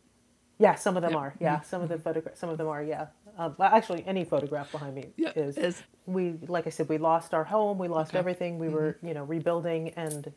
Yeah, 0.59 0.75
some 0.75 0.97
of 0.97 1.01
them 1.01 1.13
Yeah. 1.13 1.17
are. 1.17 1.33
Yeah, 1.39 1.61
some 1.61 1.81
of 1.81 1.89
the 1.89 1.97
photographs. 1.97 2.39
Some 2.39 2.49
of 2.49 2.57
them 2.57 2.67
are. 2.67 2.83
Yeah. 2.83 3.07
Well, 3.37 3.55
actually, 3.61 4.03
any 4.07 4.25
photograph 4.25 4.71
behind 4.71 4.95
me 4.95 5.07
Yeah, 5.17 5.31
is. 5.35 5.57
is. 5.57 5.83
We, 6.05 6.35
like 6.47 6.67
I 6.67 6.69
said, 6.71 6.89
we 6.89 6.97
lost 6.97 7.33
our 7.33 7.43
home. 7.45 7.77
We 7.77 7.87
lost 7.87 8.09
Okay. 8.09 8.17
Mm-hmm. 8.19 8.19
everything. 8.19 8.59
We 8.59 8.69
were, 8.69 8.97
you 9.03 9.13
know, 9.13 9.23
rebuilding, 9.23 9.89
and 9.91 10.31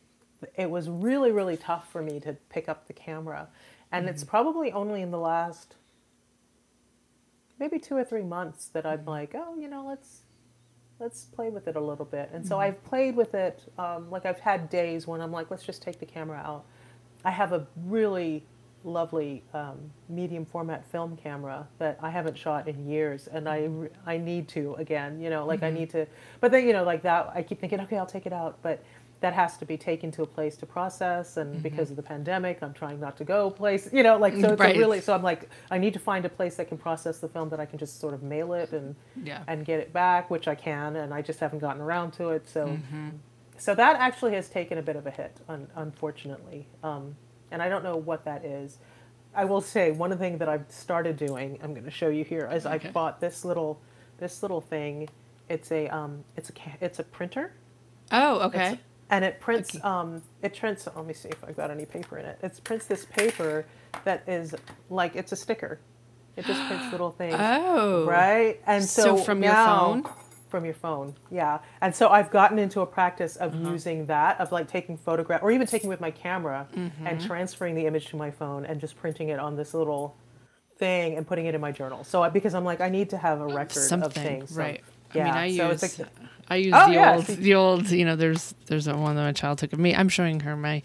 it 0.57 0.69
was 0.69 0.89
really, 0.89 1.31
really 1.31 1.57
tough 1.57 1.91
for 1.91 2.01
me 2.01 2.19
to 2.21 2.33
pick 2.49 2.69
up 2.69 2.87
the 2.87 2.93
camera. 2.93 3.49
And 3.91 4.09
it's 4.09 4.23
Mm-hmm. 4.23 4.29
probably 4.29 4.71
only 4.71 5.01
in 5.01 5.11
the 5.11 5.19
last 5.19 5.75
maybe 7.59 7.79
two 7.79 7.95
or 7.97 8.03
three 8.03 8.23
months 8.23 8.67
that 8.67 8.85
I'm 8.85 8.99
Mm-hmm. 8.99 9.09
like, 9.09 9.35
oh, 9.35 9.55
you 9.57 9.67
know, 9.67 9.85
let's 9.87 10.21
let's 10.99 11.25
play 11.25 11.49
with 11.49 11.67
it 11.67 11.75
a 11.75 11.81
little 11.81 12.05
bit. 12.05 12.29
And 12.33 12.45
so 12.45 12.55
Mm-hmm. 12.55 12.63
I've 12.63 12.83
played 12.85 13.15
with 13.15 13.35
it. 13.35 13.71
Um, 13.77 14.09
like 14.11 14.25
I've 14.25 14.39
had 14.39 14.69
days 14.69 15.07
when 15.07 15.21
I'm 15.21 15.31
like, 15.31 15.51
let's 15.51 15.63
just 15.63 15.81
take 15.81 15.99
the 15.99 16.05
camera 16.07 16.37
out. 16.39 16.65
I 17.25 17.31
have 17.31 17.53
a 17.53 17.67
really 17.85 18.45
lovely 18.87 19.43
um, 19.53 19.77
medium 20.09 20.45
format 20.45 20.85
film 20.91 21.17
camera 21.17 21.67
that 21.79 21.99
I 22.01 22.09
haven't 22.09 22.37
shot 22.37 22.67
in 22.67 22.87
years, 22.89 23.27
and 23.27 23.47
I 23.47 23.69
I 24.05 24.17
need 24.17 24.47
to 24.49 24.73
again. 24.75 25.19
You 25.21 25.29
know, 25.29 25.45
like 25.45 25.61
I 25.63 25.69
need 25.69 25.89
to. 25.91 26.07
But 26.39 26.51
then 26.51 26.65
you 26.67 26.73
know, 26.73 26.83
like 26.83 27.01
that, 27.03 27.31
I 27.35 27.43
keep 27.43 27.59
thinking, 27.59 27.79
okay, 27.81 27.97
I'll 27.97 28.05
take 28.05 28.25
it 28.25 28.33
out, 28.33 28.57
but. 28.61 28.83
That 29.19 29.33
has 29.33 29.57
to 29.57 29.65
be 29.65 29.77
taken 29.77 30.11
to 30.11 30.21
a 30.21 30.27
place 30.27 30.55
to 30.57 30.67
process, 30.67 31.37
and 31.37 31.63
because 31.63 31.89
of 31.89 31.95
the 31.95 32.03
pandemic, 32.03 32.61
I'm 32.61 32.71
trying 32.71 32.99
not 32.99 33.17
to 33.17 33.23
go 33.23 33.49
place. 33.49 33.89
You 33.91 34.03
know, 34.03 34.15
like 34.19 34.35
so. 34.35 34.49
It's 34.53 34.59
Right. 34.59 34.75
a 34.75 34.79
really 34.79 35.01
so. 35.01 35.15
I'm 35.15 35.23
like, 35.23 35.49
I 35.71 35.79
need 35.79 35.93
to 35.93 35.99
find 35.99 36.23
a 36.23 36.29
place 36.29 36.57
that 36.57 36.67
can 36.67 36.77
process 36.77 37.17
the 37.17 37.27
film 37.27 37.49
that 37.49 37.59
I 37.59 37.65
can 37.65 37.79
just 37.79 37.99
sort 37.99 38.13
of 38.13 38.21
mail 38.21 38.53
it 38.53 38.73
and 38.73 38.95
Yeah. 39.23 39.41
and 39.47 39.65
get 39.65 39.79
it 39.79 39.91
back, 39.91 40.29
which 40.29 40.47
I 40.47 40.53
can, 40.53 40.97
and 40.97 41.15
I 41.15 41.23
just 41.23 41.39
haven't 41.39 41.57
gotten 41.67 41.81
around 41.81 42.11
to 42.19 42.29
it. 42.29 42.47
So, 42.47 42.67
Mm-hmm. 42.67 43.07
so 43.57 43.73
that 43.73 43.95
actually 43.99 44.35
has 44.35 44.49
taken 44.49 44.77
a 44.77 44.83
bit 44.83 44.95
of 44.95 45.07
a 45.07 45.11
hit, 45.19 45.35
un- 45.49 45.67
unfortunately, 45.75 46.67
um, 46.83 47.15
and 47.51 47.61
I 47.61 47.69
don't 47.69 47.83
know 47.83 47.97
what 47.97 48.25
that 48.25 48.43
is. 48.45 48.77
I 49.35 49.45
will 49.45 49.61
say 49.61 49.91
one 49.91 50.11
of 50.11 50.17
the 50.17 50.23
things 50.25 50.39
that 50.39 50.49
I've 50.49 50.65
started 50.69 51.15
doing. 51.17 51.59
I'm 51.61 51.73
going 51.73 51.85
to 51.85 51.91
show 51.91 52.09
you 52.09 52.23
here 52.23 52.49
is 52.51 52.65
Okay. 52.65 52.87
I 52.87 52.91
bought 52.91 53.19
this 53.21 53.45
little 53.45 53.79
this 54.17 54.41
little 54.41 54.61
thing. 54.61 55.09
It's 55.49 55.71
a 55.71 55.87
um, 55.89 56.23
it's 56.35 56.49
a 56.49 56.53
it's 56.81 56.99
a 56.99 57.03
printer, 57.03 57.53
Oh, 58.11 58.39
okay. 58.47 58.57
It's- 58.73 58.77
and 59.09 59.23
it 59.23 59.39
prints 59.39 59.69
Okay. 59.75 59.81
um, 59.83 60.21
it 60.41 60.57
prints. 60.57 60.87
Let 60.93 61.05
me 61.05 61.13
see 61.13 61.29
if 61.29 61.41
I've 61.43 61.55
got 61.55 61.71
any 61.71 61.85
paper 61.85 62.17
in 62.17 62.25
it. 62.25 62.39
It 62.43 62.59
prints 62.65 62.87
this 62.87 63.05
paper 63.05 63.65
that 64.03 64.23
is 64.27 64.53
like 64.89 65.15
it's 65.15 65.31
a 65.31 65.35
sticker. 65.37 65.79
It 66.35 66.43
just 66.45 66.61
prints 66.67 66.91
little 66.91 67.11
things. 67.11 67.35
oh. 67.37 68.05
Right? 68.05 68.61
And 68.67 68.83
So 68.83 69.15
so, 69.15 69.17
from 69.23 69.43
your 69.43 69.53
phone? 69.53 70.03
From 70.49 70.63
your 70.65 70.73
phone, 70.73 71.15
yeah. 71.29 71.59
And 71.81 71.93
so 71.95 72.07
I've 72.09 72.29
gotten 72.31 72.57
into 72.57 72.79
a 72.81 72.85
practice 72.85 73.35
of 73.35 73.53
Uh-huh. 73.53 73.71
using 73.71 74.05
that, 74.05 74.39
of 74.39 74.51
like 74.51 74.67
taking 74.67 74.95
photograph, 74.97 75.43
or 75.43 75.51
even 75.51 75.67
taking 75.67 75.89
with 75.89 75.99
my 76.01 76.11
camera 76.11 76.67
Mm-hmm. 76.75 77.05
and 77.07 77.21
transferring 77.21 77.75
the 77.75 77.85
image 77.85 78.07
to 78.07 78.15
my 78.15 78.31
phone 78.31 78.65
and 78.65 78.79
just 78.79 78.95
printing 78.95 79.29
it 79.29 79.39
on 79.39 79.55
this 79.57 79.73
little 79.73 80.15
thing 80.77 81.17
and 81.17 81.27
putting 81.27 81.47
it 81.47 81.55
in 81.55 81.59
my 81.61 81.71
journal. 81.71 82.03
So 82.03 82.23
I, 82.23 82.29
because 82.29 82.53
I'm 82.53 82.63
like, 82.63 82.79
I 82.81 82.89
need 82.89 83.09
to 83.09 83.17
have 83.17 83.41
a 83.41 83.47
record 83.47 83.73
Something. 83.83 84.05
of 84.07 84.13
things. 84.13 84.49
So, 84.51 84.59
right. 84.61 84.81
yeah. 85.13 85.21
I 85.21 85.25
mean, 85.25 85.33
I 85.33 85.57
so 85.57 85.71
use. 85.71 85.83
it's 85.83 85.99
like, 85.99 86.07
I 86.49 86.55
use 86.57 86.73
Oh, 86.77 86.87
the 86.87 86.93
yeah, 86.93 87.15
old, 87.15 87.25
the 87.25 87.55
old. 87.55 87.89
You 87.89 88.05
know, 88.05 88.15
there's 88.15 88.53
there's 88.67 88.87
a 88.87 88.95
one 88.95 89.15
that 89.17 89.23
my 89.23 89.31
child 89.33 89.57
took 89.57 89.73
of 89.73 89.79
me. 89.79 89.93
I'm 89.95 90.07
showing 90.09 90.39
her 90.41 90.55
my 90.55 90.81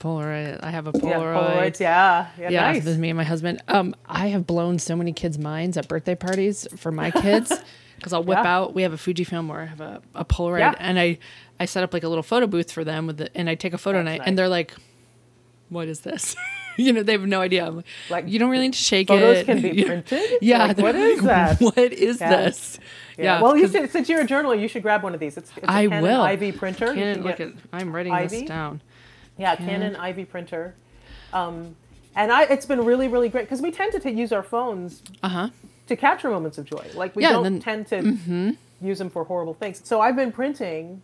Polaroid. 0.00 0.62
I 0.62 0.70
have 0.70 0.86
a 0.86 0.92
yeah, 0.94 1.00
Polaroid. 1.00 1.56
Polaroids, 1.56 1.80
yeah. 1.80 2.28
Yeah, 2.38 2.50
Yeah, 2.50 2.72
nice. 2.72 2.84
with 2.84 2.98
me 2.98 3.10
and 3.10 3.16
my 3.16 3.24
husband. 3.24 3.62
Um, 3.68 3.94
I 4.06 4.28
have 4.28 4.46
blown 4.46 4.78
so 4.78 4.96
many 4.96 5.12
kids' 5.12 5.38
minds 5.38 5.76
at 5.76 5.88
birthday 5.88 6.14
parties 6.14 6.66
for 6.76 6.90
my 6.90 7.10
kids 7.10 7.52
because 8.04 8.12
I'll 8.12 8.22
whip 8.22 8.38
Yeah. 8.42 8.54
out. 8.56 8.74
We 8.74 8.82
have 8.82 8.92
a 8.92 8.98
Fujifilm 8.98 9.48
or 9.48 9.62
I 9.62 9.64
have 9.64 9.80
a, 9.80 10.02
a 10.14 10.24
Polaroid, 10.26 10.58
Yeah. 10.58 10.74
and 10.78 10.98
I 11.00 11.18
I 11.58 11.64
set 11.64 11.82
up 11.82 11.94
like 11.94 12.02
a 12.02 12.08
little 12.08 12.22
photo 12.22 12.46
booth 12.46 12.70
for 12.70 12.84
them 12.84 13.06
with 13.06 13.16
the, 13.16 13.34
and 13.34 13.48
I 13.48 13.54
take 13.54 13.72
a 13.72 13.78
photo 13.78 13.98
and, 14.00 14.08
I, 14.08 14.18
That's 14.18 14.28
and 14.28 14.36
they're 14.38 14.48
like, 14.48 14.74
"What 15.70 15.88
is 15.88 16.00
this?" 16.00 16.36
you 16.76 16.92
know, 16.92 17.02
they 17.02 17.12
have 17.12 17.26
no 17.26 17.40
idea. 17.40 17.64
I'm 17.66 17.76
like, 17.76 17.84
Like, 18.10 18.28
you 18.28 18.38
don't 18.38 18.50
really 18.50 18.64
need 18.66 18.74
to 18.74 18.78
shake 18.78 19.08
Photos 19.08 19.38
it. 19.38 19.46
can 19.46 19.62
be 19.62 19.70
Yeah. 19.74 19.86
printed? 19.86 20.30
Yeah, 20.42 20.64
Like, 20.66 20.78
what 20.78 20.94
is 20.96 21.22
like, 21.22 21.26
that? 21.58 21.60
What 21.60 21.78
is 21.92 22.20
Yeah. 22.20 22.28
this? 22.28 22.78
yeah. 23.16 23.40
Well, 23.40 23.56
you 23.56 23.68
should, 23.68 23.90
since 23.90 24.08
you're 24.10 24.20
a 24.20 24.26
journalist, 24.26 24.60
you 24.60 24.68
should 24.68 24.82
grab 24.82 25.02
one 25.02 25.14
of 25.14 25.20
these. 25.20 25.36
It's, 25.38 25.50
it's 25.56 25.64
a 25.66 25.70
I 25.70 25.86
Canon 25.86 26.02
will. 26.02 26.20
Ivy 26.20 26.52
printer. 26.52 26.92
Canon, 26.92 27.22
look 27.22 27.40
at. 27.40 27.52
I'm 27.72 27.94
writing 27.94 28.12
Ivy? 28.12 28.40
this 28.40 28.48
down. 28.48 28.82
Yeah, 29.38 29.54
Canon 29.56 29.96
Ivy 29.96 30.24
printer. 30.26 30.74
Um, 31.32 31.76
and 32.16 32.30
I, 32.32 32.42
it's 32.44 32.66
been 32.66 32.84
really, 32.84 33.08
really 33.08 33.28
great 33.28 33.42
because 33.44 33.62
we 33.62 33.70
tend 33.70 33.92
to 33.92 34.00
t- 34.00 34.10
use 34.10 34.32
our 34.32 34.42
phones 34.42 35.02
Uh 35.22 35.28
huh. 35.28 35.48
To 35.86 35.96
capture 35.96 36.30
moments 36.30 36.58
of 36.58 36.64
joy. 36.64 36.86
Like 36.94 37.14
we 37.16 37.22
Yeah, 37.22 37.32
don't 37.32 37.42
then- 37.44 37.60
mm-hmm. 37.60 38.30
tend 38.30 38.58
to 38.80 38.86
use 38.86 38.98
them 38.98 39.10
for 39.10 39.24
horrible 39.24 39.54
things. 39.54 39.80
So 39.84 40.00
I've 40.00 40.16
been 40.16 40.32
printing 40.32 41.02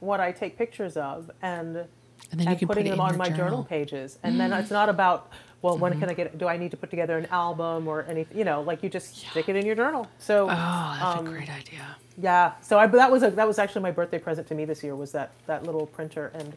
what 0.00 0.20
I 0.20 0.32
take 0.32 0.58
pictures 0.58 0.96
of 0.96 1.30
and 1.42 1.76
And 1.76 1.86
then 2.32 2.40
you 2.40 2.48
and 2.50 2.58
can 2.58 2.68
putting 2.68 2.84
put 2.84 2.90
them 2.90 3.00
on 3.00 3.16
my 3.16 3.26
journal, 3.28 3.36
journal. 3.38 3.58
Mm-hmm. 3.60 3.68
pages. 3.68 4.18
And 4.22 4.38
then 4.40 4.52
it's 4.52 4.70
not 4.70 4.88
about 4.88 5.30
well, 5.62 5.78
when 5.78 5.98
can 5.98 6.10
I 6.10 6.14
get? 6.14 6.36
Do 6.36 6.46
I 6.46 6.58
need 6.58 6.72
to 6.72 6.76
put 6.76 6.90
together 6.90 7.16
an 7.16 7.24
album 7.30 7.88
or 7.88 8.02
anything? 8.06 8.36
You 8.36 8.44
know, 8.44 8.60
like 8.60 8.82
you 8.82 8.90
just 8.90 9.16
stick 9.30 9.48
it 9.48 9.56
in 9.56 9.64
your 9.64 9.74
journal. 9.74 10.06
So 10.18 10.44
Oh, 10.44 10.46
that's 10.48 11.18
um, 11.20 11.26
a 11.26 11.30
great 11.30 11.48
idea. 11.48 11.96
yeah. 12.20 12.52
So 12.60 12.78
I, 12.78 12.86
that 12.86 13.10
was 13.10 13.22
a, 13.22 13.30
that 13.30 13.46
was 13.48 13.58
actually 13.58 13.80
my 13.80 13.90
birthday 13.90 14.18
present 14.18 14.46
to 14.48 14.54
me 14.54 14.66
this 14.66 14.82
year 14.84 14.94
was 14.94 15.12
that 15.12 15.30
that 15.46 15.64
little 15.64 15.86
printer 15.86 16.30
and 16.34 16.54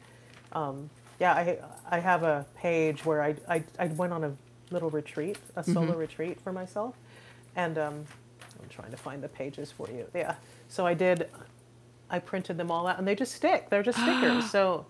um, 0.52 0.90
yeah 1.22 1.34
I 1.34 1.58
I 1.90 2.00
have 2.00 2.24
a 2.24 2.46
page 2.58 3.06
where 3.06 3.22
I, 3.24 3.36
I 3.48 3.64
I 3.80 3.88
went 3.88 4.12
on 4.12 4.26
a 4.26 4.34
little 4.72 4.90
retreat 4.90 5.38
a 5.56 5.64
solo 5.64 5.96
retreat 5.96 6.42
for 6.42 6.52
myself 6.52 6.94
and 7.58 7.78
um, 7.78 8.06
I'm 8.62 8.70
trying 8.70 8.92
to 8.92 8.98
find 8.98 9.22
the 9.22 9.28
pages 9.28 9.70
for 9.72 9.90
you 9.90 10.06
yeah 10.16 10.36
so 10.70 10.86
I 10.86 10.94
did 10.94 11.28
I 12.10 12.20
printed 12.20 12.58
them 12.58 12.72
all 12.72 12.88
out 12.88 12.98
and 13.00 13.06
they 13.08 13.16
just 13.16 13.34
stick 13.36 13.70
they're 13.70 13.84
just 13.84 14.00
stickers 14.00 14.50
so 14.56 14.86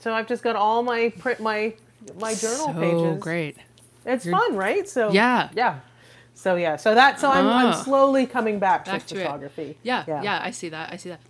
so 0.00 0.12
I've 0.12 0.26
just 0.26 0.42
got 0.42 0.56
all 0.56 0.82
my 0.82 1.10
print 1.18 1.38
my 1.38 1.74
my 2.18 2.34
journal 2.34 2.66
so 2.66 2.72
pages 2.74 3.22
great. 3.22 3.56
it's 4.04 4.26
You're- 4.26 4.36
fun 4.38 4.56
right 4.56 4.88
so 4.88 5.12
Yeah. 5.12 5.50
yeah 5.54 5.78
so 6.34 6.56
yeah 6.56 6.74
so 6.76 6.94
that 6.96 7.20
so 7.20 7.30
I'm, 7.30 7.46
I'm 7.46 7.66
Ah. 7.68 7.82
slowly 7.84 8.26
coming 8.26 8.58
back, 8.58 8.86
Back 8.86 9.06
to 9.06 9.14
to 9.14 9.20
it. 9.20 9.24
photography 9.24 9.76
Yeah, 9.84 10.02
yeah, 10.08 10.40
I 10.42 10.50
see 10.50 10.70
that. 10.70 10.92
I 10.92 10.96
see 10.96 11.10
that. 11.10 11.20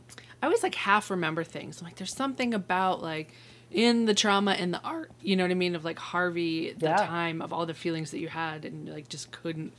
I 0.41 0.47
always 0.47 0.63
like 0.63 0.75
half 0.77 1.11
remember 1.11 1.45
things. 1.45 1.81
I'm 1.81 1.87
like, 1.87 1.97
there's 1.97 2.15
something 2.15 2.55
about 2.55 3.03
like 3.03 3.33
in 3.71 4.07
the 4.07 4.15
trauma 4.15 4.53
and 4.53 4.73
the 4.75 4.81
art. 4.83 5.11
You 5.21 5.37
know 5.37 5.45
what 5.45 5.51
I 5.51 5.55
mean? 5.55 5.75
Of 5.75 5.85
like 5.85 5.99
Harvey, 5.99 6.73
the 6.73 6.87
Yeah. 6.87 6.97
time 6.97 7.43
of 7.43 7.53
all 7.53 7.67
the 7.67 7.75
feelings 7.75 8.11
that 8.13 8.19
you 8.21 8.29
had, 8.29 8.65
and 8.65 8.89
like 8.89 9.09
just 9.09 9.31
couldn't 9.33 9.73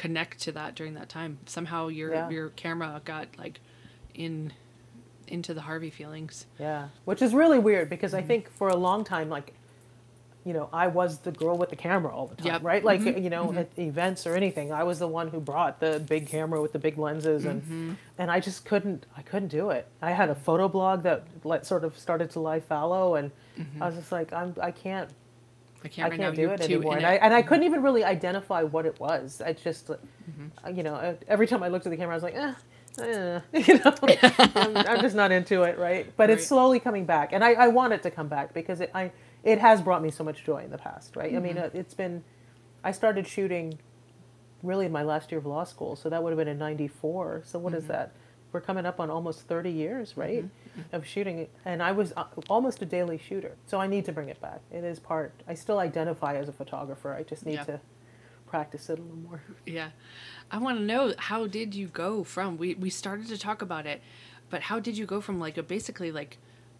connect 0.00 0.40
to 0.40 0.52
that 0.52 0.74
during 0.74 0.94
that 0.94 1.08
time. 1.10 1.38
Somehow 1.46 1.88
your 1.88 2.12
Yeah. 2.14 2.30
your 2.30 2.48
camera 2.50 3.00
got 3.04 3.26
like 3.38 3.60
in 4.14 4.52
into 5.28 5.52
the 5.54 5.60
Harvey 5.60 5.90
feelings. 5.90 6.46
Yeah, 6.58 6.88
which 7.04 7.20
is 7.22 7.34
really 7.34 7.58
weird 7.58 7.88
because 7.90 8.12
Mm-hmm. 8.12 8.24
I 8.24 8.26
think 8.26 8.50
for 8.56 8.68
a 8.68 8.76
long 8.76 9.04
time, 9.04 9.28
like, 9.28 9.52
you 10.44 10.54
know, 10.54 10.70
I 10.72 10.86
was 10.86 11.18
the 11.18 11.30
girl 11.32 11.56
with 11.58 11.68
the 11.68 11.76
camera 11.76 12.12
all 12.16 12.26
the 12.28 12.34
time, 12.36 12.46
Yep. 12.46 12.56
Mm-hmm. 12.56 12.66
right? 12.66 12.84
Like, 12.84 13.02
you 13.24 13.28
know, 13.30 13.52
at 13.52 13.68
events 13.78 14.26
or 14.26 14.34
anything, 14.34 14.72
I 14.72 14.82
was 14.84 14.98
the 14.98 15.06
one 15.06 15.28
who 15.28 15.38
brought 15.38 15.78
the 15.80 16.00
big 16.08 16.26
camera 16.28 16.60
with 16.62 16.72
the 16.72 16.78
big 16.78 16.96
lenses, 16.98 17.44
and 17.44 17.62
Mm-hmm. 17.62 17.92
and 18.18 18.30
I 18.30 18.40
just 18.40 18.64
couldn't, 18.64 19.04
I 19.18 19.22
couldn't 19.22 19.48
do 19.48 19.68
it. 19.70 19.86
I 20.00 20.12
had 20.12 20.30
a 20.30 20.34
photo 20.34 20.66
blog 20.66 21.02
that 21.02 21.24
like 21.44 21.64
sort 21.66 21.84
of 21.84 21.96
started 21.98 22.30
to 22.30 22.40
lie 22.40 22.60
fallow, 22.60 23.14
and 23.16 23.30
I 23.80 23.86
was 23.86 23.96
just 23.96 24.10
like, 24.10 24.32
I'm, 24.32 24.54
I 24.62 24.70
can't, 24.70 25.10
I 25.84 25.88
can't, 25.88 26.12
I 26.12 26.16
can't 26.16 26.36
do 26.36 26.50
it 26.50 26.60
anymore, 26.60 26.96
and 26.96 27.06
I 27.06 27.14
and 27.14 27.32
I 27.34 27.42
couldn't 27.42 27.64
even 27.64 27.82
really 27.82 28.04
identify 28.04 28.62
what 28.62 28.86
it 28.86 28.98
was. 29.00 29.40
I 29.44 29.52
just, 29.54 29.90
uh, 29.90 29.96
Mm-hmm. 30.30 30.76
you 30.76 30.82
know, 30.82 31.16
every 31.28 31.46
time 31.46 31.62
I 31.62 31.68
looked 31.68 31.86
at 31.86 31.90
the 31.90 31.96
camera, 31.96 32.14
I 32.14 32.16
was 32.16 32.22
like, 32.22 32.34
eh. 32.36 32.52
eh, 33.02 33.40
you 33.66 33.78
know, 33.78 33.94
I'm, 34.54 34.76
I'm 34.76 35.00
just 35.00 35.16
not 35.16 35.32
into 35.32 35.62
it, 35.64 35.78
right? 35.78 36.12
But 36.16 36.30
it's 36.30 36.46
slowly 36.46 36.78
coming 36.80 37.04
back, 37.06 37.32
and 37.32 37.42
I, 37.42 37.52
I 37.54 37.68
want 37.68 37.92
it 37.94 38.02
to 38.04 38.10
come 38.10 38.28
back 38.28 38.54
because 38.54 38.80
it 38.80 38.90
I 38.94 39.10
it 39.42 39.58
has 39.58 39.80
brought 39.80 40.02
me 40.02 40.10
so 40.10 40.22
much 40.22 40.44
joy 40.44 40.62
in 40.64 40.70
the 40.70 40.78
past, 40.78 41.16
right? 41.16 41.34
I 41.34 41.38
mean, 41.40 41.56
Mm-hmm. 41.56 41.76
uh, 41.76 41.80
it's 41.80 41.94
been 41.94 42.22
I 42.84 42.92
started 42.92 43.26
shooting 43.26 43.78
really 44.62 44.86
in 44.86 44.92
my 44.92 45.02
last 45.02 45.32
year 45.32 45.38
of 45.38 45.46
law 45.46 45.64
school. 45.64 45.96
So 45.96 46.08
that 46.10 46.22
would 46.22 46.30
have 46.30 46.38
been 46.38 46.48
in 46.48 46.58
94. 46.58 47.42
So 47.46 47.58
what 47.58 47.72
is 47.74 47.86
that? 47.86 48.12
We're 48.52 48.60
coming 48.60 48.84
up 48.86 48.98
on 48.98 49.10
almost 49.10 49.42
30 49.42 49.70
years, 49.70 50.16
right, 50.16 50.44
of 50.92 51.06
shooting. 51.06 51.46
And 51.64 51.82
I 51.82 51.92
was 51.92 52.12
uh, 52.16 52.24
almost 52.48 52.82
a 52.82 52.86
daily 52.86 53.18
shooter. 53.18 53.56
So 53.66 53.80
I 53.80 53.86
need 53.86 54.04
to 54.06 54.12
bring 54.12 54.28
it 54.28 54.40
back. 54.40 54.60
It 54.72 54.82
is 54.84 54.98
part, 54.98 55.32
I 55.46 55.54
still 55.54 55.78
identify 55.78 56.34
as 56.36 56.48
a 56.48 56.52
photographer. 56.52 57.12
I 57.14 57.22
just 57.22 57.46
need 57.46 57.54
Yeah. 57.54 57.64
to 57.64 57.80
practice 58.46 58.90
it 58.90 58.98
a 58.98 59.02
little 59.02 59.16
more. 59.18 59.42
Yeah. 59.66 59.90
I 60.50 60.58
want 60.58 60.78
to 60.78 60.84
know 60.84 61.14
how 61.16 61.46
did 61.46 61.74
you 61.74 61.86
go 61.86 62.24
from 62.24 62.56
we 62.58 62.74
we 62.74 62.90
started 62.90 63.28
to 63.28 63.38
talk 63.38 63.62
about 63.62 63.86
it, 63.86 64.02
but 64.48 64.62
how 64.62 64.80
did 64.80 64.98
you 64.98 65.06
go 65.06 65.20
from 65.20 65.38
like 65.38 65.56
a 65.56 65.62
basically 65.62 66.10
like 66.10 66.38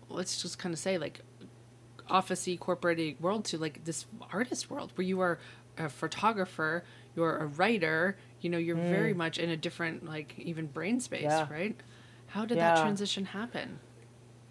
let's 0.08 0.42
just 0.42 0.58
kind 0.58 0.72
of 0.72 0.78
say 0.80 0.98
like 0.98 1.20
officey 2.10 2.58
corporate 2.58 3.20
world 3.20 3.44
to 3.44 3.58
like 3.58 3.84
this 3.84 4.06
artist 4.32 4.68
world 4.68 4.90
where 4.96 5.06
you 5.06 5.20
are 5.20 5.38
a 5.78 5.88
photographer, 5.88 6.82
you're 7.16 7.38
a 7.38 7.46
writer, 7.46 8.16
you 8.40 8.50
know, 8.50 8.58
you're 8.58 8.76
very 8.76 9.12
much 9.14 9.38
in 9.38 9.50
a 9.50 9.56
different 9.56 10.04
like 10.06 10.34
even 10.38 10.66
brain 10.66 11.00
space, 11.00 11.22
Yeah. 11.22 11.46
right? 11.50 11.76
How 12.28 12.44
did 12.44 12.58
that 12.58 12.76
transition 12.80 13.24
happen? 13.26 13.80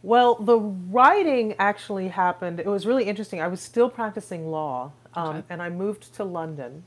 Well, 0.01 0.35
the 0.35 0.57
writing 0.57 1.55
actually 1.59 2.07
happened. 2.09 2.59
It 2.59 2.67
was 2.67 2.85
really 2.85 3.03
interesting. 3.05 3.41
I 3.41 3.47
was 3.47 3.59
still 3.61 3.89
practicing 3.89 4.49
law, 4.49 4.91
um, 5.13 5.37
Okay. 5.37 5.43
and 5.49 5.61
I 5.61 5.69
moved 5.69 6.13
to 6.15 6.23
London, 6.23 6.83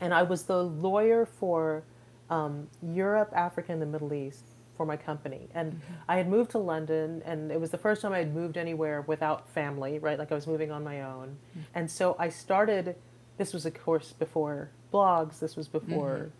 and 0.00 0.14
I 0.14 0.22
was 0.22 0.44
the 0.44 0.62
lawyer 0.62 1.26
for 1.26 1.82
um, 2.30 2.68
Europe, 2.82 3.30
Africa, 3.34 3.72
and 3.72 3.82
the 3.82 3.86
Middle 3.86 4.12
East 4.14 4.44
for 4.76 4.86
my 4.86 4.96
company. 4.96 5.48
And 5.54 5.80
I 6.08 6.16
had 6.16 6.28
moved 6.28 6.50
to 6.52 6.58
London, 6.58 7.22
and 7.26 7.52
it 7.52 7.60
was 7.60 7.70
the 7.70 7.78
first 7.78 8.00
time 8.02 8.12
I 8.14 8.18
had 8.18 8.34
moved 8.34 8.56
anywhere 8.56 9.02
without 9.02 9.48
family, 9.50 9.98
right? 9.98 10.18
Like 10.18 10.32
I 10.32 10.34
was 10.34 10.46
moving 10.46 10.70
on 10.72 10.82
my 10.82 11.02
own. 11.02 11.36
And 11.74 11.90
so 11.90 12.16
I 12.18 12.28
started. 12.30 12.96
This 13.36 13.52
was, 13.52 13.66
of 13.66 13.74
course, 13.74 14.12
before 14.12 14.70
blogs. 14.92 15.40
This 15.40 15.56
was 15.56 15.68
before 15.68 16.30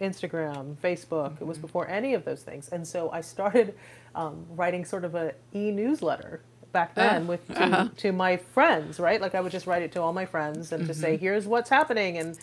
mm-hmm. 0.00 0.04
Instagram, 0.04 0.76
Facebook. 0.76 1.40
It 1.40 1.46
was 1.46 1.56
mm-hmm. 1.56 1.62
before 1.62 1.88
any 1.88 2.14
of 2.14 2.24
those 2.24 2.42
things, 2.42 2.68
and 2.68 2.86
so 2.86 3.10
I 3.10 3.20
started 3.20 3.74
um, 4.14 4.46
writing 4.50 4.84
sort 4.84 5.04
of 5.04 5.14
a 5.14 5.34
e-newsletter 5.54 6.42
back 6.72 6.92
ah, 6.96 7.00
then 7.00 7.26
with 7.26 7.46
to, 7.48 7.62
uh-huh. 7.62 7.88
to 7.98 8.12
my 8.12 8.36
friends, 8.36 8.98
right? 8.98 9.20
Like 9.20 9.34
I 9.34 9.40
would 9.40 9.52
just 9.52 9.66
write 9.66 9.82
it 9.82 9.92
to 9.92 10.02
all 10.02 10.12
my 10.12 10.24
friends 10.24 10.72
and 10.72 10.86
to 10.86 10.94
say, 10.94 11.14
mm-hmm. 11.14 11.20
"Here's 11.20 11.46
what's 11.46 11.70
happening," 11.70 12.18
and 12.18 12.38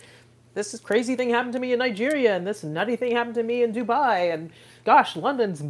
this 0.53 0.79
crazy 0.79 1.15
thing 1.15 1.29
happened 1.29 1.53
to 1.53 1.59
me 1.59 1.73
in 1.73 1.79
Nigeria, 1.79 2.35
and 2.35 2.45
this 2.45 2.63
nutty 2.63 2.95
thing 2.95 3.15
happened 3.15 3.35
to 3.35 3.43
me 3.43 3.63
in 3.63 3.73
Dubai, 3.73 4.33
and 4.33 4.51
gosh, 4.85 5.15
London's 5.15 5.63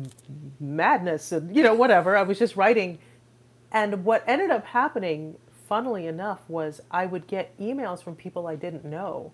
madness, 0.60 1.32
and 1.32 1.56
you 1.56 1.64
know 1.64 1.74
whatever. 1.74 2.18
I 2.18 2.24
was 2.24 2.40
just 2.40 2.56
writing, 2.56 3.00
and 3.72 4.04
what 4.06 4.24
ended 4.28 4.50
up 4.50 4.66
happening, 4.66 5.38
funnily 5.70 6.08
enough, 6.08 6.40
was 6.50 6.82
I 6.92 7.06
would 7.06 7.28
get 7.28 7.58
emails 7.60 8.04
from 8.04 8.16
people 8.16 8.48
I 8.48 8.56
didn't 8.56 8.84
know 8.86 9.32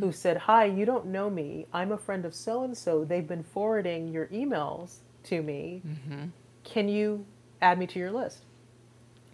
who 0.00 0.12
said, 0.12 0.36
Hi, 0.36 0.66
you 0.66 0.84
don't 0.84 1.06
know 1.06 1.30
me. 1.30 1.66
I'm 1.72 1.90
a 1.90 1.96
friend 1.98 2.26
of 2.26 2.34
so 2.34 2.62
and 2.62 2.76
so. 2.76 3.04
They've 3.04 3.26
been 3.26 3.42
forwarding 3.42 4.08
your 4.08 4.26
emails 4.26 4.98
to 5.24 5.42
me. 5.42 5.82
Can 6.64 6.88
you 6.88 7.24
add 7.62 7.78
me 7.78 7.86
to 7.88 7.98
your 7.98 8.12
list? 8.12 8.44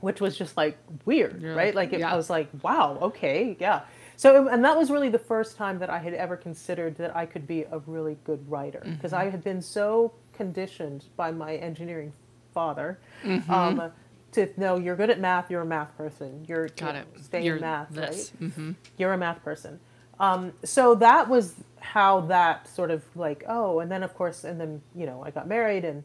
Which 0.00 0.20
was 0.20 0.36
just 0.38 0.56
like 0.56 0.78
weird, 1.04 1.42
You're 1.42 1.56
right? 1.56 1.74
like, 1.74 1.90
Like, 1.90 1.92
it, 1.94 2.00
yeah. 2.00 2.12
I 2.12 2.16
was 2.16 2.30
like, 2.30 2.48
wow, 2.62 2.98
okay, 3.02 3.56
yeah. 3.60 3.80
So, 4.16 4.48
and 4.48 4.64
that 4.64 4.76
was 4.76 4.90
really 4.90 5.08
the 5.08 5.18
first 5.18 5.56
time 5.56 5.78
that 5.80 5.90
I 5.90 5.98
had 5.98 6.14
ever 6.14 6.36
considered 6.36 6.96
that 6.98 7.16
I 7.16 7.26
could 7.26 7.46
be 7.46 7.62
a 7.70 7.78
really 7.86 8.16
good 8.24 8.48
writer 8.50 8.80
because 8.84 9.12
Mm-hmm. 9.12 9.26
I 9.28 9.30
had 9.30 9.42
been 9.42 9.60
so 9.62 10.12
conditioned 10.34 11.04
by 11.16 11.32
my 11.32 11.56
engineering 11.56 12.12
father 12.54 12.98
Mm-hmm. 13.24 13.50
um, 13.50 13.92
to 14.32 14.48
know 14.58 14.76
you're 14.78 14.96
good 14.96 15.10
at 15.10 15.20
math, 15.20 15.50
you're 15.50 15.62
a 15.62 15.66
math 15.66 15.96
person. 15.96 16.44
You're 16.48 16.68
Got 16.68 16.94
you 16.94 17.00
it. 17.02 17.24
stay 17.24 17.44
You're 17.44 17.56
in 17.56 17.60
math, 17.62 17.90
this. 17.90 18.32
right? 18.40 18.52
hmm 18.52 18.72
you're 18.98 19.12
a 19.12 19.18
math 19.18 19.42
person. 19.44 19.78
Um, 20.20 20.52
so 20.64 20.94
that 20.96 21.28
was 21.28 21.54
how 21.80 22.20
that 22.22 22.68
sort 22.68 22.90
of 22.90 23.02
like, 23.16 23.44
oh, 23.48 23.80
and 23.80 23.90
then 23.90 24.02
of 24.02 24.14
course, 24.14 24.44
and 24.44 24.60
then, 24.60 24.80
you 24.94 25.06
know, 25.06 25.22
I 25.24 25.30
got 25.30 25.48
married 25.48 25.84
and 25.84 26.04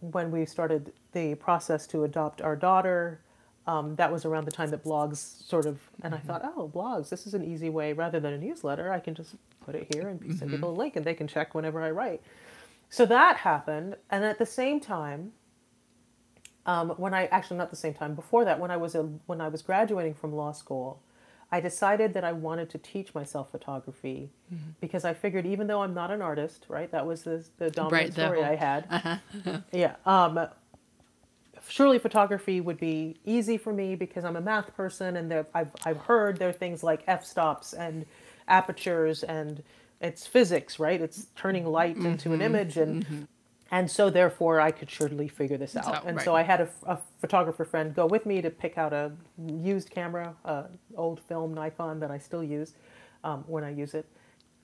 when 0.00 0.30
we 0.32 0.44
started 0.46 0.92
the 1.12 1.34
process 1.36 1.86
to 1.88 2.04
adopt 2.04 2.42
our 2.42 2.56
daughter, 2.56 3.20
um, 3.68 3.94
that 3.94 4.10
was 4.10 4.24
around 4.24 4.46
the 4.46 4.50
time 4.50 4.70
that 4.70 4.82
blogs 4.82 5.18
sort 5.46 5.66
of, 5.66 5.78
and 6.02 6.12
I 6.14 6.18
thought, 6.18 6.42
oh, 6.56 6.68
blogs, 6.74 7.08
this 7.08 7.26
is 7.28 7.34
an 7.34 7.44
easy 7.44 7.70
way 7.70 7.92
rather 7.92 8.18
than 8.18 8.32
a 8.32 8.38
newsletter. 8.38 8.92
I 8.92 8.98
can 8.98 9.14
just 9.14 9.36
put 9.64 9.76
it 9.76 9.94
here 9.94 10.08
and 10.08 10.36
send 10.36 10.50
people 10.50 10.70
a 10.70 10.74
link 10.76 10.96
and 10.96 11.04
they 11.04 11.14
can 11.14 11.28
check 11.28 11.54
whenever 11.54 11.80
I 11.80 11.92
write. 11.92 12.20
So 12.90 13.06
that 13.06 13.36
happened. 13.38 13.94
And 14.10 14.24
at 14.24 14.38
the 14.40 14.46
same 14.46 14.80
time, 14.80 15.32
um, 16.66 16.90
when 16.90 17.12
I 17.14 17.26
actually 17.26 17.56
not 17.58 17.70
the 17.70 17.76
same 17.76 17.94
time 17.94 18.14
before 18.14 18.44
that, 18.44 18.60
when 18.60 18.70
I 18.70 18.76
was 18.76 18.94
a, 18.94 19.02
when 19.26 19.40
I 19.40 19.48
was 19.48 19.62
graduating 19.62 20.14
from 20.14 20.32
law 20.32 20.52
school, 20.52 21.00
I 21.50 21.60
decided 21.60 22.14
that 22.14 22.24
I 22.24 22.32
wanted 22.32 22.70
to 22.70 22.78
teach 22.78 23.14
myself 23.14 23.50
photography 23.50 24.30
because 24.80 25.04
I 25.04 25.12
figured 25.14 25.44
even 25.46 25.66
though 25.66 25.82
I'm 25.82 25.92
not 25.94 26.10
an 26.10 26.22
artist, 26.22 26.66
right? 26.68 26.90
That 26.92 27.06
was 27.06 27.22
the 27.24 27.44
the 27.58 27.70
dominant 27.70 27.92
Right, 27.92 28.12
story 28.12 28.38
whole- 28.38 28.46
I 28.52 28.54
had. 28.56 29.62
yeah. 29.72 29.96
Um, 30.06 30.48
surely 31.68 31.98
photography 31.98 32.60
would 32.60 32.78
be 32.78 33.16
easy 33.24 33.56
for 33.58 33.72
me 33.72 33.94
because 33.94 34.24
I'm 34.24 34.36
a 34.36 34.40
math 34.40 34.74
person, 34.76 35.16
and 35.16 35.30
there, 35.30 35.46
I've 35.54 35.70
I've 35.84 35.96
heard 35.98 36.38
there 36.38 36.48
are 36.48 36.52
things 36.52 36.82
like 36.82 37.02
f-stops 37.06 37.72
and 37.74 38.06
apertures, 38.48 39.22
and 39.22 39.62
it's 40.00 40.26
physics, 40.26 40.78
right? 40.78 41.00
It's 41.00 41.26
turning 41.36 41.66
light 41.66 41.96
into 41.96 42.32
an 42.32 42.42
image, 42.42 42.76
and 42.76 43.28
and 43.72 43.90
so 43.90 44.10
therefore 44.10 44.60
I 44.60 44.70
could 44.70 44.90
surely 44.90 45.26
figure 45.26 45.56
this 45.56 45.74
out. 45.76 45.86
out, 45.86 46.04
and 46.06 46.18
right. 46.18 46.24
so 46.24 46.36
I 46.36 46.42
had 46.42 46.60
a, 46.60 46.68
a 46.86 46.98
photographer 47.20 47.64
friend 47.64 47.94
go 47.94 48.06
with 48.06 48.26
me 48.26 48.42
to 48.42 48.50
pick 48.50 48.76
out 48.78 48.92
a 48.92 49.10
used 49.46 49.90
camera, 49.90 50.36
uh, 50.44 50.64
old 50.94 51.20
film 51.20 51.54
Nikon 51.54 51.98
that 52.00 52.10
I 52.10 52.18
still 52.18 52.44
use 52.44 52.74
um, 53.24 53.44
when 53.46 53.64
I 53.64 53.70
use 53.70 53.94
it. 53.94 54.06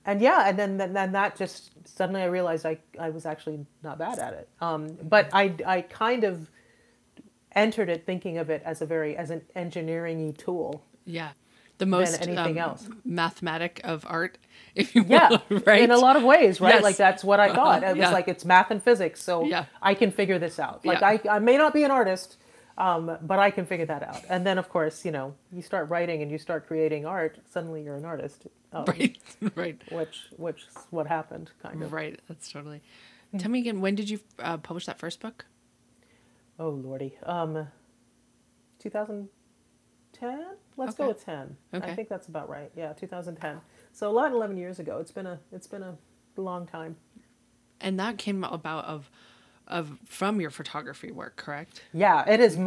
And 0.05 0.21
yeah, 0.21 0.47
and 0.47 0.57
then, 0.57 0.77
then 0.77 0.93
then 0.93 1.11
that 1.11 1.35
just 1.35 1.71
suddenly 1.85 2.21
I 2.21 2.25
realized 2.25 2.65
I, 2.65 2.77
I 2.99 3.09
was 3.09 3.25
actually 3.25 3.65
not 3.83 3.97
bad 3.97 4.19
at 4.19 4.33
it. 4.33 4.47
Um, 4.61 4.97
but 5.03 5.27
I, 5.33 5.55
I 5.65 5.81
kind 5.81 6.23
of 6.23 6.49
entered 7.53 7.89
it 7.89 8.05
thinking 8.05 8.37
of 8.37 8.49
it 8.51 8.61
as 8.63 8.81
a 8.81 8.85
very 8.85 9.17
as 9.17 9.31
an 9.31 9.41
engineering 9.55 10.33
tool. 10.33 10.83
Yeah. 11.05 11.31
The 11.79 11.85
most 11.87 12.21
anything 12.21 12.59
um, 12.59 12.69
else. 12.69 12.87
mathematic 13.03 13.81
of 13.83 14.05
art, 14.07 14.37
if 14.75 14.93
you 14.95 15.03
will, 15.03 15.09
Yeah, 15.11 15.37
right? 15.65 15.81
in 15.81 15.91
a 15.91 15.97
lot 15.97 16.15
of 16.15 16.23
ways, 16.23 16.61
right? 16.61 16.75
Yes. 16.75 16.83
Like 16.83 16.97
that's 16.97 17.23
what 17.23 17.39
I 17.39 17.53
thought. 17.59 17.83
It 17.83 17.87
was 17.89 17.97
Yeah. 17.97 18.11
like 18.11 18.27
it's 18.27 18.45
math 18.45 18.69
and 18.69 18.81
physics, 18.83 19.21
so 19.23 19.43
Yeah. 19.45 19.65
I 19.81 19.93
can 19.95 20.11
figure 20.11 20.37
this 20.37 20.59
out. 20.59 20.85
Like 20.85 20.99
Yeah. 21.01 21.31
I, 21.31 21.37
I 21.37 21.39
may 21.39 21.57
not 21.57 21.73
be 21.73 21.83
an 21.83 21.91
artist, 21.91 22.37
um, 22.77 23.17
but 23.21 23.39
I 23.39 23.49
can 23.51 23.65
figure 23.65 23.85
that 23.87 24.03
out. 24.03 24.21
And 24.29 24.45
then 24.45 24.57
of 24.57 24.69
course, 24.69 25.03
you 25.05 25.11
know, 25.11 25.35
you 25.51 25.61
start 25.61 25.89
writing 25.89 26.21
and 26.21 26.29
you 26.31 26.37
start 26.37 26.67
creating 26.67 27.05
art. 27.05 27.39
Suddenly 27.49 27.83
you're 27.83 27.95
an 27.95 28.05
artist, 28.05 28.45
um, 28.73 28.85
right, 28.85 29.17
right, 29.55 29.81
which 29.91 30.27
which 30.37 30.63
is 30.69 30.77
what 30.91 31.07
happened, 31.07 31.51
kind 31.63 31.81
of. 31.81 31.91
right. 31.93 32.19
That's 32.27 32.51
totally. 32.51 32.81
Tell 33.37 33.51
me 33.51 33.59
again, 33.59 33.79
when 33.79 33.95
did 33.95 34.09
you 34.09 34.19
uh, 34.39 34.57
publish 34.57 34.85
that 34.87 34.99
first 34.99 35.19
book? 35.21 35.45
Oh 36.59 36.69
lordy, 36.69 37.17
um, 37.23 37.67
2010. 40.19 40.57
Let's 40.77 40.95
go 40.95 41.03
Okay. 41.05 41.13
with 41.13 41.25
10. 41.25 41.57
Okay. 41.73 41.91
I 41.91 41.95
think 41.95 42.09
that's 42.09 42.27
about 42.27 42.49
right. 42.49 42.71
Yeah, 42.75 42.93
2010. 42.93 43.61
So 43.91 44.09
11, 44.09 44.35
11 44.35 44.57
years 44.57 44.79
ago. 44.79 44.97
It's 44.99 45.11
been 45.11 45.25
a 45.27 45.39
it's 45.51 45.67
been 45.67 45.83
a 45.83 45.95
long 46.37 46.65
time. 46.67 46.95
And 47.81 47.99
that 47.99 48.17
came 48.17 48.43
about 48.43 48.85
of, 48.85 49.09
of 49.67 49.97
from 50.05 50.41
your 50.41 50.49
photography 50.49 51.11
work, 51.11 51.35
correct? 51.37 51.83
Yeah, 51.93 52.29
it 52.29 52.39
is 52.39 52.57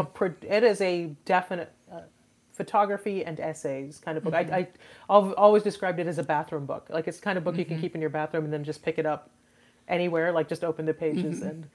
it 0.43 0.63
is 0.65 0.81
a 0.81 1.15
definite 1.25 1.73
uh, 1.91 2.01
photography 2.53 3.25
and 3.25 3.39
essays 3.41 3.99
kind 3.99 4.17
of 4.19 4.25
book. 4.25 4.35
I, 4.35 4.41
I 4.41 4.69
I've 5.11 5.33
always 5.35 5.63
described 5.63 6.01
it 6.01 6.07
as 6.07 6.19
a 6.19 6.23
bathroom 6.23 6.67
book. 6.67 6.87
Like 6.91 7.09
it's 7.09 7.19
the 7.19 7.25
kind 7.25 7.39
of 7.39 7.45
book 7.45 7.57
you 7.57 7.65
can 7.65 7.81
keep 7.81 7.95
in 7.95 8.01
your 8.01 8.11
bathroom 8.11 8.45
and 8.45 8.53
then 8.53 8.65
just 8.65 8.83
pick 8.83 8.99
it 8.99 9.07
up 9.07 9.31
anywhere. 9.89 10.33
Like 10.33 10.49
just 10.49 10.65
open 10.65 10.87
the 10.87 10.95
pages 10.95 11.43
and 11.43 11.67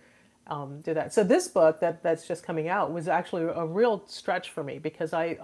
um, 0.48 0.82
do 0.82 0.94
that. 0.94 1.14
So 1.14 1.24
this 1.24 1.48
book 1.48 1.80
that 1.82 2.02
that's 2.04 2.28
just 2.28 2.44
coming 2.44 2.68
out 2.70 2.92
was 2.92 3.08
actually 3.08 3.44
a 3.44 3.66
real 3.66 4.04
stretch 4.08 4.50
for 4.50 4.64
me 4.64 4.80
because 4.80 5.14
I 5.14 5.38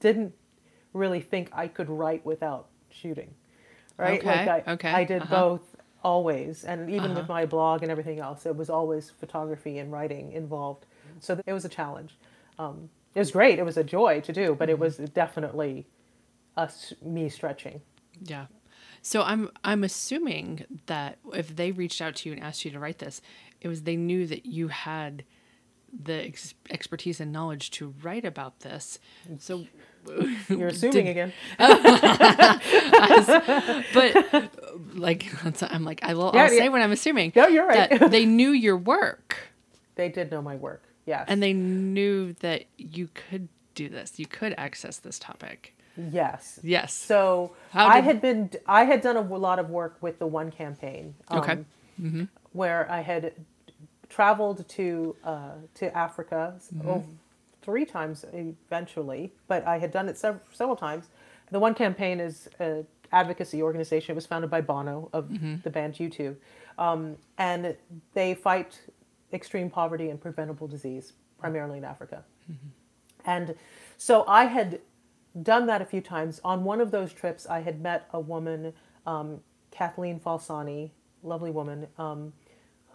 didn't 0.00 0.34
really 0.92 1.20
think 1.20 1.50
I 1.52 1.68
could 1.68 1.88
write 1.88 2.24
without 2.24 2.68
shooting. 2.90 3.34
Right? 3.96 4.20
Okay, 4.20 4.46
Like 4.46 4.68
I, 4.68 4.72
okay, 4.72 4.90
I 4.90 5.04
did 5.04 5.22
uh-huh. 5.22 5.34
both 5.34 5.76
always, 6.04 6.64
and 6.64 6.88
even 6.88 7.14
with 7.14 7.28
my 7.28 7.44
blog 7.44 7.82
and 7.82 7.90
everything 7.90 8.20
else, 8.20 8.46
it 8.46 8.56
was 8.56 8.70
always 8.70 9.10
photography 9.10 9.78
and 9.78 9.92
writing 9.92 10.32
involved. 10.32 10.86
So 11.20 11.40
it 11.44 11.52
was 11.52 11.64
a 11.64 11.68
challenge. 11.68 12.16
Um, 12.58 12.90
it 13.14 13.18
was 13.18 13.32
great. 13.32 13.58
It 13.58 13.64
was 13.64 13.76
a 13.76 13.84
joy 13.84 14.20
to 14.20 14.32
do, 14.32 14.54
but 14.54 14.70
it 14.70 14.78
was 14.78 14.98
definitely 14.98 15.86
us 16.56 16.92
me 17.02 17.28
stretching. 17.28 17.80
Yeah. 18.22 18.46
So 19.02 19.22
I'm 19.22 19.50
I'm 19.64 19.84
assuming 19.84 20.64
that 20.86 21.18
if 21.32 21.54
they 21.54 21.72
reached 21.72 22.00
out 22.00 22.16
to 22.16 22.28
you 22.28 22.34
and 22.34 22.42
asked 22.42 22.64
you 22.64 22.70
to 22.70 22.78
write 22.78 22.98
this, 22.98 23.20
it 23.60 23.68
was 23.68 23.82
they 23.82 23.96
knew 23.96 24.26
that 24.26 24.46
you 24.46 24.68
had 24.68 25.24
the 25.92 26.26
ex- 26.26 26.54
expertise 26.70 27.20
and 27.20 27.32
knowledge 27.32 27.70
to 27.72 27.94
write 28.02 28.24
about 28.24 28.60
this. 28.60 28.98
So 29.38 29.66
You're 30.48 30.68
assuming 30.74 31.04
Did- 31.04 31.10
again. 31.10 31.32
but 33.94 34.50
like 34.94 35.26
I'm 35.72 35.84
like 35.84 36.00
I 36.02 36.14
will 36.14 36.30
Yeah, 36.34 36.42
I'll 36.44 36.48
say 36.48 36.56
yeah. 36.64 36.68
when 36.68 36.82
I'm 36.82 36.92
assuming 36.92 37.32
No, 37.34 37.46
you're 37.46 37.66
right. 37.66 37.90
that 37.98 38.10
they 38.10 38.24
knew 38.26 38.50
your 38.50 38.76
work 38.76 39.36
They 39.96 40.08
did 40.08 40.30
know 40.30 40.42
my 40.42 40.56
work. 40.56 40.82
Yes. 41.06 41.24
and 41.28 41.42
they 41.42 41.52
knew 41.54 42.34
that 42.40 42.64
you 42.76 43.08
could 43.14 43.48
do 43.74 43.88
this. 43.88 44.18
You 44.18 44.26
could 44.26 44.54
access 44.58 44.98
this 44.98 45.18
topic. 45.18 45.74
Yes. 45.96 46.60
Yes. 46.62 46.92
So 46.92 47.54
How 47.70 47.86
I 47.88 48.00
had 48.00 48.20
been 48.20 48.50
I 48.66 48.84
had 48.84 49.00
done 49.00 49.16
a 49.16 49.20
lot 49.22 49.58
of 49.58 49.70
work 49.70 49.96
with 50.00 50.18
the 50.18 50.26
One 50.26 50.50
campaign. 50.50 51.14
um, 51.28 51.38
Okay. 51.40 52.28
Where 52.52 52.90
I 52.90 53.00
had 53.00 53.32
traveled 54.08 54.68
to 54.68 55.16
uh, 55.24 55.52
to 55.74 55.96
Africa 55.96 56.54
oh, 56.86 57.04
three 57.62 57.84
times 57.84 58.24
eventually, 58.32 59.32
but 59.46 59.66
I 59.66 59.78
had 59.78 59.90
done 59.90 60.08
it 60.08 60.16
several, 60.16 60.42
several 60.52 60.76
times. 60.76 61.06
The 61.50 61.58
One 61.58 61.74
campaign 61.74 62.20
is 62.20 62.48
an 62.58 62.86
advocacy 63.12 63.62
organization. 63.62 64.12
It 64.12 64.14
was 64.16 64.26
founded 64.26 64.50
by 64.50 64.60
Bono 64.60 65.08
of 65.12 65.28
the 65.62 65.70
band 65.70 65.94
U2, 65.94 66.36
um, 66.78 67.16
and 67.38 67.76
they 68.14 68.34
fight 68.34 68.80
extreme 69.32 69.70
poverty 69.70 70.10
and 70.10 70.20
preventable 70.20 70.66
disease 70.66 71.12
primarily 71.38 71.78
in 71.78 71.84
Africa. 71.84 72.24
And 73.24 73.54
so 73.96 74.24
I 74.26 74.44
had 74.44 74.80
done 75.42 75.66
that 75.66 75.82
a 75.82 75.84
few 75.84 76.00
times. 76.00 76.40
On 76.44 76.64
one 76.64 76.80
of 76.80 76.90
those 76.90 77.12
trips, 77.12 77.46
I 77.46 77.60
had 77.60 77.80
met 77.80 78.08
a 78.12 78.20
woman, 78.20 78.72
um, 79.06 79.40
Kathleen 79.70 80.18
Falsani, 80.20 80.90
lovely 81.22 81.50
woman, 81.50 81.86
um, 81.98 82.32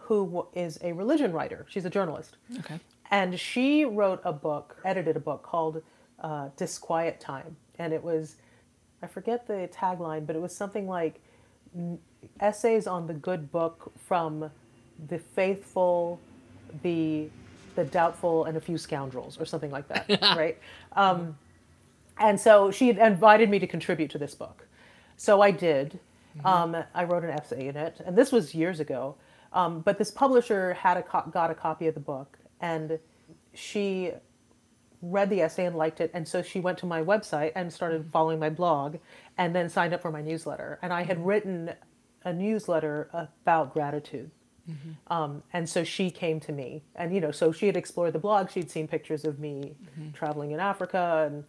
who 0.04 0.46
is 0.54 0.78
a 0.82 0.92
religion 0.92 1.32
writer. 1.32 1.66
She's 1.68 1.84
a 1.84 1.90
journalist. 1.90 2.36
Okay. 2.58 2.78
And 3.10 3.38
she 3.38 3.84
wrote 3.84 4.20
a 4.24 4.32
book, 4.32 4.76
edited 4.84 5.16
a 5.16 5.20
book 5.20 5.42
called 5.42 5.82
uh, 6.20 6.48
Disquiet 6.56 7.20
Time. 7.20 7.56
And 7.78 7.92
it 7.92 8.02
was, 8.02 8.36
I 9.02 9.06
forget 9.06 9.46
the 9.46 9.68
tagline, 9.72 10.26
but 10.26 10.36
it 10.36 10.42
was 10.42 10.54
something 10.54 10.86
like 10.86 11.20
essays 12.40 12.86
on 12.86 13.06
the 13.06 13.14
good 13.14 13.50
book 13.50 13.92
from 13.98 14.50
the 15.08 15.18
faithful, 15.18 16.20
the 16.82 17.28
the 17.74 17.84
doubtful, 17.84 18.44
and 18.44 18.56
a 18.56 18.60
few 18.60 18.78
scoundrels, 18.78 19.36
or 19.40 19.44
something 19.44 19.72
like 19.72 19.88
that, 19.88 20.06
right? 20.36 20.56
Um, 20.92 21.36
and 22.18 22.40
so 22.40 22.70
she 22.70 22.86
had 22.86 22.98
invited 22.98 23.50
me 23.50 23.58
to 23.58 23.66
contribute 23.66 24.10
to 24.10 24.18
this 24.18 24.32
book. 24.32 24.68
So 25.16 25.40
I 25.40 25.50
did. 25.50 25.98
Um, 26.44 26.76
I 26.94 27.04
wrote 27.04 27.24
an 27.24 27.30
essay 27.30 27.66
in 27.68 27.76
it, 27.76 28.00
and 28.04 28.16
this 28.16 28.30
was 28.30 28.54
years 28.54 28.80
ago. 28.80 29.16
Um, 29.54 29.80
but 29.80 29.98
this 29.98 30.10
publisher 30.10 30.74
had 30.74 30.98
a 30.98 31.02
co- 31.02 31.30
got 31.30 31.50
a 31.50 31.54
copy 31.54 31.86
of 31.86 31.94
the 31.94 32.00
book, 32.00 32.38
and 32.60 32.98
she 33.54 34.12
read 35.02 35.30
the 35.30 35.42
essay 35.42 35.66
and 35.66 35.76
liked 35.76 36.00
it, 36.00 36.10
and 36.14 36.26
so 36.28 36.42
she 36.42 36.60
went 36.60 36.78
to 36.78 36.86
my 36.86 37.02
website 37.02 37.52
and 37.54 37.72
started 37.72 38.06
following 38.12 38.40
my 38.40 38.50
blog, 38.50 38.96
and 39.38 39.54
then 39.54 39.68
signed 39.70 39.94
up 39.94 40.02
for 40.02 40.10
my 40.10 40.22
newsletter. 40.22 40.78
And 40.82 40.92
I 40.92 41.04
had 41.04 41.24
written 41.24 41.72
a 42.24 42.32
newsletter 42.32 43.08
about 43.12 43.72
gratitude. 43.72 44.30
Um, 45.08 45.42
and 45.52 45.68
so 45.68 45.84
she 45.84 46.10
came 46.10 46.40
to 46.40 46.52
me, 46.52 46.82
and 46.96 47.14
you 47.14 47.20
know, 47.20 47.30
so 47.30 47.52
she 47.52 47.66
had 47.66 47.76
explored 47.76 48.14
the 48.14 48.18
blog. 48.18 48.50
She'd 48.50 48.70
seen 48.70 48.88
pictures 48.88 49.24
of 49.24 49.38
me 49.38 49.74
traveling 50.14 50.52
in 50.52 50.60
Africa, 50.60 51.24
and 51.30 51.44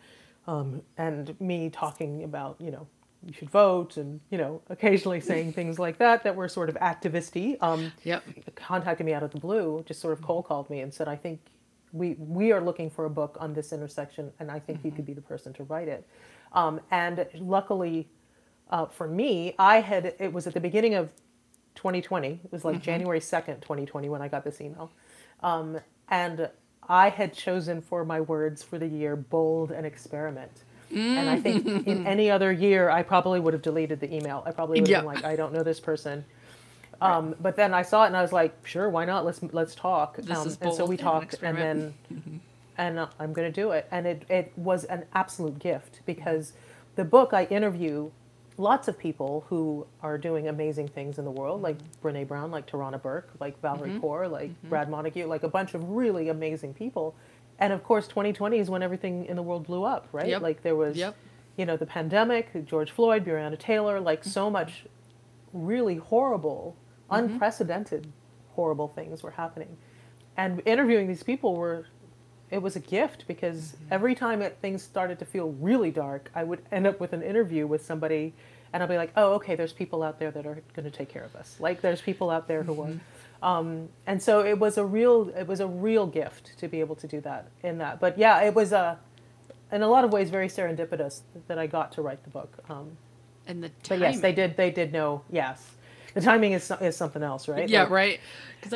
um, 0.47 0.81
and 0.97 1.39
me 1.39 1.69
talking 1.69 2.23
about 2.23 2.57
you 2.59 2.71
know 2.71 2.87
you 3.25 3.33
should 3.33 3.49
vote, 3.49 3.97
and 3.97 4.19
you 4.29 4.37
know 4.37 4.61
occasionally 4.69 5.19
saying 5.19 5.53
things 5.53 5.79
like 5.79 5.97
that 5.97 6.23
that 6.23 6.35
were 6.35 6.47
sort 6.47 6.69
of 6.69 6.75
activisty. 6.75 7.57
Um, 7.61 7.91
Yep. 8.03 8.23
contacted 8.55 9.05
me 9.05 9.13
out 9.13 9.23
of 9.23 9.31
the 9.31 9.39
blue, 9.39 9.83
just 9.87 9.99
sort 9.99 10.13
of 10.13 10.21
cold 10.21 10.45
called 10.45 10.69
me 10.69 10.81
and 10.81 10.93
said, 10.93 11.07
"I 11.07 11.15
think 11.15 11.39
we 11.91 12.15
we 12.19 12.51
are 12.51 12.61
looking 12.61 12.89
for 12.89 13.05
a 13.05 13.09
book 13.09 13.37
on 13.39 13.53
this 13.53 13.73
intersection, 13.73 14.31
and 14.39 14.51
I 14.51 14.59
think 14.59 14.79
you 14.83 14.91
could 14.91 15.05
be 15.05 15.13
the 15.13 15.21
person 15.21 15.53
to 15.53 15.63
write 15.63 15.87
it." 15.87 16.07
Um, 16.53 16.79
and 16.91 17.25
luckily, 17.35 18.07
uh, 18.69 18.85
for 18.85 19.07
me, 19.07 19.55
I 19.57 19.81
had 19.81 20.13
it 20.19 20.31
was 20.31 20.47
at 20.47 20.53
the 20.53 20.59
beginning 20.59 20.93
of 20.93 21.11
2020. 21.75 22.39
It 22.43 22.51
was 22.51 22.63
like 22.63 22.81
January 22.81 23.19
2nd, 23.19 23.61
2020, 23.61 24.09
when 24.09 24.21
I 24.21 24.27
got 24.27 24.43
this 24.43 24.61
email, 24.61 24.91
um, 25.41 25.79
and 26.09 26.49
I 26.87 27.09
had 27.09 27.33
chosen 27.33 27.81
for 27.81 28.05
my 28.05 28.21
words 28.21 28.61
for 28.63 28.77
the 28.77 28.87
year 28.87 29.15
bold 29.15 29.71
and 29.71 29.85
experiment. 29.85 30.63
And 30.91 31.29
I 31.29 31.39
think 31.39 31.65
in 31.87 32.05
any 32.07 32.29
other 32.31 32.51
year, 32.51 32.89
I 32.89 33.03
probably 33.03 33.39
would 33.39 33.53
have 33.53 33.61
deleted 33.63 33.99
the 33.99 34.13
email. 34.13 34.43
I 34.45 34.51
probably 34.51 34.79
would 34.81 34.89
have 34.89 35.03
been 35.03 35.05
like, 35.05 35.25
I 35.25 35.35
don't 35.35 35.53
know 35.53 35.63
this 35.63 35.79
person. 35.79 36.25
Um, 37.01 37.35
but 37.41 37.55
then 37.55 37.73
I 37.73 37.81
saw 37.81 38.03
it 38.03 38.07
and 38.07 38.17
I 38.17 38.21
was 38.21 38.31
like, 38.31 38.55
sure, 38.65 38.89
why 38.89 39.05
not? 39.05 39.25
Let's 39.25 39.41
let's 39.51 39.75
talk. 39.75 40.17
Um, 40.29 40.55
and 40.61 40.73
so 40.73 40.85
we 40.85 40.97
talked, 40.97 41.35
and 41.41 41.57
then 41.57 41.93
and 42.77 42.99
uh, 42.99 43.07
I'm 43.19 43.33
going 43.33 43.51
to 43.51 43.61
do 43.61 43.71
it. 43.71 43.87
And 43.91 44.07
it 44.07 44.25
it 44.29 44.53
was 44.55 44.85
an 44.85 45.05
absolute 45.13 45.59
gift 45.59 45.99
because 46.05 46.53
the 46.95 47.03
book 47.05 47.33
I 47.33 47.45
interview 47.45 48.11
lots 48.57 48.87
of 48.87 48.97
people 48.97 49.45
who 49.49 49.85
are 50.01 50.17
doing 50.17 50.47
amazing 50.47 50.87
things 50.87 51.19
in 51.19 51.25
the 51.25 51.31
world, 51.31 51.61
like 51.61 51.77
Brene 52.01 52.27
Brown, 52.27 52.51
like 52.51 52.67
Tarana 52.69 53.01
Burke, 53.01 53.29
like 53.39 53.59
Valerie 53.61 53.89
Mm-hmm. 53.89 53.99
Kaur, 54.05 54.31
like 54.31 54.51
Brad 54.69 54.89
Montague, 54.89 55.27
like 55.27 55.43
a 55.43 55.49
bunch 55.49 55.73
of 55.73 55.89
really 55.89 56.29
amazing 56.29 56.73
people. 56.73 57.15
And 57.59 57.71
of 57.71 57.83
course, 57.83 58.07
2020 58.07 58.59
is 58.59 58.69
when 58.69 58.83
everything 58.83 59.25
in 59.25 59.35
the 59.35 59.41
world 59.41 59.65
blew 59.65 59.83
up, 59.83 60.07
right? 60.11 60.27
Yep. 60.27 60.41
Like 60.41 60.63
there 60.63 60.75
was, 60.75 60.97
Yep. 60.97 61.15
you 61.57 61.65
know, 61.65 61.77
the 61.77 61.85
pandemic, 61.85 62.65
George 62.65 62.91
Floyd, 62.91 63.25
Breonna 63.25 63.57
Taylor, 63.57 63.99
like 63.99 64.23
so 64.23 64.45
mm-hmm. 64.45 64.53
much 64.53 64.85
really 65.53 65.95
horrible, 65.95 66.75
mm-hmm. 67.09 67.25
unprecedented, 67.25 68.11
horrible 68.55 68.89
things 68.89 69.23
were 69.23 69.31
happening. 69.31 69.77
And 70.37 70.61
interviewing 70.65 71.07
these 71.07 71.23
people 71.23 71.55
were, 71.55 71.87
it 72.51 72.61
was 72.61 72.75
a 72.75 72.81
gift 72.81 73.25
because 73.27 73.73
mm-hmm. 73.73 73.85
every 73.91 74.15
time 74.15 74.41
it, 74.41 74.57
things 74.61 74.83
started 74.83 75.17
to 75.19 75.25
feel 75.25 75.51
really 75.53 75.91
dark, 75.91 76.29
I 76.35 76.43
would 76.43 76.61
end 76.71 76.85
up 76.85 76.99
with 76.99 77.13
an 77.13 77.21
interview 77.21 77.65
with 77.67 77.85
somebody 77.85 78.33
and 78.73 78.83
I'll 78.83 78.89
be 78.89 78.97
like, 78.97 79.13
oh, 79.15 79.33
okay, 79.35 79.55
there's 79.55 79.71
people 79.71 80.03
out 80.03 80.19
there 80.19 80.31
that 80.31 80.45
are 80.45 80.61
going 80.73 80.83
to 80.83 80.91
take 80.91 81.07
care 81.07 81.23
of 81.23 81.33
us. 81.37 81.55
Like 81.61 81.79
there's 81.79 82.01
people 82.01 82.29
out 82.29 82.49
there 82.49 82.63
who 82.63 82.81
are. 82.81 82.91
Um, 83.43 83.89
and 84.07 84.21
so 84.21 84.43
it 84.45 84.57
was 84.59 84.77
a 84.77 84.85
real, 84.85 85.29
it 85.37 85.47
was 85.47 85.59
a 85.59 85.67
real 85.67 86.07
gift 86.07 86.57
to 86.59 86.67
be 86.67 86.79
able 86.79 86.95
to 86.95 87.07
do 87.07 87.21
that 87.21 87.47
in 87.63 87.77
that. 87.79 87.99
But 87.99 88.17
yeah, 88.17 88.41
it 88.41 88.53
was 88.53 88.71
a, 88.71 88.97
in 89.71 89.81
a 89.81 89.87
lot 89.87 90.03
of 90.03 90.11
ways, 90.11 90.29
very 90.29 90.47
serendipitous 90.47 91.21
that 91.47 91.57
I 91.59 91.67
got 91.67 91.91
to 91.93 92.01
write 92.01 92.23
the 92.23 92.29
book. 92.29 92.57
Um, 92.69 92.97
And 93.47 93.63
the 93.63 93.71
but 93.87 93.99
yes, 93.99 94.19
they 94.19 94.31
did. 94.33 94.57
They 94.57 94.71
did 94.71 94.91
know. 94.93 95.21
Yes, 95.31 95.71
the 96.13 96.21
timing 96.21 96.53
is 96.53 96.71
is 96.81 96.95
something 96.97 97.21
else, 97.23 97.47
right? 97.47 97.69
Yeah, 97.69 97.83
Like, 97.83 97.89
right. 97.91 98.19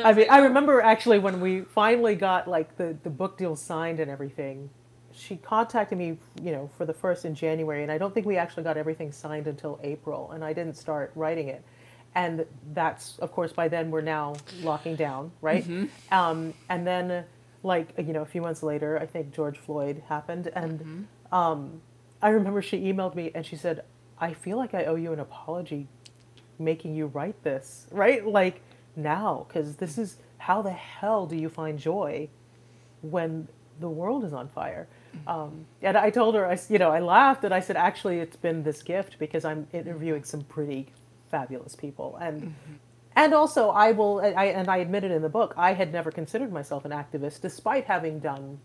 I 0.04 0.08
was 0.08 0.16
mean, 0.16 0.28
like, 0.28 0.30
I 0.30 0.38
remember 0.44 0.80
actually 0.80 1.18
when 1.18 1.40
we 1.40 1.62
finally 1.62 2.14
got 2.14 2.46
like 2.46 2.76
the 2.76 2.96
the 3.02 3.10
book 3.10 3.38
deal 3.38 3.56
signed 3.56 4.00
and 4.00 4.10
everything. 4.10 4.70
She 5.12 5.36
contacted 5.36 5.98
me, 5.98 6.18
you 6.40 6.52
know, 6.52 6.70
for 6.78 6.86
the 6.86 6.94
first 6.94 7.24
in 7.24 7.34
January, 7.34 7.82
and 7.82 7.90
I 7.90 7.98
don't 7.98 8.14
think 8.14 8.26
we 8.26 8.36
actually 8.36 8.62
got 8.62 8.76
everything 8.76 9.10
signed 9.12 9.48
until 9.48 9.78
April, 9.82 10.30
and 10.32 10.44
I 10.44 10.52
didn't 10.52 10.76
start 10.76 11.10
writing 11.16 11.48
it. 11.48 11.64
And 12.14 12.44
that's, 12.72 13.18
of 13.20 13.30
course, 13.32 13.52
by 13.52 13.68
then 13.68 13.90
we're 13.90 14.00
now 14.00 14.34
locking 14.62 14.96
down, 14.96 15.30
right? 15.40 15.64
Um, 16.10 16.54
and 16.68 16.86
then, 16.86 17.24
like 17.62 17.88
you 17.98 18.12
know, 18.12 18.22
a 18.22 18.26
few 18.26 18.42
months 18.42 18.62
later, 18.62 18.98
I 18.98 19.06
think 19.06 19.32
George 19.32 19.58
Floyd 19.58 20.02
happened, 20.08 20.48
and 20.54 21.06
um, 21.30 21.80
I 22.20 22.30
remember 22.30 22.62
she 22.62 22.80
emailed 22.80 23.14
me 23.14 23.30
and 23.34 23.46
she 23.46 23.54
said, 23.56 23.84
"I 24.18 24.32
feel 24.32 24.56
like 24.56 24.74
I 24.74 24.86
owe 24.86 24.96
you 24.96 25.12
an 25.12 25.20
apology 25.20 25.86
making 26.58 26.94
you 26.94 27.06
write 27.06 27.42
this, 27.44 27.86
right? 27.90 28.26
Like 28.26 28.60
now, 28.96 29.46
because 29.48 29.76
this 29.76 29.96
is 29.96 30.16
how 30.38 30.62
the 30.62 30.72
hell 30.72 31.26
do 31.26 31.36
you 31.36 31.48
find 31.48 31.78
joy 31.78 32.28
when 33.02 33.46
the 33.78 33.88
world 33.88 34.24
is 34.24 34.32
on 34.32 34.48
fire? 34.48 34.88
Um, 35.26 35.66
and 35.82 35.96
I 35.96 36.10
told 36.10 36.34
her, 36.34 36.46
I, 36.46 36.58
you 36.68 36.78
know, 36.78 36.90
I 36.90 37.00
laughed 37.00 37.44
and 37.44 37.52
I 37.52 37.60
said, 37.60 37.76
actually, 37.76 38.20
it's 38.20 38.36
been 38.36 38.62
this 38.62 38.82
gift 38.82 39.18
because 39.18 39.44
I'm 39.44 39.66
interviewing 39.72 40.24
some 40.24 40.42
pretty 40.42 40.88
fabulous 41.30 41.76
people, 41.76 42.16
and 42.20 42.48
and 43.16 43.34
also 43.34 43.70
I 43.70 43.92
will, 43.92 44.20
I, 44.20 44.46
and 44.46 44.68
I 44.70 44.78
admitted 44.78 45.12
in 45.12 45.22
the 45.22 45.30
book, 45.30 45.54
I 45.56 45.74
had 45.74 45.92
never 45.92 46.10
considered 46.12 46.52
myself 46.52 46.84
an 46.84 46.92
activist, 46.92 47.42
despite 47.42 47.86
having 47.86 48.20
done 48.20 48.60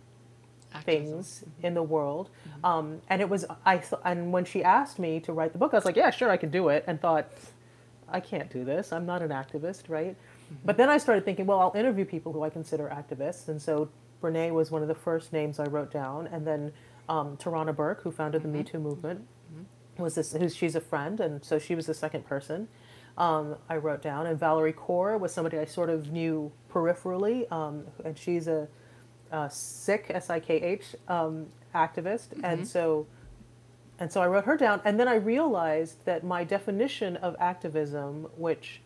activism. 0.74 1.16
things 1.16 1.44
in 1.64 1.74
the 1.76 1.84
world. 1.84 2.30
Um, 2.64 3.02
and 3.10 3.22
it 3.22 3.30
was 3.30 3.46
I 3.66 3.78
th- 3.80 4.02
and 4.06 4.34
when 4.34 4.46
she 4.46 4.64
asked 4.64 5.00
me 5.00 5.20
to 5.22 5.34
write 5.34 5.54
the 5.54 5.60
book, 5.60 5.74
I 5.74 5.78
was 5.78 5.86
like, 5.86 5.98
yeah, 5.98 6.12
sure, 6.12 6.30
I 6.32 6.38
can 6.38 6.52
do 6.52 6.70
it. 6.70 6.84
And 6.88 7.00
thought, 7.02 7.28
I 8.10 8.20
can't 8.20 8.52
do 8.52 8.66
this. 8.66 8.94
I'm 8.94 9.06
not 9.06 9.22
an 9.22 9.30
activist, 9.30 9.90
right? 9.90 10.16
But 10.66 10.78
then 10.78 10.90
I 10.90 10.98
started 10.98 11.26
thinking, 11.26 11.46
well, 11.48 11.60
I'll 11.60 11.74
interview 11.76 12.06
people 12.06 12.34
who 12.34 12.44
I 12.44 12.50
consider 12.52 12.90
activists, 12.90 13.50
and 13.50 13.62
so 13.62 13.90
Brene 14.22 14.54
was 14.54 14.72
one 14.72 14.82
of 14.84 14.88
the 14.90 14.96
first 14.96 15.34
names 15.34 15.60
I 15.60 15.66
wrote 15.66 15.92
down, 15.92 16.28
and 16.28 16.46
then 16.48 16.74
um, 17.10 17.38
Tarana 17.38 17.76
Burke, 17.76 18.02
who 18.04 18.12
founded 18.12 18.44
the 18.44 18.48
Me 18.50 18.64
Too 18.64 18.80
movement, 18.80 19.28
was 19.98 20.16
this. 20.16 20.34
Who's 20.34 20.56
she's 20.56 20.76
a 20.76 20.82
friend, 20.82 21.20
and 21.20 21.44
so 21.44 21.60
she 21.60 21.76
was 21.76 21.86
the 21.86 21.94
second 21.94 22.26
person. 22.26 22.68
Um, 23.18 23.56
I 23.70 23.78
wrote 23.78 24.02
down, 24.02 24.28
and 24.28 24.38
Valerie 24.38 24.74
Kaur 24.74 25.20
was 25.20 25.34
somebody 25.34 25.58
I 25.58 25.66
sort 25.66 25.90
of 25.90 26.12
knew 26.12 26.52
peripherally, 26.72 27.50
um, 27.52 27.86
and 28.04 28.18
she's 28.18 28.48
a, 28.48 28.68
a 29.32 29.50
Sikh 29.50 30.08
S 30.10 30.30
I 30.30 30.40
K 30.40 30.56
H 30.56 30.96
um, 31.08 31.48
activist, 31.74 32.28
and 32.44 32.68
so 32.68 33.08
and 33.98 34.12
so 34.12 34.22
I 34.22 34.28
wrote 34.28 34.46
her 34.46 34.58
down, 34.58 34.82
and 34.84 35.00
then 35.00 35.08
I 35.08 35.16
realized 35.16 36.06
that 36.06 36.24
my 36.24 36.44
definition 36.44 37.16
of 37.18 37.36
activism, 37.40 38.28
which 38.36 38.82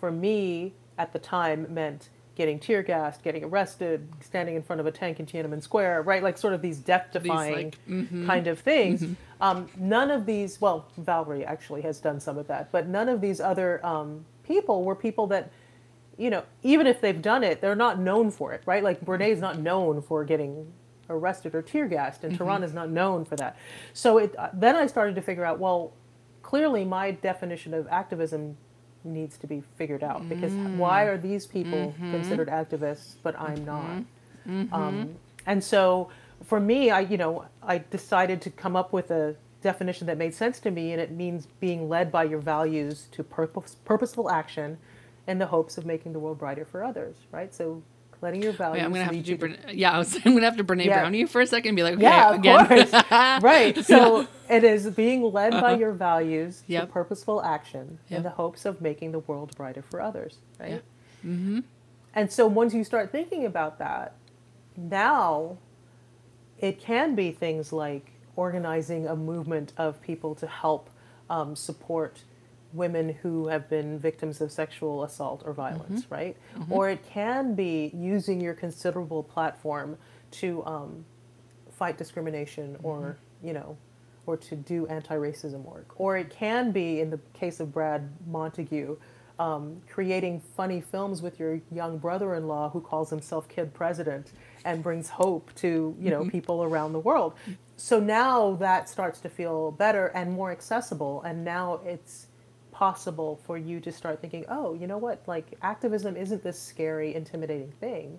for 0.00 0.10
me 0.10 0.72
at 0.96 1.12
the 1.12 1.18
time 1.18 1.66
meant 1.68 2.08
getting 2.34 2.58
tear 2.58 2.82
gassed, 2.82 3.22
getting 3.22 3.44
arrested, 3.44 4.08
standing 4.20 4.56
in 4.56 4.62
front 4.62 4.80
of 4.80 4.86
a 4.86 4.90
tank 4.90 5.20
in 5.20 5.26
Tiananmen 5.26 5.62
Square, 5.62 6.02
right? 6.02 6.22
Like 6.22 6.36
sort 6.36 6.52
of 6.52 6.62
these 6.62 6.78
death 6.78 7.08
defying 7.12 7.66
like, 7.66 7.88
mhm. 7.88 8.26
kind 8.26 8.46
of 8.46 8.58
things. 8.58 9.04
Um, 9.40 9.68
none 9.76 10.10
of 10.10 10.26
these, 10.26 10.60
well, 10.60 10.88
Valerie 10.96 11.44
actually 11.44 11.82
has 11.82 12.00
done 12.00 12.18
some 12.18 12.38
of 12.38 12.46
that, 12.48 12.72
but 12.72 12.88
none 12.88 13.08
of 13.08 13.20
these 13.20 13.40
other 13.40 13.84
um, 13.84 14.24
people 14.42 14.84
were 14.84 14.94
people 14.94 15.26
that, 15.28 15.50
you 16.16 16.30
know, 16.30 16.44
even 16.62 16.86
if 16.86 17.00
they've 17.00 17.20
done 17.20 17.44
it, 17.44 17.60
they're 17.60 17.76
not 17.76 17.98
known 17.98 18.30
for 18.30 18.52
it, 18.52 18.62
right? 18.66 18.82
Like 18.82 19.00
Brene's 19.00 19.40
not 19.40 19.58
known 19.58 20.02
for 20.02 20.24
getting 20.24 20.72
arrested 21.10 21.54
or 21.54 21.62
tear 21.62 21.86
gassed, 21.86 22.24
and 22.24 22.38
Tarana 22.38 22.64
is 22.64 22.72
not 22.72 22.90
known 22.90 23.24
for 23.24 23.36
that. 23.36 23.56
So 23.92 24.18
it, 24.18 24.34
uh, 24.38 24.48
then 24.52 24.76
I 24.76 24.86
started 24.86 25.14
to 25.16 25.22
figure 25.22 25.44
out, 25.44 25.58
well, 25.58 25.92
clearly 26.42 26.84
my 26.84 27.10
definition 27.10 27.74
of 27.74 27.86
activism 27.88 28.56
needs 29.04 29.36
to 29.38 29.46
be 29.46 29.62
figured 29.76 30.02
out 30.02 30.28
because 30.28 30.52
mm. 30.52 30.76
why 30.76 31.04
are 31.04 31.18
these 31.18 31.46
people 31.46 31.92
mm-hmm. 31.92 32.10
considered 32.10 32.48
activists 32.48 33.14
but 33.22 33.38
I'm 33.38 33.58
mm-hmm. 33.58 33.64
not? 33.64 34.04
Mm-hmm. 34.48 34.74
Um, 34.74 35.14
and 35.46 35.62
so 35.62 36.10
for 36.44 36.60
me, 36.60 36.90
I 36.90 37.00
you 37.00 37.16
know 37.16 37.46
I 37.62 37.78
decided 37.78 38.40
to 38.42 38.50
come 38.50 38.76
up 38.76 38.92
with 38.92 39.10
a 39.10 39.36
definition 39.62 40.06
that 40.06 40.18
made 40.18 40.34
sense 40.34 40.60
to 40.60 40.70
me, 40.70 40.92
and 40.92 41.00
it 41.00 41.10
means 41.10 41.46
being 41.60 41.88
led 41.88 42.12
by 42.12 42.24
your 42.24 42.38
values 42.38 43.08
to 43.12 43.24
purpose, 43.24 43.76
purposeful 43.84 44.30
action, 44.30 44.78
in 45.26 45.38
the 45.38 45.46
hopes 45.46 45.78
of 45.78 45.86
making 45.86 46.12
the 46.12 46.18
world 46.18 46.38
brighter 46.38 46.64
for 46.64 46.84
others. 46.84 47.16
Right. 47.32 47.54
So 47.54 47.82
letting 48.24 48.42
your 48.42 48.52
values. 48.52 48.78
Wait, 48.80 48.84
I'm 48.84 48.92
gonna 48.92 49.04
have 49.04 49.12
to 49.12 49.20
do. 49.22 49.36
Brene, 49.36 49.56
yeah, 49.72 49.92
I 49.92 49.98
was. 49.98 50.14
I'm 50.24 50.32
gonna 50.34 50.46
have 50.46 50.56
to 50.56 50.64
Brene 50.64 50.84
Yeah. 50.86 50.98
Brown 51.00 51.14
you 51.14 51.28
for 51.28 51.40
a 51.40 51.46
second 51.46 51.68
and 51.68 51.76
be 51.76 51.82
like, 51.84 51.94
okay, 51.94 52.02
yeah, 52.02 52.30
of 52.30 52.40
again. 52.40 52.66
course. 52.66 52.92
right. 53.42 53.84
So 53.84 54.26
it 54.50 54.64
is 54.64 54.88
being 54.90 55.22
led 55.22 55.52
by 55.52 55.76
your 55.76 55.92
values 55.92 56.58
Uh-huh. 56.62 56.72
Yep. 56.72 56.86
to 56.86 56.92
purposeful 56.92 57.42
action 57.42 57.98
Yep. 58.08 58.16
in 58.16 58.22
the 58.24 58.30
hopes 58.30 58.64
of 58.64 58.80
making 58.80 59.12
the 59.12 59.20
world 59.20 59.54
brighter 59.56 59.82
for 59.82 60.00
others. 60.00 60.38
Right. 60.58 60.70
Yeah. 60.70 61.30
Mm-hmm. 61.30 61.60
And 62.14 62.32
so 62.32 62.46
once 62.46 62.74
you 62.74 62.82
start 62.84 63.12
thinking 63.12 63.44
about 63.46 63.78
that, 63.78 64.14
now 64.76 65.58
it 66.58 66.80
can 66.80 67.14
be 67.14 67.30
things 67.30 67.72
like 67.72 68.12
organizing 68.36 69.06
a 69.06 69.14
movement 69.16 69.72
of 69.76 70.00
people 70.00 70.34
to 70.36 70.46
help 70.46 70.90
um, 71.30 71.54
support 71.56 72.22
women 72.74 73.08
who 73.22 73.48
have 73.48 73.68
been 73.68 73.98
victims 73.98 74.40
of 74.40 74.50
sexual 74.50 75.04
assault 75.04 75.42
or 75.46 75.52
violence, 75.52 76.04
right? 76.10 76.36
Or 76.70 76.90
it 76.90 77.02
can 77.04 77.54
be 77.54 77.90
using 77.94 78.40
your 78.40 78.54
considerable 78.54 79.22
platform 79.22 79.96
to 80.32 80.64
um, 80.66 81.04
fight 81.70 81.96
discrimination 81.98 82.76
or, 82.82 83.16
you 83.42 83.52
know, 83.52 83.76
or 84.26 84.36
to 84.36 84.56
do 84.56 84.86
anti 84.88 85.14
racism 85.14 85.62
work. 85.64 85.92
Or 85.96 86.16
it 86.16 86.30
can 86.30 86.72
be, 86.72 87.00
in 87.00 87.10
the 87.10 87.20
case 87.32 87.60
of 87.60 87.72
Brad 87.72 88.10
Montague, 88.26 88.96
um, 89.38 89.82
creating 89.88 90.40
funny 90.56 90.80
films 90.80 91.20
with 91.20 91.38
your 91.40 91.60
young 91.72 91.98
brother 91.98 92.34
in 92.34 92.46
law 92.46 92.70
who 92.70 92.80
calls 92.80 93.10
himself 93.10 93.48
Kid 93.48 93.74
President 93.74 94.32
and 94.64 94.82
brings 94.82 95.08
hope 95.08 95.52
to, 95.56 95.96
you 96.00 96.10
know, 96.10 96.24
people 96.30 96.62
around 96.62 96.92
the 96.92 97.00
world. 97.00 97.34
So 97.76 97.98
now 97.98 98.54
that 98.56 98.88
starts 98.88 99.20
to 99.20 99.28
feel 99.28 99.72
better 99.72 100.06
and 100.08 100.32
more 100.32 100.52
accessible. 100.52 101.22
And 101.22 101.44
now 101.44 101.80
it's 101.84 102.28
possible 102.74 103.40
for 103.46 103.56
you 103.56 103.78
to 103.80 103.92
start 103.92 104.20
thinking, 104.20 104.44
oh, 104.48 104.74
you 104.74 104.86
know 104.88 104.98
what? 104.98 105.22
Like 105.26 105.56
activism 105.62 106.16
isn't 106.16 106.42
this 106.42 106.58
scary, 106.58 107.14
intimidating 107.14 107.72
thing. 107.80 108.18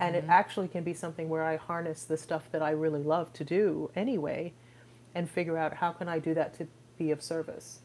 And 0.00 0.16
it 0.16 0.24
actually 0.26 0.66
can 0.66 0.82
be 0.82 0.94
something 0.94 1.28
where 1.28 1.44
I 1.44 1.56
harness 1.56 2.04
the 2.04 2.16
stuff 2.16 2.50
that 2.50 2.60
I 2.60 2.70
really 2.70 3.02
love 3.04 3.32
to 3.34 3.44
do 3.44 3.88
anyway 3.94 4.52
and 5.14 5.30
figure 5.30 5.56
out 5.56 5.74
how 5.74 5.92
can 5.92 6.08
I 6.08 6.18
do 6.18 6.34
that 6.34 6.54
to 6.54 6.66
be 6.98 7.12
of 7.12 7.22
service. 7.22 7.80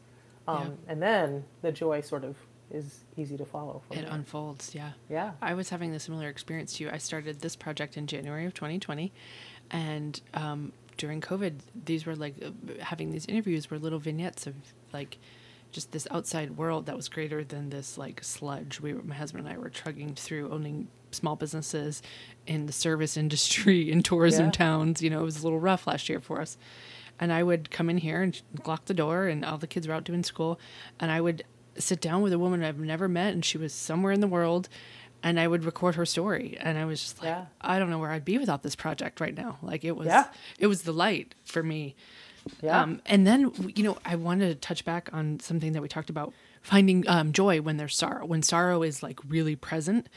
Um, 0.48 0.78
And 0.88 1.00
then 1.00 1.44
the 1.60 1.70
joy 1.70 2.00
sort 2.00 2.24
of 2.24 2.36
is 2.72 3.04
easy 3.16 3.36
to 3.36 3.44
follow. 3.44 3.82
It 3.90 4.02
there. 4.02 4.08
unfolds. 4.10 4.74
Yeah. 4.74 4.92
yeah. 5.08 5.32
I 5.40 5.54
was 5.54 5.68
having 5.68 5.94
a 5.94 6.00
similar 6.00 6.28
experience 6.28 6.76
to 6.78 6.84
you. 6.84 6.90
I 6.90 6.98
started 6.98 7.40
this 7.40 7.54
project 7.54 7.96
in 7.96 8.06
January 8.08 8.46
of 8.46 8.54
2020, 8.54 9.12
and 9.70 10.20
um, 10.34 10.72
during 10.96 11.20
COVID, 11.20 11.60
these 11.84 12.04
were 12.04 12.16
like 12.16 12.34
uh, 12.42 12.50
having 12.80 13.12
these 13.12 13.26
interviews 13.26 13.70
were 13.70 13.78
little 13.78 13.98
vignettes 13.98 14.46
of 14.46 14.54
like 14.92 15.18
just 15.72 15.90
this 15.92 16.06
outside 16.10 16.56
world 16.56 16.86
that 16.86 16.96
was 16.96 17.08
greater 17.08 17.42
than 17.42 17.70
this 17.70 17.98
like 17.98 18.22
sludge. 18.22 18.80
We, 18.80 18.92
were, 18.94 19.02
my 19.02 19.14
husband 19.14 19.46
and 19.46 19.54
I, 19.54 19.58
were 19.58 19.70
trugging 19.70 20.14
through 20.14 20.50
owning 20.52 20.88
small 21.10 21.34
businesses 21.36 22.02
in 22.46 22.66
the 22.66 22.72
service 22.72 23.16
industry 23.24 23.90
in 23.90 24.02
tourism 24.02 24.46
Yeah. 24.46 24.50
towns. 24.52 25.02
You 25.02 25.10
know, 25.10 25.20
it 25.20 25.24
was 25.24 25.40
a 25.40 25.42
little 25.42 25.60
rough 25.60 25.86
last 25.86 26.08
year 26.08 26.20
for 26.20 26.40
us. 26.40 26.56
And 27.20 27.32
I 27.32 27.42
would 27.42 27.70
come 27.70 27.88
in 27.90 27.98
here 27.98 28.22
and 28.22 28.40
lock 28.66 28.86
the 28.86 28.94
door, 28.94 29.26
and 29.26 29.44
all 29.44 29.58
the 29.58 29.66
kids 29.66 29.86
were 29.86 29.94
out 29.94 30.04
doing 30.04 30.24
school, 30.24 30.58
and 30.98 31.10
I 31.10 31.20
would 31.20 31.44
sit 31.78 32.00
down 32.00 32.22
with 32.22 32.32
a 32.32 32.38
woman 32.38 32.64
I've 32.64 32.78
never 32.78 33.06
met, 33.06 33.32
and 33.32 33.44
she 33.44 33.58
was 33.58 33.72
somewhere 33.72 34.12
in 34.12 34.20
the 34.20 34.26
world, 34.26 34.68
and 35.22 35.38
I 35.38 35.46
would 35.46 35.64
record 35.64 35.94
her 35.94 36.04
story, 36.06 36.56
and 36.60 36.76
I 36.78 36.84
was 36.84 37.00
just 37.00 37.18
like, 37.20 37.26
Yeah. 37.28 37.44
I 37.60 37.78
don't 37.78 37.90
know 37.90 37.98
where 37.98 38.10
I'd 38.10 38.24
be 38.24 38.38
without 38.38 38.62
this 38.64 38.74
project 38.74 39.20
right 39.20 39.36
now. 39.36 39.58
Like 39.62 39.84
it 39.84 39.92
was, 39.96 40.06
Yeah. 40.06 40.24
it 40.58 40.66
was 40.66 40.82
the 40.82 40.92
light 40.92 41.34
for 41.44 41.62
me. 41.62 41.94
Yeah. 42.60 42.80
Um, 42.80 43.00
and 43.06 43.26
then 43.26 43.52
you 43.74 43.84
know, 43.84 43.98
I 44.04 44.16
wanted 44.16 44.48
to 44.48 44.54
touch 44.54 44.84
back 44.84 45.08
on 45.12 45.40
something 45.40 45.72
that 45.72 45.82
we 45.82 45.88
talked 45.88 46.10
about: 46.10 46.32
finding 46.62 47.06
um, 47.08 47.32
joy 47.32 47.60
when 47.60 47.76
there's 47.76 47.96
sorrow. 47.96 48.24
When 48.26 48.42
sorrow 48.42 48.82
is 48.82 49.02
like 49.02 49.18
really 49.28 49.56
present, 49.56 50.08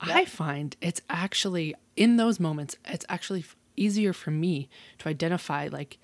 I 0.00 0.24
find 0.24 0.76
it's 0.80 1.00
actually 1.10 1.74
in 1.96 2.16
those 2.16 2.38
moments. 2.40 2.76
It's 2.86 3.04
actually 3.08 3.44
easier 3.76 4.12
for 4.12 4.30
me 4.30 4.68
to 4.98 5.08
identify 5.08 5.68
like 5.70 5.98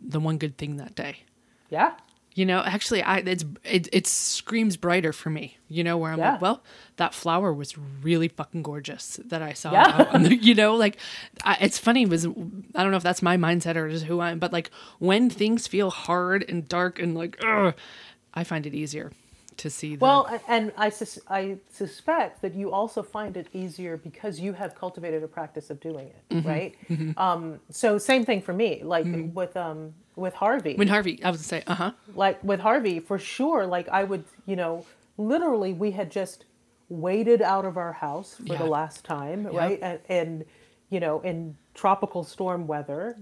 the 0.00 0.20
one 0.20 0.38
good 0.38 0.56
thing 0.58 0.76
that 0.76 0.94
day. 0.94 1.24
yeah. 1.70 1.92
You 2.36 2.44
know, 2.44 2.60
actually, 2.60 3.02
I 3.02 3.16
it's 3.18 3.44
it, 3.64 3.88
it 3.92 4.06
screams 4.06 4.76
brighter 4.76 5.12
for 5.14 5.30
me. 5.30 5.56
You 5.68 5.82
know, 5.82 5.96
where 5.96 6.12
I'm 6.12 6.18
Yeah. 6.18 6.32
like, 6.32 6.42
well, 6.42 6.62
that 6.96 7.14
flower 7.14 7.50
was 7.52 7.76
really 8.02 8.28
fucking 8.28 8.62
gorgeous 8.62 9.18
that 9.24 9.40
I 9.40 9.54
saw. 9.54 9.72
Yeah. 9.72 10.18
the- 10.18 10.36
you 10.36 10.54
know, 10.54 10.74
like 10.76 10.98
I, 11.44 11.56
it's 11.62 11.78
funny. 11.78 12.04
Was 12.04 12.26
I 12.26 12.30
don't 12.82 12.90
know 12.90 12.98
if 12.98 13.02
that's 13.02 13.22
my 13.22 13.38
mindset 13.38 13.76
or 13.76 13.88
just 13.88 14.04
who 14.04 14.20
I 14.20 14.30
am, 14.32 14.38
but 14.38 14.52
like 14.52 14.70
when 14.98 15.30
things 15.30 15.66
feel 15.66 15.90
hard 15.90 16.44
and 16.48 16.68
dark 16.68 16.98
and 17.00 17.14
like, 17.14 17.38
ugh, 17.42 17.74
I 18.34 18.44
find 18.44 18.66
it 18.66 18.74
easier 18.74 19.12
to 19.56 19.70
see. 19.70 19.96
The, 19.96 20.04
Well, 20.04 20.28
and 20.46 20.70
I, 20.76 20.90
sus- 20.90 21.18
I 21.30 21.56
suspect 21.70 22.42
that 22.42 22.54
you 22.54 22.70
also 22.70 23.02
find 23.02 23.34
it 23.38 23.46
easier 23.54 23.96
because 23.96 24.38
you 24.38 24.52
have 24.52 24.74
cultivated 24.74 25.22
a 25.22 25.28
practice 25.28 25.70
of 25.70 25.80
doing 25.80 26.08
it, 26.08 26.22
Mm-hmm. 26.34 26.46
right? 26.48 26.74
Um, 27.16 27.60
so 27.70 27.96
same 27.96 28.26
thing 28.26 28.42
for 28.42 28.52
me, 28.52 28.82
like 28.84 29.06
with 29.32 29.56
um, 29.56 29.94
with 30.16 30.34
Harvey. 30.34 30.74
when 30.76 30.88
Harvey, 30.88 31.22
I 31.22 31.30
was 31.30 31.38
gonna 31.40 31.44
say, 31.44 31.62
uh 31.66 31.74
huh, 31.74 31.92
like 32.14 32.42
with 32.42 32.60
Harvey, 32.60 33.00
for 33.00 33.18
sure, 33.18 33.66
like 33.66 33.88
I 33.88 34.02
would, 34.04 34.24
you 34.46 34.56
know, 34.56 34.84
literally 35.18 35.72
we 35.72 35.92
had 35.92 36.10
just 36.10 36.44
waded 36.88 37.42
out 37.42 37.64
of 37.64 37.76
our 37.76 37.92
house 37.92 38.34
for 38.36 38.52
Yeah. 38.54 38.58
the 38.58 38.66
last 38.66 39.04
time, 39.04 39.46
right? 39.46 39.78
And, 39.82 39.98
and, 40.08 40.44
you 40.90 41.00
know, 41.00 41.20
in 41.20 41.56
tropical 41.74 42.22
storm 42.24 42.66
weather. 42.66 43.16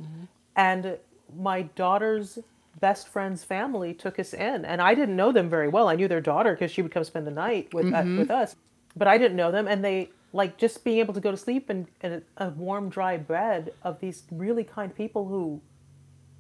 And 0.57 0.99
my 1.37 1.63
daughter's 1.63 2.39
best 2.81 3.09
friend's 3.09 3.43
family 3.45 3.95
took 3.95 4.19
us 4.19 4.35
in. 4.35 4.65
And 4.65 4.83
I 4.83 4.95
didn't 4.95 5.17
know 5.17 5.33
them 5.33 5.49
very 5.49 5.69
well. 5.69 5.89
I 5.89 5.97
knew 5.97 6.09
their 6.09 6.21
daughter 6.21 6.53
because 6.53 6.71
she 6.71 6.83
would 6.83 6.93
come 6.93 7.05
spend 7.05 7.27
the 7.27 7.31
night 7.31 7.73
with, 7.73 7.93
uh, 7.93 8.05
with 8.19 8.31
us. 8.31 8.55
But 8.97 9.09
I 9.09 9.17
didn't 9.19 9.37
know 9.37 9.51
them. 9.51 9.67
And 9.67 9.83
they, 9.85 10.11
like, 10.33 10.59
just 10.59 10.85
being 10.85 10.99
able 10.99 11.15
to 11.15 11.21
go 11.21 11.31
to 11.31 11.37
sleep 11.37 11.71
in, 11.71 11.89
in 12.03 12.23
a 12.37 12.51
warm, 12.51 12.89
dry 12.91 13.17
bed 13.17 13.73
of 13.83 13.99
these 14.01 14.25
really 14.31 14.65
kind 14.65 14.95
people 14.95 15.27
who 15.27 15.61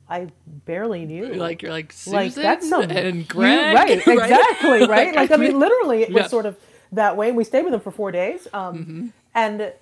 I 0.08 0.28
barely 0.46 1.06
knew. 1.06 1.34
Like 1.34 1.62
you're 1.62 1.72
like 1.72 1.92
Susan 1.92 2.14
like 2.18 2.34
that's 2.34 2.68
some 2.68 2.82
and 2.90 3.26
Greg, 3.26 3.74
right 3.80 3.90
exactly 4.06 4.86
right. 4.86 5.14
like 5.14 5.30
i 5.30 5.36
mean 5.36 5.58
literally 5.64 6.02
it 6.02 6.12
was 6.12 6.30
sort 6.30 6.46
of 6.46 6.56
that 6.92 7.16
way 7.16 7.28
and 7.28 7.36
we 7.36 7.44
stayed 7.44 7.62
with 7.62 7.72
them 7.72 7.80
for 7.80 7.90
four 7.90 8.12
days 8.12 8.46
um, 8.52 8.78
Mm-hmm. 8.78 9.06
and 9.34 9.72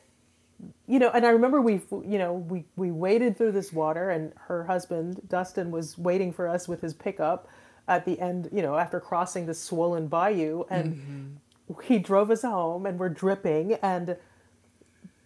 you 0.87 0.99
know 1.01 1.11
and 1.11 1.27
i 1.27 1.31
remember 1.31 1.61
we 1.61 1.75
you 2.07 2.19
know 2.19 2.35
we 2.35 2.65
we 2.77 2.91
waded 2.93 3.37
through 3.37 3.53
this 3.53 3.73
water 3.73 4.11
and 4.11 4.33
her 4.47 4.65
husband 4.65 5.21
dustin 5.29 5.71
was 5.73 5.99
waiting 5.99 6.33
for 6.33 6.47
us 6.49 6.69
with 6.69 6.81
his 6.81 6.95
pickup 6.95 7.49
at 7.89 8.05
the 8.05 8.21
end 8.21 8.49
you 8.53 8.63
know 8.63 8.77
after 8.77 9.01
crossing 9.01 9.47
the 9.47 9.55
swollen 9.55 10.07
bayou 10.07 10.65
and 10.71 10.95
Mm-hmm. 10.95 11.81
he 11.83 11.99
drove 11.99 12.31
us 12.31 12.43
home 12.43 12.87
and 12.87 12.99
we're 12.99 13.09
dripping 13.09 13.75
and 13.83 14.17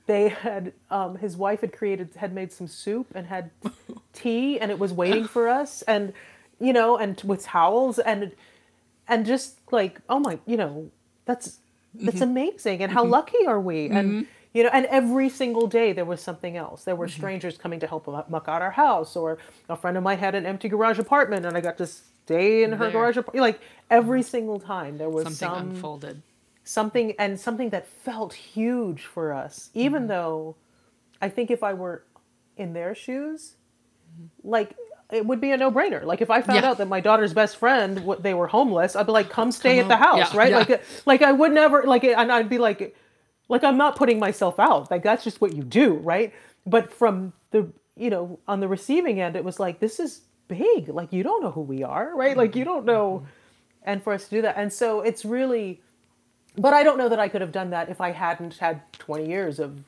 they 0.06 0.28
had 0.28 0.72
um, 0.90 1.16
his 1.18 1.36
wife 1.36 1.60
had 1.60 1.72
created 1.72 2.10
had 2.16 2.32
made 2.32 2.52
some 2.52 2.66
soup 2.66 3.08
and 3.14 3.26
had 3.26 3.50
tea 4.12 4.58
and 4.60 4.70
it 4.70 4.78
was 4.78 4.92
waiting 4.92 5.26
for 5.26 5.48
us. 5.48 5.82
And 5.82 6.12
you 6.58 6.72
know 6.72 6.96
and 6.96 7.20
with 7.22 7.42
towels 7.44 7.98
and 7.98 8.32
and 9.08 9.26
just 9.26 9.58
like 9.70 10.00
oh 10.08 10.18
my 10.18 10.38
you 10.46 10.56
know 10.56 10.90
that's 11.24 11.58
that's 11.94 12.16
mm-hmm. 12.16 12.22
amazing. 12.22 12.82
And 12.82 12.92
how 12.92 13.02
mm-hmm. 13.02 13.12
lucky 13.12 13.46
are 13.46 13.60
we? 13.60 13.86
And 13.86 14.10
mm-hmm. 14.10 14.22
you 14.54 14.62
know 14.62 14.70
and 14.72 14.86
every 14.86 15.28
single 15.28 15.66
day 15.66 15.92
there 15.92 16.04
was 16.04 16.20
something 16.20 16.56
else. 16.56 16.84
There 16.84 16.96
were 16.96 17.08
strangers 17.08 17.58
coming 17.58 17.80
to 17.80 17.86
help 17.86 18.06
mu- 18.06 18.22
muck 18.28 18.48
out 18.48 18.62
our 18.62 18.70
house 18.70 19.16
or 19.16 19.38
a 19.68 19.76
friend 19.76 19.96
of 19.96 20.02
mine 20.02 20.18
had 20.18 20.34
an 20.34 20.46
empty 20.46 20.68
garage 20.68 20.98
apartment 20.98 21.44
and 21.46 21.56
i 21.56 21.60
got 21.60 21.78
to 21.78 21.86
stay 21.86 22.62
in 22.62 22.72
her 22.72 22.84
There. 22.84 22.90
garage 22.92 23.16
apartment 23.16 23.42
like 23.42 23.60
every 23.90 24.22
single 24.22 24.60
time 24.60 24.98
there 24.98 25.10
was 25.10 25.24
something 25.24 25.48
some 25.48 25.70
unfolded. 25.70 26.22
Something 26.66 27.14
and 27.18 27.38
something 27.38 27.70
that 27.70 27.86
felt 27.86 28.34
huge 28.34 29.04
for 29.04 29.32
us 29.32 29.70
even 29.74 30.02
Mm-hmm. 30.02 30.08
though 30.08 30.56
i 31.22 31.28
think 31.28 31.50
if 31.50 31.62
i 31.62 31.72
were 31.72 32.02
in 32.56 32.72
their 32.72 32.94
shoes 32.94 33.54
mm-hmm. 34.12 34.26
like 34.48 34.74
it 35.12 35.24
would 35.24 35.40
be 35.40 35.52
a 35.52 35.56
no-brainer. 35.56 36.02
Like 36.04 36.20
if 36.20 36.30
i 36.30 36.42
found 36.42 36.62
Yeah. 36.62 36.70
out 36.70 36.78
that 36.78 36.88
my 36.88 37.00
daughter's 37.00 37.32
best 37.32 37.58
friend 37.58 38.04
what 38.04 38.24
they 38.24 38.34
were 38.34 38.48
homeless 38.48 38.96
i'd 38.96 39.06
be 39.06 39.12
like 39.12 39.30
come 39.30 39.52
stay 39.52 39.76
Come 39.80 39.84
at 39.84 39.88
the 40.00 40.04
house 40.04 40.32
Yeah, 40.34 40.38
right? 40.38 40.50
Yeah. 40.50 40.58
like 40.58 40.70
uh, 40.70 40.78
like 41.06 41.22
i 41.22 41.30
would 41.30 41.52
never 41.52 41.84
like 41.84 42.02
uh, 42.02 42.08
and 42.08 42.32
i'd 42.32 42.48
be 42.48 42.58
like 42.58 42.96
like 43.48 43.62
i'm 43.62 43.76
not 43.78 43.94
putting 43.96 44.18
myself 44.18 44.58
out. 44.58 44.90
Like 44.90 45.04
that's 45.04 45.22
just 45.22 45.40
what 45.40 45.54
you 45.54 45.62
do 45.62 45.94
right? 45.94 46.32
But 46.66 46.92
from 46.92 47.32
the 47.52 47.72
you 47.96 48.10
know 48.10 48.40
on 48.48 48.58
the 48.58 48.66
receiving 48.66 49.20
end 49.20 49.36
it 49.36 49.44
was 49.44 49.60
like 49.60 49.78
this 49.78 50.00
is 50.00 50.22
big. 50.48 50.88
Like 50.88 51.12
you 51.12 51.22
don't 51.22 51.40
know 51.42 51.52
who 51.52 51.60
we 51.60 51.84
are 51.84 52.16
right? 52.16 52.36
Like 52.36 52.56
you 52.56 52.64
mm-hmm. 52.64 52.74
don't 52.74 52.86
know. 52.86 53.18
Mm-hmm. 53.18 53.26
And 53.84 54.02
for 54.02 54.12
us 54.12 54.24
to 54.24 54.30
do 54.30 54.42
that. 54.42 54.56
And 54.56 54.72
so 54.72 55.00
it's 55.02 55.24
really 55.24 55.80
but 56.56 56.72
I 56.74 56.82
don't 56.82 56.98
know 56.98 57.08
that 57.08 57.18
I 57.18 57.28
could 57.28 57.40
have 57.40 57.52
done 57.52 57.70
that 57.70 57.88
if 57.88 58.00
I 58.00 58.10
hadn't 58.10 58.54
had 58.58 58.80
20 58.98 59.26
years 59.28 59.58
of 59.58 59.78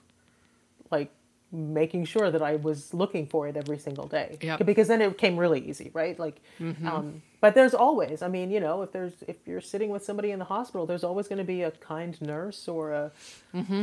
like 0.91 1.11
making 1.51 2.05
sure 2.05 2.31
that 2.31 2.43
I 2.43 2.57
was 2.57 2.93
looking 2.93 3.27
for 3.27 3.49
it 3.49 3.57
every 3.57 3.79
single 3.79 4.07
day. 4.07 4.37
Yep. 4.43 4.67
Because 4.67 4.89
then 4.89 5.01
it 5.01 5.17
came 5.17 5.37
really 5.39 5.61
easy, 5.67 5.91
right? 5.95 6.19
Like, 6.19 6.41
um, 6.85 7.23
but 7.41 7.55
there's 7.55 7.73
always, 7.73 8.21
I 8.21 8.29
mean, 8.29 8.51
you 8.51 8.61
know, 8.61 8.83
if 8.83 8.93
there's 8.93 9.15
if 9.27 9.37
you're 9.47 9.61
sitting 9.63 9.89
with 9.91 10.05
somebody 10.05 10.31
in 10.31 10.39
the 10.39 10.45
hospital, 10.45 10.85
there's 10.87 11.05
always 11.05 11.27
going 11.27 11.39
to 11.39 11.45
be 11.45 11.63
a 11.63 11.71
kind 11.71 12.21
nurse 12.21 12.69
or 12.69 12.93
a 12.93 13.13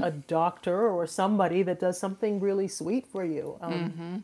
a 0.04 0.12
doctor 0.12 0.88
or 0.88 1.08
somebody 1.08 1.64
that 1.64 1.80
does 1.80 1.98
something 2.00 2.40
really 2.40 2.68
sweet 2.68 3.08
for 3.08 3.24
you. 3.26 3.58
Um, 3.62 4.24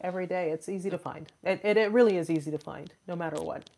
Every 0.00 0.26
day, 0.28 0.50
it's 0.50 0.68
easy 0.68 0.90
to 0.90 0.98
find. 0.98 1.26
It, 1.42 1.60
it 1.64 1.76
it 1.76 1.90
really 1.90 2.16
is 2.18 2.30
easy 2.30 2.52
to 2.52 2.58
find, 2.58 2.92
no 3.08 3.16
matter 3.16 3.42
what. 3.42 3.68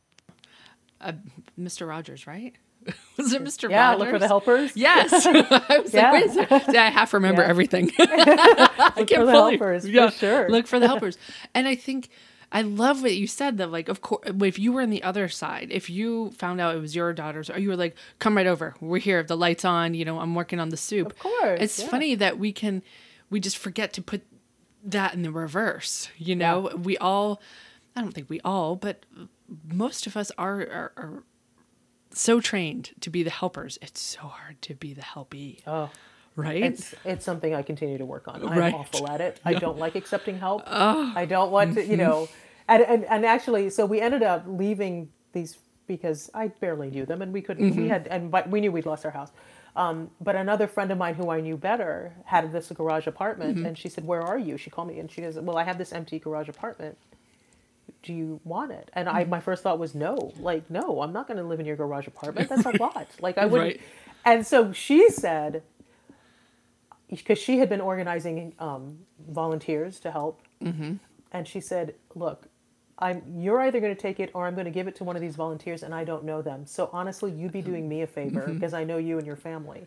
Uh, 1.00 1.12
Mr. 1.58 1.88
Rogers, 1.88 2.26
right? 2.26 2.54
Was 3.16 3.32
it 3.32 3.44
Mr. 3.44 3.68
Yeah, 3.70 3.88
Rogers? 3.90 4.00
look 4.00 4.10
for 4.10 4.18
the 4.18 4.26
helpers. 4.26 4.72
Yes. 4.76 5.12
I 5.26 5.80
was 5.82 5.92
Yeah. 5.92 6.10
like, 6.12 6.24
wait 6.26 6.30
a 6.30 6.46
second. 6.48 6.76
I 6.76 6.90
half 6.90 7.12
remember 7.12 7.42
Yeah. 7.42 7.48
everything. 7.48 7.92
I 7.98 8.92
Look 8.96 9.08
can't 9.08 9.20
for 9.20 9.26
the 9.26 9.32
helpers, 9.32 9.88
for 9.88 10.10
sure. 10.10 10.48
Look 10.50 10.66
for 10.66 10.78
the 10.80 10.86
helpers. 10.86 11.18
And 11.54 11.68
I 11.68 11.74
think 11.74 12.08
I 12.52 12.62
love 12.62 13.02
what 13.02 13.12
you 13.14 13.26
said 13.26 13.58
that 13.58 13.70
like 13.70 13.88
of 13.88 14.00
course 14.00 14.22
if 14.42 14.58
you 14.58 14.72
were 14.72 14.80
on 14.82 14.90
the 14.90 15.02
other 15.02 15.28
side, 15.28 15.68
if 15.70 15.88
you 15.90 16.30
found 16.32 16.60
out 16.60 16.74
it 16.74 16.80
was 16.80 16.96
your 16.96 17.12
daughter's 17.12 17.50
or 17.50 17.58
you 17.60 17.68
were 17.68 17.76
like, 17.76 17.94
come 18.18 18.36
right 18.36 18.46
over. 18.46 18.74
We're 18.80 18.98
here, 18.98 19.22
the 19.22 19.36
lights 19.36 19.64
on, 19.64 19.94
you 19.94 20.04
know, 20.04 20.18
I'm 20.18 20.34
working 20.34 20.58
on 20.58 20.70
the 20.70 20.76
soup. 20.76 21.08
Of 21.12 21.18
course, 21.18 21.60
It's 21.60 21.78
yeah. 21.78 21.88
funny 21.88 22.14
that 22.16 22.38
we 22.38 22.52
can 22.52 22.82
we 23.28 23.38
just 23.40 23.58
forget 23.58 23.92
to 23.92 24.02
put 24.02 24.22
that 24.82 25.12
in 25.14 25.22
the 25.22 25.30
reverse. 25.30 26.08
You 26.16 26.34
know, 26.36 26.70
we 26.82 26.96
all 26.98 27.40
I 27.94 28.00
don't 28.00 28.12
think 28.12 28.30
we 28.30 28.40
all, 28.40 28.76
but 28.76 29.04
most 29.72 30.06
of 30.06 30.16
us 30.16 30.30
are, 30.38 30.60
are, 30.60 30.92
are 30.96 31.24
so 32.18 32.40
trained 32.40 32.90
to 33.00 33.10
be 33.10 33.22
the 33.22 33.30
helpers. 33.30 33.78
It's 33.82 34.00
so 34.00 34.20
hard 34.20 34.60
to 34.62 34.74
be 34.74 34.94
the 34.94 35.02
helpee. 35.02 35.62
Oh, 35.66 35.90
right? 36.36 36.62
it's 36.62 36.94
it's 37.04 37.24
something 37.24 37.54
I 37.54 37.62
continue 37.62 37.98
to 37.98 38.04
work 38.04 38.28
on. 38.28 38.46
I'm 38.46 38.58
Right. 38.58 38.74
awful 38.74 39.08
at 39.08 39.20
it. 39.20 39.40
I 39.44 39.54
don't 39.64 39.78
like 39.78 39.94
accepting 39.94 40.38
help. 40.38 40.62
I 40.66 41.26
don't 41.26 41.50
want 41.50 41.74
to, 41.74 41.84
you 41.84 41.96
know, 41.96 42.22
mm-hmm. 42.22 42.32
and, 42.68 42.82
and 42.82 43.04
and 43.04 43.26
actually, 43.26 43.70
so 43.70 43.86
we 43.86 44.00
ended 44.00 44.22
up 44.22 44.44
leaving 44.46 45.10
these 45.32 45.58
because 45.86 46.30
I 46.34 46.48
barely 46.48 46.88
knew 46.88 47.04
them, 47.04 47.20
and 47.20 47.32
we 47.32 47.42
couldn't. 47.42 47.64
We 47.64 47.82
mm-hmm. 47.82 47.88
had, 47.88 48.06
and 48.06 48.30
but 48.30 48.48
we 48.48 48.60
knew 48.60 48.70
we'd 48.70 48.86
lost 48.86 49.04
our 49.04 49.10
house. 49.10 49.32
Um, 49.74 50.10
but 50.20 50.36
another 50.36 50.66
friend 50.66 50.90
of 50.90 50.98
mine 50.98 51.14
who 51.14 51.30
I 51.30 51.40
knew 51.40 51.56
better 51.56 52.14
had 52.24 52.52
this 52.52 52.70
garage 52.70 53.06
apartment, 53.06 53.56
mm-hmm. 53.56 53.66
and 53.66 53.78
she 53.78 53.88
said, 53.88 54.04
"Where 54.04 54.22
are 54.22 54.38
you?" 54.38 54.56
She 54.56 54.70
called 54.70 54.88
me, 54.88 55.00
and 55.00 55.10
she 55.10 55.20
goes, 55.20 55.36
"Well, 55.36 55.58
I 55.58 55.64
have 55.64 55.78
this 55.78 55.92
empty 55.92 56.18
garage 56.18 56.48
apartment. 56.48 56.96
Do 58.02 58.12
you 58.12 58.40
want 58.44 58.72
it?" 58.72 58.90
And 58.94 59.08
I, 59.08 59.24
hmm. 59.24 59.30
my 59.30 59.40
first 59.40 59.62
thought 59.62 59.78
was, 59.78 59.94
"No, 59.94 60.32
like, 60.38 60.68
no, 60.70 61.02
I'm 61.02 61.12
not 61.12 61.26
going 61.26 61.36
to 61.36 61.44
live 61.44 61.60
in 61.60 61.66
your 61.66 61.76
garage 61.76 62.06
apartment. 62.06 62.48
That's 62.48 62.66
a 62.66 62.76
lot. 62.80 63.08
Like, 63.20 63.38
I 63.38 63.46
wouldn't." 63.46 63.70
Right. 63.70 63.80
And 64.24 64.46
so 64.46 64.72
she 64.72 65.08
said, 65.10 65.62
because 67.08 67.38
she 67.38 67.58
had 67.58 67.68
been 67.68 67.80
organizing 67.80 68.52
um, 68.58 68.98
volunteers 69.28 69.98
to 70.00 70.10
help, 70.10 70.40
mm-hmm. 70.62 70.94
and 71.32 71.48
she 71.48 71.60
said, 71.60 71.94
"Look, 72.14 72.46
I'm 72.98 73.22
you're 73.36 73.60
either 73.60 73.80
going 73.80 73.94
to 73.94 74.00
take 74.00 74.20
it 74.20 74.30
or 74.34 74.46
I'm 74.46 74.54
going 74.54 74.66
to 74.66 74.70
give 74.70 74.88
it 74.88 74.96
to 74.96 75.04
one 75.04 75.16
of 75.16 75.22
these 75.22 75.36
volunteers, 75.36 75.82
and 75.82 75.94
I 75.94 76.04
don't 76.04 76.24
know 76.24 76.42
them. 76.42 76.66
So 76.66 76.90
honestly, 76.92 77.32
you'd 77.32 77.52
be 77.52 77.62
doing 77.62 77.88
me 77.88 78.02
a 78.02 78.06
favor 78.06 78.42
mm-hmm. 78.42 78.54
because 78.54 78.74
I 78.74 78.84
know 78.84 78.98
you 78.98 79.18
and 79.18 79.26
your 79.26 79.36
family." 79.36 79.86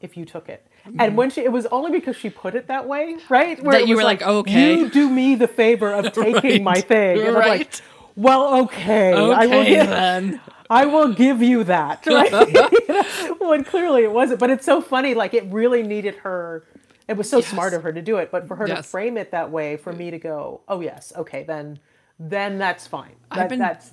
If 0.00 0.16
you 0.16 0.24
took 0.24 0.48
it, 0.48 0.66
mm-hmm. 0.86 1.00
and 1.00 1.16
when 1.16 1.30
she, 1.30 1.42
it 1.42 1.50
was 1.52 1.66
only 1.66 1.90
because 1.90 2.16
she 2.16 2.30
put 2.30 2.54
it 2.54 2.68
that 2.68 2.86
way, 2.86 3.16
right? 3.28 3.60
Where 3.62 3.78
That 3.78 3.88
you 3.88 3.96
were 3.96 4.04
like, 4.04 4.22
"Okay." 4.22 4.76
you 4.76 4.88
do 4.88 5.08
me 5.10 5.34
the 5.34 5.48
favor 5.48 5.92
of 5.92 6.12
taking 6.24 6.62
my 6.62 6.80
thing, 6.80 7.18
and 7.18 7.28
I'm 7.28 7.34
like, 7.34 7.46
Right. 7.48 7.82
well, 8.16 8.62
okay, 8.62 9.12
I 9.12 9.46
will 9.46 9.60
okay 9.60 9.68
give, 9.70 9.86
then. 9.88 10.40
I 10.70 10.86
will 10.86 11.12
give 11.14 11.42
you 11.42 11.64
that. 11.64 12.06
Right? 12.06 12.30
You 12.30 12.52
know? 12.88 13.36
Well, 13.40 13.64
clearly 13.64 14.04
it 14.04 14.12
wasn't. 14.12 14.40
But 14.40 14.50
it's 14.50 14.66
so 14.66 14.80
funny. 14.82 15.14
Like 15.14 15.34
it 15.34 15.44
really 15.46 15.82
needed 15.82 16.16
her. 16.16 16.64
It 17.08 17.16
was 17.16 17.28
so 17.28 17.40
smart 17.40 17.72
of 17.72 17.82
her 17.82 17.92
to 17.92 18.02
do 18.02 18.18
it. 18.18 18.30
But 18.30 18.46
for 18.46 18.56
her 18.56 18.66
to 18.66 18.82
frame 18.82 19.16
it 19.16 19.30
that 19.30 19.50
way, 19.50 19.76
for 19.78 19.92
me 19.92 20.10
to 20.10 20.18
go, 20.18 20.60
oh 20.68 20.80
yes, 20.80 21.12
okay, 21.16 21.42
then, 21.44 21.78
then 22.18 22.58
that's 22.58 22.86
fine. 22.86 23.14
I've 23.30 23.38
That, 23.38 23.48
been- 23.48 23.58
that's 23.58 23.92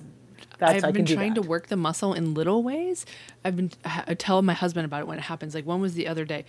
that's 0.58 0.84
I've 0.84 0.94
been 0.94 1.06
trying 1.06 1.34
to 1.34 1.42
work 1.42 1.66
the 1.68 1.76
muscle 1.76 2.12
in 2.14 2.34
little 2.34 2.62
ways. 2.62 3.04
I've 3.44 3.56
been 3.56 3.70
I 3.84 4.14
tell 4.14 4.42
my 4.42 4.54
husband 4.54 4.84
about 4.84 5.00
it 5.00 5.06
when 5.06 5.18
it 5.18 5.22
happens. 5.24 5.54
Like 5.54 5.66
one 5.66 5.80
was 5.80 5.94
the 5.94 6.06
other 6.08 6.24
day. 6.24 6.44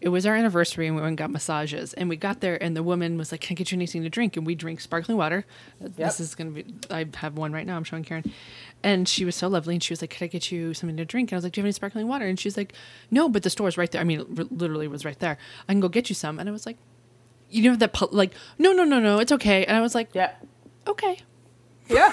It 0.00 0.08
was 0.08 0.26
our 0.26 0.34
anniversary 0.34 0.88
and 0.88 0.96
we 0.96 1.00
went 1.02 1.10
and 1.10 1.18
got 1.18 1.30
massages. 1.30 1.94
And 1.94 2.08
we 2.08 2.16
got 2.16 2.40
there 2.40 2.60
and 2.60 2.76
the 2.76 2.82
woman 2.82 3.16
was 3.18 3.30
like, 3.30 3.40
Can 3.40 3.54
I 3.54 3.56
get 3.56 3.70
you 3.70 3.76
anything 3.76 4.02
to 4.02 4.10
drink? 4.10 4.36
And 4.36 4.44
we 4.44 4.56
drink 4.56 4.80
sparkling 4.80 5.16
water. 5.16 5.44
Uh, 5.84 5.88
this 5.96 6.18
is 6.18 6.34
gonna 6.34 6.50
be 6.50 6.64
I 6.90 7.06
have 7.18 7.36
one 7.36 7.52
right 7.52 7.64
now, 7.66 7.76
I'm 7.76 7.84
showing 7.84 8.02
Karen. 8.02 8.32
And 8.82 9.08
she 9.08 9.24
was 9.24 9.36
so 9.36 9.46
lovely 9.46 9.74
and 9.74 9.82
she 9.82 9.92
was 9.92 10.00
like, 10.02 10.10
Could 10.10 10.24
I 10.24 10.26
get 10.26 10.50
you 10.50 10.74
something 10.74 10.96
to 10.96 11.04
drink? 11.04 11.30
And 11.30 11.36
I 11.36 11.38
was 11.38 11.44
like, 11.44 11.52
Do 11.52 11.60
you 11.60 11.62
have 11.62 11.66
any 11.66 11.72
sparkling 11.72 12.08
water? 12.08 12.26
And 12.26 12.38
she's 12.40 12.56
like, 12.56 12.72
No, 13.12 13.28
but 13.28 13.44
the 13.44 13.50
store's 13.50 13.78
right 13.78 13.90
there. 13.92 14.00
I 14.00 14.04
mean, 14.04 14.20
r- 14.36 14.44
literally 14.50 14.88
was 14.88 15.04
right 15.04 15.18
there. 15.20 15.38
I 15.68 15.72
can 15.72 15.78
go 15.80 15.88
get 15.88 16.08
you 16.08 16.16
some. 16.16 16.40
And 16.40 16.48
I 16.48 16.52
was 16.52 16.66
like, 16.66 16.78
you 17.48 17.70
know 17.70 17.76
that 17.76 18.12
like 18.14 18.32
no 18.56 18.72
no 18.72 18.82
no 18.82 18.98
no 18.98 19.18
it's 19.18 19.30
okay 19.30 19.66
and 19.66 19.76
I 19.76 19.82
was 19.82 19.94
like 19.94 20.08
Yeah. 20.14 20.32
okay 20.88 21.18
Yeah. 21.88 22.12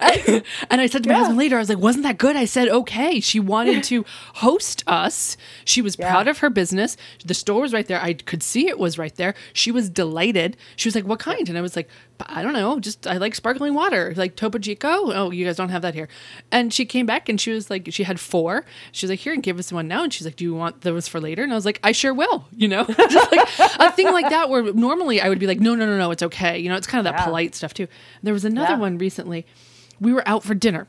and 0.70 0.80
I 0.80 0.86
said 0.86 1.02
to 1.04 1.08
my 1.08 1.14
Yeah. 1.14 1.18
husband 1.20 1.38
later, 1.38 1.56
I 1.56 1.60
was 1.60 1.68
like, 1.68 1.78
wasn't 1.78 2.04
that 2.04 2.18
good? 2.18 2.36
I 2.36 2.44
said, 2.44 2.68
okay. 2.68 3.20
She 3.20 3.40
wanted 3.40 3.82
to 3.84 4.04
host 4.34 4.82
us. 4.86 5.36
She 5.64 5.80
was 5.80 5.96
Yeah. 5.98 6.10
proud 6.10 6.28
of 6.28 6.38
her 6.38 6.50
business. 6.50 6.96
The 7.24 7.34
store 7.34 7.62
was 7.62 7.72
right 7.72 7.86
there. 7.86 8.02
I 8.02 8.14
could 8.14 8.42
see 8.42 8.68
it 8.68 8.78
was 8.78 8.98
right 8.98 9.14
there. 9.16 9.34
She 9.52 9.70
was 9.70 9.88
delighted. 9.88 10.56
She 10.76 10.88
was 10.88 10.94
like, 10.94 11.04
what 11.06 11.18
kind? 11.20 11.48
And 11.48 11.56
I 11.56 11.60
was 11.62 11.76
like, 11.76 11.88
I 12.26 12.42
don't 12.42 12.52
know. 12.52 12.80
Just, 12.80 13.06
I 13.06 13.16
like 13.18 13.34
sparkling 13.34 13.74
water, 13.74 14.12
like 14.16 14.34
Topo 14.34 14.58
Chico. 14.58 14.88
Oh, 15.12 15.30
you 15.30 15.44
guys 15.44 15.56
don't 15.56 15.68
have 15.68 15.82
that 15.82 15.94
here. 15.94 16.08
And 16.50 16.72
she 16.74 16.84
came 16.84 17.06
back 17.06 17.28
and 17.28 17.40
she 17.40 17.52
was 17.52 17.70
like, 17.70 17.88
she 17.92 18.02
had 18.02 18.18
four. 18.18 18.64
She 18.92 19.06
was 19.06 19.10
like, 19.10 19.20
here, 19.20 19.32
and 19.32 19.42
give 19.42 19.58
us 19.58 19.72
one 19.72 19.86
now. 19.88 20.02
And 20.02 20.12
she's 20.12 20.26
like, 20.26 20.36
do 20.36 20.44
you 20.44 20.54
want 20.54 20.80
those 20.80 21.06
for 21.06 21.20
later? 21.20 21.42
And 21.44 21.52
I 21.52 21.54
was 21.54 21.64
like, 21.64 21.78
I 21.84 21.92
sure 21.92 22.12
will, 22.12 22.46
you 22.56 22.66
know? 22.68 22.84
Just 23.08 23.32
like 23.32 23.48
a 23.78 23.92
thing 23.92 24.10
like 24.12 24.30
that 24.30 24.48
where 24.50 24.72
normally 24.72 25.20
I 25.20 25.28
would 25.28 25.38
be 25.38 25.46
like, 25.46 25.60
no, 25.60 25.74
no, 25.74 25.86
no, 25.86 25.96
no, 25.96 26.10
it's 26.10 26.22
okay. 26.24 26.58
You 26.58 26.68
know, 26.68 26.76
it's 26.76 26.86
kind 26.88 27.06
of 27.06 27.12
that 27.12 27.20
Yeah. 27.20 27.24
polite 27.26 27.54
stuff 27.54 27.72
too. 27.74 27.86
There 28.22 28.34
was 28.34 28.44
another 28.44 28.72
Yeah. 28.74 28.78
one 28.78 28.98
recently. 28.98 29.46
We 30.00 30.12
were 30.12 30.26
out 30.26 30.42
for 30.42 30.54
dinner 30.54 30.86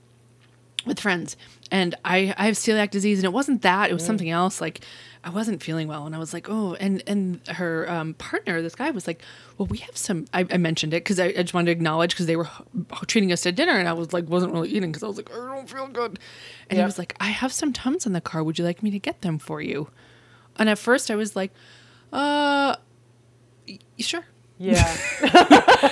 with 0.85 0.99
friends. 0.99 1.37
And 1.71 1.95
I, 2.03 2.33
I 2.37 2.45
have 2.45 2.55
celiac 2.55 2.91
disease 2.91 3.19
and 3.19 3.25
it 3.25 3.33
wasn't 3.33 3.61
that 3.61 3.89
it 3.89 3.93
was 3.93 4.05
something 4.05 4.29
else 4.29 4.59
like 4.59 4.81
i 5.23 5.29
wasn't 5.29 5.61
feeling 5.61 5.87
well 5.87 6.05
and 6.05 6.15
i 6.15 6.17
was 6.17 6.33
like 6.33 6.47
oh 6.49 6.75
and 6.75 7.03
and 7.05 7.45
her 7.47 7.89
um, 7.89 8.13
partner 8.15 8.61
this 8.61 8.75
guy 8.75 8.89
was 8.89 9.05
like 9.05 9.21
well 9.57 9.65
we 9.67 9.77
have 9.79 9.95
some 9.97 10.25
i, 10.33 10.45
I 10.49 10.57
mentioned 10.57 10.93
it 10.93 11.03
because 11.03 11.19
I, 11.19 11.25
I 11.25 11.41
just 11.41 11.53
wanted 11.53 11.65
to 11.65 11.71
acknowledge 11.71 12.11
because 12.11 12.25
they 12.25 12.35
were 12.35 12.47
treating 13.07 13.31
us 13.31 13.41
to 13.41 13.51
dinner 13.51 13.73
and 13.73 13.87
i 13.87 13.93
was 13.93 14.13
like 14.13 14.27
wasn't 14.29 14.53
really 14.53 14.69
eating 14.69 14.91
because 14.91 15.03
i 15.03 15.07
was 15.07 15.17
like 15.17 15.31
i 15.31 15.35
don't 15.35 15.69
feel 15.69 15.87
good. 15.87 16.19
And 16.69 16.79
he 16.79 16.85
was 16.85 16.97
like 16.97 17.15
i 17.19 17.27
have 17.27 17.51
some 17.51 17.73
tums 17.73 18.05
in 18.05 18.13
the 18.13 18.21
car 18.21 18.43
would 18.43 18.57
you 18.57 18.65
like 18.65 18.81
me 18.81 18.91
to 18.91 18.99
get 18.99 19.21
them 19.21 19.39
for 19.39 19.61
you? 19.61 19.89
And 20.57 20.69
at 20.69 20.79
first 20.79 21.11
i 21.11 21.15
was 21.15 21.35
like 21.35 21.51
uh 22.13 22.75
sure 23.97 24.25
Yeah. 24.61 24.83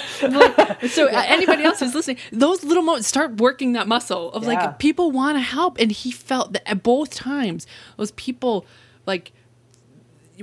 so 0.89 1.07
uh, 1.07 1.23
anybody 1.25 1.63
else 1.63 1.79
who's 1.79 1.95
listening, 1.95 2.17
those 2.31 2.63
little 2.63 2.83
moments 2.83 3.07
start 3.07 3.37
working 3.37 3.73
that 3.73 3.87
muscle 3.87 4.31
of 4.33 4.43
Yeah. 4.43 4.49
like 4.49 4.79
people 4.79 5.11
want 5.11 5.37
to 5.37 5.41
help, 5.41 5.77
and 5.79 5.91
he 5.91 6.11
felt 6.11 6.53
that 6.53 6.67
at 6.69 6.83
both 6.83 7.11
times 7.15 7.65
those 7.95 8.11
people 8.11 8.65
like 9.05 9.31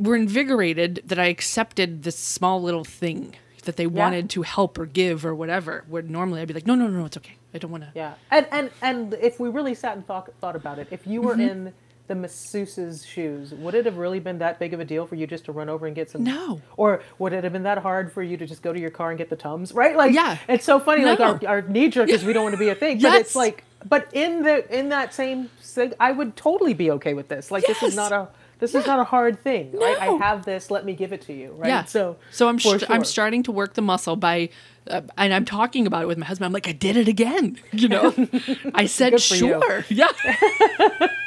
were 0.01 0.17
invigorated 0.17 1.03
that 1.05 1.19
I 1.19 1.27
accepted 1.27 2.03
this 2.03 2.19
small 2.19 2.61
little 2.63 2.85
thing 2.85 3.35
that 3.65 3.77
they 3.77 3.87
wanted 3.87 4.29
to 4.31 4.43
help 4.43 4.79
or 4.79 4.87
give 4.87 5.25
or 5.25 5.35
whatever. 5.35 5.85
Where 5.89 6.03
normally 6.03 6.41
I'd 6.41 6.49
be 6.49 6.55
like, 6.55 6.67
no, 6.67 6.75
no, 6.75 6.87
no, 6.89 7.01
no 7.01 7.05
it's 7.07 7.17
okay. 7.17 7.37
I 7.55 7.59
don't 7.59 7.71
want 7.71 7.85
to. 7.85 7.91
Yeah, 7.95 8.15
and 8.31 8.47
and 8.51 8.71
and 8.83 9.15
if 9.15 9.39
we 9.39 9.49
really 9.49 9.75
sat 9.75 9.97
and 9.97 10.07
thought 10.07 10.31
thought 10.41 10.57
about 10.57 10.79
it, 10.79 10.89
if 10.91 11.07
you 11.07 11.21
Mm-hmm. 11.21 11.29
were 11.29 11.35
in 11.51 11.73
the 12.07 12.15
masseuse's 12.15 13.05
shoes, 13.05 13.53
would 13.55 13.75
it 13.75 13.87
have 13.87 13.97
really 13.97 14.21
been 14.21 14.39
that 14.39 14.59
big 14.59 14.75
of 14.75 14.81
a 14.81 14.85
deal 14.85 15.07
for 15.07 15.15
you 15.15 15.27
just 15.27 15.47
to 15.47 15.53
run 15.53 15.69
over 15.69 15.87
and 15.87 15.97
get 15.97 16.11
some? 16.11 16.23
No. 16.23 16.61
Or 16.77 17.03
would 17.19 17.33
it 17.33 17.45
have 17.45 17.53
been 17.53 17.63
that 17.63 17.79
hard 17.79 18.13
for 18.13 18.23
you 18.23 18.37
to 18.37 18.47
just 18.47 18.63
go 18.63 18.73
to 18.73 18.79
your 18.81 18.91
car 18.91 19.11
and 19.11 19.19
get 19.19 19.31
the 19.31 19.37
tums? 19.37 19.73
Right? 19.73 19.97
Like, 19.97 20.13
Yeah. 20.13 20.37
it's 20.49 20.65
so 20.65 20.79
funny. 20.79 21.05
Like 21.05 21.21
our, 21.21 21.41
our 21.47 21.63
knee 21.63 21.89
jerk 21.89 22.11
is 22.11 22.25
we 22.25 22.33
don't 22.33 22.45
want 22.45 22.55
to 22.55 22.59
be 22.59 22.69
a 22.69 22.75
thing, 22.75 23.01
yes. 23.01 23.13
but 23.13 23.21
it's 23.21 23.35
like, 23.37 23.65
but 23.89 24.09
in 24.13 24.43
the 24.43 24.79
in 24.79 24.91
that 24.91 25.15
same, 25.15 25.51
I 25.99 26.13
would 26.13 26.37
totally 26.37 26.75
be 26.75 26.91
okay 26.93 27.15
with 27.15 27.29
this. 27.29 27.51
Like, 27.51 27.67
this 27.67 27.83
is 27.83 27.97
not 27.97 28.13
a 28.13 28.29
this 28.59 28.75
is 28.75 28.87
not 28.87 28.99
a 28.99 29.05
hard 29.05 29.43
thing. 29.43 29.73
Right? 29.73 29.99
I 29.99 30.07
have 30.17 30.45
this. 30.45 30.71
Let 30.71 30.85
me 30.85 30.95
give 30.95 31.13
it 31.13 31.23
to 31.23 31.33
you. 31.33 31.53
Right? 31.53 31.69
Yeah. 31.69 31.85
So 31.85 32.17
so 32.31 32.49
I'm 32.49 32.59
for 32.59 32.79
st- 32.79 32.91
I'm 32.91 33.05
starting 33.05 33.43
to 33.45 33.53
work 33.53 33.75
the 33.75 33.83
muscle 33.83 34.17
by, 34.17 34.51
uh, 34.91 35.01
and 35.17 35.33
I'm 35.33 35.45
talking 35.45 35.87
about 35.87 36.03
it 36.03 36.07
with 36.07 36.19
my 36.19 36.27
husband. 36.27 36.47
I'm 36.47 36.53
like, 36.53 36.69
I 36.69 36.73
did 36.73 36.97
it 36.97 37.09
again. 37.09 37.59
You 37.73 37.89
know, 37.89 38.15
I 38.75 38.87
said 38.87 39.21
for 39.21 39.35
you. 39.35 39.61
sure. 39.61 39.85
Yeah. 39.89 40.09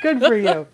Good 0.01 0.22
for 0.22 0.36
you. 0.36 0.68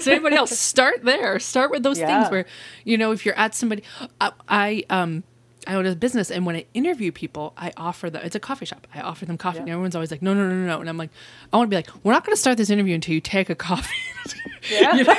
so 0.00 0.10
anybody 0.10 0.36
else 0.36 0.58
start 0.58 1.02
there 1.04 1.38
start 1.38 1.70
with 1.70 1.82
those 1.82 1.98
Yeah. 1.98 2.06
things 2.22 2.30
where 2.32 2.46
you 2.84 2.96
know 2.96 3.12
if 3.12 3.26
you're 3.26 3.34
at 3.38 3.54
somebody 3.54 3.82
I, 4.20 4.32
I 4.48 4.84
um 4.88 5.22
I 5.66 5.74
own 5.74 5.86
a 5.86 5.94
business 5.94 6.30
and 6.32 6.44
when 6.44 6.56
I 6.56 6.64
interview 6.74 7.12
people, 7.12 7.52
I 7.56 7.72
offer 7.76 8.10
them, 8.10 8.22
it's 8.24 8.34
a 8.34 8.40
coffee 8.40 8.64
shop. 8.64 8.84
I 8.92 9.00
offer 9.00 9.26
them 9.26 9.38
coffee. 9.38 9.58
Yeah. 9.58 9.62
And 9.62 9.70
everyone's 9.70 9.94
always 9.94 10.10
like, 10.10 10.20
no, 10.20 10.34
no, 10.34 10.48
no, 10.48 10.54
no, 10.56 10.66
no. 10.66 10.80
And 10.80 10.88
I'm 10.88 10.96
like, 10.96 11.10
I 11.52 11.56
want 11.56 11.68
to 11.68 11.70
be 11.70 11.76
like, 11.76 11.88
we're 12.04 12.10
not 12.12 12.24
going 12.26 12.34
to 12.34 12.40
start 12.40 12.56
this 12.56 12.68
interview 12.68 12.96
until 12.96 13.14
you 13.14 13.20
take 13.20 13.48
a 13.48 13.54
coffee. 13.54 13.94
Yeah. 14.68 14.94
You 14.96 15.04
know? 15.04 15.14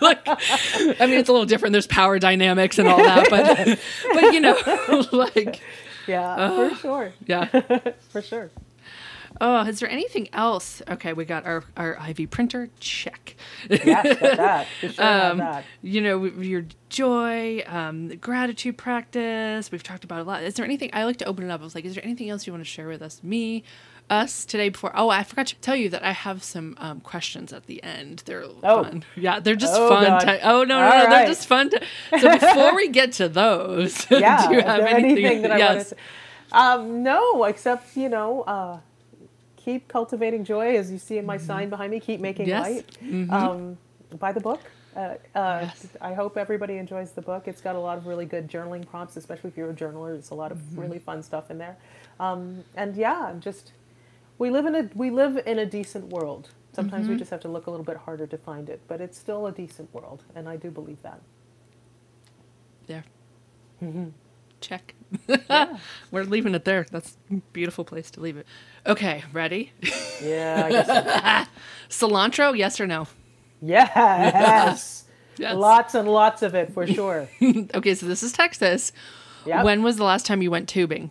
like, 0.00 0.20
I 0.26 1.06
mean, 1.06 1.18
it's 1.18 1.28
a 1.28 1.32
little 1.32 1.44
different. 1.44 1.72
There's 1.72 1.88
power 1.88 2.20
dynamics 2.20 2.78
and 2.78 2.86
all 2.86 2.98
that, 2.98 3.26
but, 3.30 3.78
but 4.14 4.32
you 4.32 4.38
know, 4.40 5.06
like, 5.12 5.60
Yeah. 6.06 6.68
for 6.68 6.74
sure. 6.76 7.12
yeah. 7.26 7.46
For 8.10 8.22
sure. 8.22 8.50
Oh, 9.40 9.62
is 9.62 9.80
there 9.80 9.90
anything 9.90 10.28
else? 10.32 10.80
Okay, 10.88 11.12
we 11.12 11.24
got 11.24 11.44
our, 11.44 11.64
our 11.76 11.98
Ivy 11.98 12.26
printer. 12.26 12.70
Check. 12.78 13.34
Yes, 13.68 14.20
got 14.20 14.36
that. 14.36 14.66
For 14.80 14.88
sure 14.90 15.04
um, 15.04 15.38
that. 15.38 15.64
you 15.82 16.00
know, 16.00 16.24
your 16.24 16.66
joy, 16.88 17.64
um, 17.66 18.10
gratitude 18.18 18.78
practice. 18.78 19.72
We've 19.72 19.82
talked 19.82 20.04
about 20.04 20.20
a 20.20 20.22
lot. 20.22 20.44
Is 20.44 20.54
there 20.54 20.64
anything 20.64 20.90
I 20.92 21.04
like 21.04 21.16
to 21.16 21.24
open 21.24 21.44
it 21.44 21.50
up? 21.50 21.60
I 21.60 21.64
was 21.64 21.74
like, 21.74 21.84
is 21.84 21.94
there 21.96 22.04
anything 22.04 22.30
else 22.30 22.46
you 22.46 22.52
want 22.52 22.62
to 22.64 22.70
share 22.70 22.86
with 22.86 23.02
us? 23.02 23.22
Me, 23.24 23.64
us 24.10 24.44
today 24.44 24.68
before. 24.68 24.92
Oh, 24.94 25.08
I 25.08 25.22
forgot 25.22 25.46
to 25.48 25.54
tell 25.56 25.76
you 25.76 25.88
that 25.90 26.02
I 26.04 26.12
have 26.12 26.42
some 26.42 26.76
um, 26.78 27.00
questions 27.00 27.52
at 27.52 27.66
the 27.66 27.82
end. 27.82 28.22
They're 28.26 28.44
Oh. 28.44 28.84
fun. 28.84 29.04
Yeah, 29.16 29.40
they're 29.40 29.56
just 29.56 29.74
Oh, 29.74 29.88
fun. 29.88 30.38
Oh 30.42 30.64
no, 30.64 30.78
no, 30.78 30.88
no, 31.04 31.10
they're 31.10 31.26
just 31.26 31.46
fun. 31.48 31.70
To, 31.70 31.80
so 32.20 32.32
before 32.38 32.74
we 32.76 32.88
get 32.88 33.12
to 33.12 33.28
those, 33.28 34.06
Yeah. 34.10 34.46
do 34.48 34.54
you 34.54 34.60
have 34.62 34.80
anything? 34.80 35.24
anything 35.24 35.42
that 35.42 35.52
I 35.52 35.58
want 35.58 35.74
yes. 35.78 35.88
to 35.90 35.94
say? 35.94 36.00
Um, 36.52 37.02
no, 37.02 37.44
except 37.44 37.96
you 37.96 38.08
know, 38.08 38.42
uh, 38.42 38.78
keep 39.56 39.88
cultivating 39.88 40.44
joy, 40.44 40.76
as 40.76 40.90
you 40.92 40.98
see 40.98 41.18
in 41.18 41.24
my 41.26 41.36
sign 41.38 41.70
behind 41.70 41.90
me. 41.90 41.98
Keep 42.00 42.20
making 42.20 42.46
Mm-hmm. 42.46 43.30
Light. 43.30 43.42
Um, 43.42 43.78
buy 44.18 44.32
the 44.32 44.40
book. 44.40 44.60
Uh, 44.94 45.14
uh, 45.34 45.60
Yes. 45.62 45.86
I 46.00 46.12
hope 46.14 46.36
everybody 46.36 46.76
enjoys 46.76 47.10
the 47.12 47.22
book. 47.22 47.48
It's 47.48 47.60
got 47.60 47.74
a 47.74 47.80
lot 47.80 47.96
of 47.98 48.06
really 48.06 48.26
good 48.26 48.48
journaling 48.48 48.86
prompts, 48.86 49.16
especially 49.16 49.48
if 49.50 49.56
you're 49.56 49.70
a 49.70 49.74
journaler. 49.74 50.12
There's 50.12 50.30
a 50.30 50.34
lot 50.34 50.52
of 50.52 50.58
Mm-hmm. 50.58 50.80
really 50.80 50.98
fun 51.00 51.22
stuff 51.22 51.50
in 51.50 51.58
there. 51.58 51.76
Um, 52.20 52.62
and 52.76 52.94
yeah, 52.94 53.24
I'm 53.26 53.40
just 53.40 53.72
we 54.38 54.50
live 54.50 54.66
in 54.66 54.74
a 54.74 54.90
we 54.94 55.10
live 55.10 55.40
in 55.46 55.58
a 55.58 55.66
decent 55.66 56.08
world. 56.08 56.50
Sometimes 56.72 57.04
Mm-hmm. 57.04 57.12
we 57.12 57.18
just 57.18 57.30
have 57.30 57.40
to 57.40 57.48
look 57.48 57.66
a 57.68 57.70
little 57.70 57.84
bit 57.84 57.96
harder 57.98 58.26
to 58.26 58.36
find 58.36 58.68
it, 58.68 58.80
but 58.88 59.00
it's 59.00 59.16
still 59.16 59.46
a 59.46 59.52
decent 59.52 59.92
world, 59.94 60.24
and 60.34 60.48
I 60.48 60.56
do 60.56 60.70
believe 60.70 61.00
that. 61.02 61.20
There. 62.88 63.04
Mm-hmm. 63.82 64.08
Check. 64.60 64.94
We're 66.10 66.24
leaving 66.24 66.54
it 66.54 66.64
there. 66.64 66.86
That's 66.90 67.16
a 67.30 67.36
beautiful 67.52 67.84
place 67.84 68.10
to 68.12 68.20
leave 68.20 68.36
it. 68.36 68.46
Okay, 68.86 69.22
ready? 69.32 69.72
Yeah, 70.22 70.62
I 70.64 70.70
guess 70.70 71.48
so. 71.90 72.06
Cilantro, 72.08 72.56
yes 72.56 72.80
or 72.80 72.86
no? 72.86 73.06
Yes. 73.62 75.00
Yes. 75.36 75.56
Lots 75.56 75.96
and 75.96 76.08
lots 76.08 76.42
of 76.42 76.54
it 76.54 76.72
for 76.72 76.86
sure. 76.86 77.28
Okay, 77.42 77.96
so 77.96 78.06
this 78.06 78.22
is 78.22 78.30
Texas. 78.30 78.92
Yep. 79.46 79.64
When 79.64 79.82
was 79.82 79.96
the 79.96 80.04
last 80.04 80.26
time 80.26 80.42
you 80.42 80.50
went 80.52 80.68
tubing? 80.68 81.10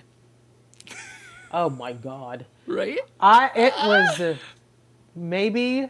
oh 1.51 1.69
my 1.69 1.91
god. 1.91 2.45
Right? 2.67 2.99
I 3.19 3.51
it 3.55 3.73
was 3.85 4.19
uh, 4.21 4.35
maybe 5.15 5.87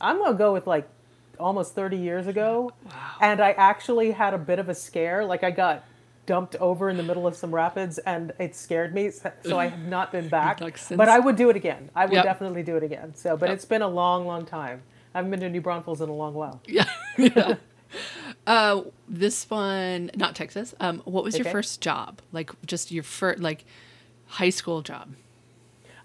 I'm 0.00 0.18
going 0.18 0.32
to 0.32 0.38
go 0.38 0.52
with 0.52 0.66
like 0.66 0.88
almost 1.38 1.74
30 1.74 1.96
years 1.96 2.26
ago. 2.26 2.70
And 3.20 3.40
I 3.40 3.52
actually 3.52 4.10
had 4.12 4.34
a 4.34 4.38
bit 4.38 4.58
of 4.58 4.68
a 4.68 4.74
scare 4.74 5.24
like 5.24 5.42
I 5.44 5.50
got 5.50 5.84
dumped 6.26 6.56
over 6.56 6.90
in 6.90 6.96
the 6.96 7.02
middle 7.02 7.26
of 7.26 7.36
some 7.36 7.54
rapids 7.54 7.98
and 7.98 8.32
it 8.38 8.56
scared 8.56 8.92
me 8.94 9.10
so 9.10 9.58
I 9.58 9.68
have 9.68 9.86
not 9.86 10.12
been 10.12 10.28
back. 10.40 10.60
But 10.90 11.08
I 11.08 11.18
would 11.18 11.36
do 11.36 11.50
it 11.50 11.56
again. 11.56 11.90
I 11.94 12.04
would 12.06 12.14
Yep. 12.14 12.24
definitely 12.24 12.62
do 12.62 12.76
it 12.76 12.82
again. 12.82 13.14
So 13.14 13.36
but 13.36 13.48
Yep. 13.48 13.54
it's 13.56 13.64
been 13.64 13.82
a 13.82 13.88
long 13.88 14.26
long 14.26 14.44
time. 14.44 14.82
I 15.14 15.18
haven't 15.18 15.30
been 15.30 15.40
to 15.40 15.48
New 15.48 15.60
Braunfels 15.62 16.00
in 16.02 16.08
a 16.08 16.14
long 16.14 16.34
while. 16.34 16.60
Yeah. 16.68 16.84
yeah. 17.16 17.54
Uh, 18.46 18.82
this 19.08 19.48
one, 19.48 20.10
not 20.16 20.34
Texas. 20.34 20.74
Um, 20.80 21.00
what 21.04 21.24
was 21.24 21.38
your 21.38 21.46
first 21.46 21.80
job? 21.80 22.20
Like, 22.32 22.50
just 22.66 22.90
your 22.90 23.02
first, 23.04 23.40
like, 23.40 23.64
high 24.26 24.50
school 24.50 24.82
job? 24.82 25.14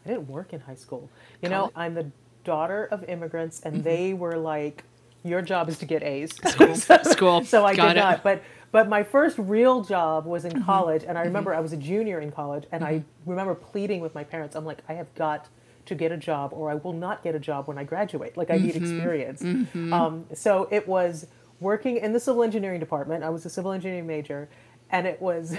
I 0.06 0.10
didn't 0.10 0.28
work 0.30 0.54
in 0.54 0.60
high 0.62 0.76
school. 0.76 1.10
You 1.42 1.50
know? 1.50 1.72
I'm 1.76 1.94
the 1.94 2.12
daughter 2.44 2.86
of 2.92 3.04
immigrants, 3.06 3.62
and 3.64 3.76
Mm-hmm. 3.76 3.84
they 3.84 4.14
were 4.14 4.38
like, 4.38 4.84
"Your 5.24 5.42
job 5.42 5.70
is 5.70 5.78
to 5.80 5.86
get 5.86 6.02
A's." 6.04 6.32
School. 6.34 6.76
so 7.44 7.66
I 7.66 7.76
Got 7.76 7.90
did 7.94 7.98
it. 7.98 8.00
not. 8.02 8.24
But 8.24 8.42
but 8.72 8.88
my 8.90 9.04
first 9.04 9.38
real 9.38 9.84
job 9.84 10.26
was 10.26 10.44
Mm-hmm. 10.44 10.58
in 10.58 10.64
college, 10.64 11.04
and 11.08 11.18
I 11.18 11.24
remember 11.24 11.54
I 11.54 11.60
was 11.60 11.74
a 11.74 11.78
junior 11.78 12.20
in 12.20 12.32
college, 12.32 12.64
and 12.72 12.84
I 12.84 13.04
remember 13.26 13.54
pleading 13.54 14.00
with 14.02 14.16
my 14.16 14.24
parents. 14.24 14.56
I'm 14.56 14.66
like, 14.66 14.80
I 14.90 14.94
have 14.94 15.14
got 15.16 15.48
to 15.86 15.96
get 15.96 16.12
a 16.12 16.18
job, 16.18 16.52
or 16.54 16.72
I 16.72 16.76
will 16.76 16.94
not 16.94 17.24
get 17.24 17.36
a 17.36 17.40
job 17.40 17.68
when 17.68 17.78
I 17.78 17.84
graduate. 17.84 18.38
Like 18.38 18.50
I 18.50 18.58
need 18.58 18.76
Mm-hmm. 18.76 18.84
experience. 18.84 19.44
Um, 19.94 20.26
so 20.34 20.68
it 20.72 20.88
was 20.88 21.28
working 21.60 21.98
in 21.98 22.12
the 22.14 22.20
civil 22.20 22.42
engineering 22.42 22.80
department. 22.80 23.24
I 23.24 23.30
was 23.30 23.46
a 23.46 23.50
civil 23.52 23.72
engineering 23.72 24.08
major, 24.08 24.50
and 24.90 25.06
it 25.06 25.22
was. 25.22 25.56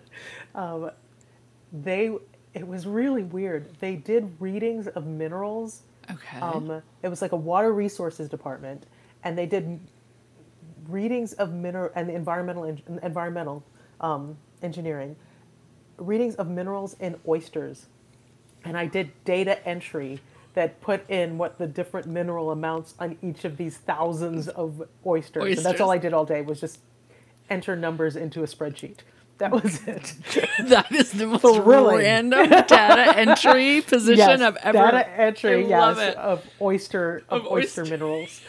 um, 0.54 0.90
they 1.72 2.14
it 2.54 2.66
was 2.66 2.86
really 2.86 3.22
weird. 3.22 3.74
They 3.80 3.96
did 3.96 4.36
readings 4.38 4.86
of 4.86 5.06
minerals. 5.06 5.82
Okay. 6.10 6.38
Um, 6.38 6.82
it 7.02 7.08
was 7.08 7.22
like 7.22 7.32
a 7.32 7.36
water 7.36 7.72
resources 7.72 8.28
department, 8.28 8.86
and 9.24 9.38
they 9.38 9.46
did 9.46 9.80
readings 10.88 11.32
of 11.34 11.52
mineral 11.52 11.90
and 11.94 12.08
the 12.08 12.14
environmental 12.14 12.64
en- 12.64 13.00
environmental 13.02 13.64
um, 14.00 14.36
engineering, 14.62 15.16
readings 15.96 16.34
of 16.34 16.48
minerals 16.48 16.96
in 17.00 17.16
oysters, 17.26 17.86
and 18.64 18.76
I 18.76 18.86
did 18.86 19.12
data 19.24 19.66
entry 19.66 20.20
that 20.54 20.80
put 20.80 21.08
in 21.08 21.38
what 21.38 21.58
the 21.58 21.66
different 21.66 22.06
mineral 22.06 22.50
amounts 22.50 22.94
on 22.98 23.16
each 23.22 23.44
of 23.44 23.56
these 23.56 23.78
thousands 23.78 24.48
of 24.48 24.82
oysters. 25.06 25.56
And 25.56 25.64
that's 25.64 25.80
all 25.80 25.90
I 25.90 25.98
did 25.98 26.12
all 26.12 26.26
day 26.26 26.42
was 26.42 26.60
just 26.60 26.80
enter 27.48 27.74
numbers 27.74 28.16
into 28.16 28.42
a 28.42 28.46
spreadsheet. 28.46 28.98
That 29.42 29.50
was 29.62 29.80
it. 29.88 30.14
that 30.68 30.92
is 30.92 31.10
the 31.10 31.26
most 31.26 31.42
Thrilling. 31.42 31.98
random 31.98 32.48
data 32.48 33.12
entry 33.18 33.80
position 33.86 34.18
yes, 34.18 34.40
I've 34.40 34.56
ever. 34.56 34.78
data 34.78 35.08
entry. 35.20 35.64
I 35.64 35.68
yes, 35.68 35.80
love 35.80 35.98
it. 35.98 36.16
of 36.16 36.46
oyster 36.60 37.24
of, 37.28 37.42
Of 37.46 37.50
oyster, 37.50 37.80
oyster. 37.82 37.84
minerals. 37.92 38.40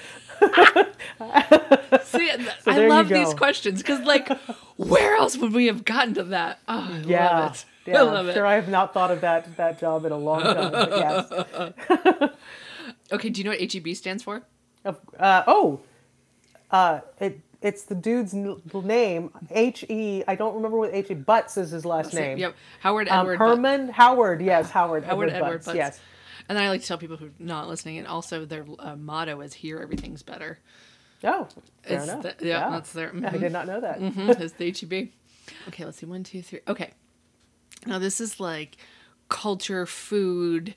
See, 2.03 2.29
So 2.61 2.71
I 2.71 2.87
love 2.87 3.09
these 3.09 3.33
questions 3.33 3.81
because, 3.81 4.01
like, 4.05 4.29
where 4.77 5.15
else 5.15 5.35
would 5.37 5.53
we 5.53 5.65
have 5.67 5.83
gotten 5.85 6.13
to 6.15 6.23
that? 6.25 6.59
Oh, 6.67 6.89
I 6.91 6.97
Yeah, 7.07 7.39
love 7.39 7.53
it. 7.53 7.65
yeah. 7.89 7.97
I 7.97 8.01
love 8.03 8.27
I'm 8.27 8.33
sure. 8.35 8.45
I 8.45 8.53
have 8.55 8.69
not 8.69 8.93
thought 8.93 9.09
of 9.11 9.21
that 9.21 9.57
that 9.57 9.79
job 9.79 10.05
in 10.05 10.11
a 10.11 10.17
long 10.17 10.41
time. 10.41 10.73
Yes. 10.91 12.31
Okay, 13.11 13.29
do 13.29 13.39
you 13.41 13.45
know 13.45 13.51
what 13.57 13.73
HEB 13.73 13.95
stands 13.95 14.23
for? 14.23 14.43
Uh, 14.85 15.43
oh, 15.47 15.79
uh, 16.71 16.99
it 17.19 17.39
it's 17.63 17.83
the 17.83 17.95
dude's 17.95 18.33
n- 18.33 18.61
name. 18.73 19.31
H 19.49 19.83
E. 19.89 20.23
I 20.27 20.35
don't 20.35 20.53
remember 20.55 20.77
what 20.77 20.93
H 20.93 21.09
E. 21.09 21.13
Butts 21.15 21.57
is 21.57 21.71
his 21.71 21.85
last 21.85 22.13
name. 22.13 22.37
Yep, 22.37 22.55
Howard 22.81 23.09
Um, 23.09 23.21
Edward. 23.21 23.39
Butts. 23.39 23.49
Herman 23.55 23.89
Howard. 23.89 24.41
Yes, 24.41 24.69
Howard. 24.69 25.03
Howard 25.05 25.29
Edward, 25.29 25.43
Edward 25.43 25.53
Butts. 25.57 25.65
Butts. 25.67 25.75
Yes. 25.77 25.99
And 26.49 26.57
then 26.57 26.65
I 26.65 26.69
like 26.69 26.81
to 26.81 26.87
tell 26.87 26.97
people 26.97 27.17
who 27.17 27.27
are 27.27 27.31
not 27.39 27.67
listening, 27.69 27.97
and 27.97 28.05
also 28.07 28.45
their 28.45 28.65
uh, 28.79 28.95
motto 28.95 29.39
is 29.41 29.53
"Here, 29.53 29.79
everything's 29.79 30.21
better." 30.23 30.59
Oh, 31.23 31.47
fair 31.83 31.97
It's 31.99 32.03
enough. 32.09 32.37
the- 32.37 32.45
yeah, 32.45 32.69
that's 32.69 32.91
their. 32.91 33.09
I 33.09 33.11
mhm. 33.13 33.39
did 33.39 33.51
not 33.53 33.65
know 33.65 33.79
that. 33.79 33.99
Mhm, 34.01 34.39
it's 34.41 34.53
the 34.53 34.71
HEB. 34.71 35.09
Okay, 35.69 35.85
let's 35.85 35.97
see. 35.97 36.05
One, 36.05 36.23
two, 36.23 36.41
three. 36.41 36.59
Okay. 36.67 36.91
Now 37.85 37.97
this 37.97 38.19
is 38.19 38.39
like 38.41 38.75
culture, 39.29 39.85
food, 39.85 40.75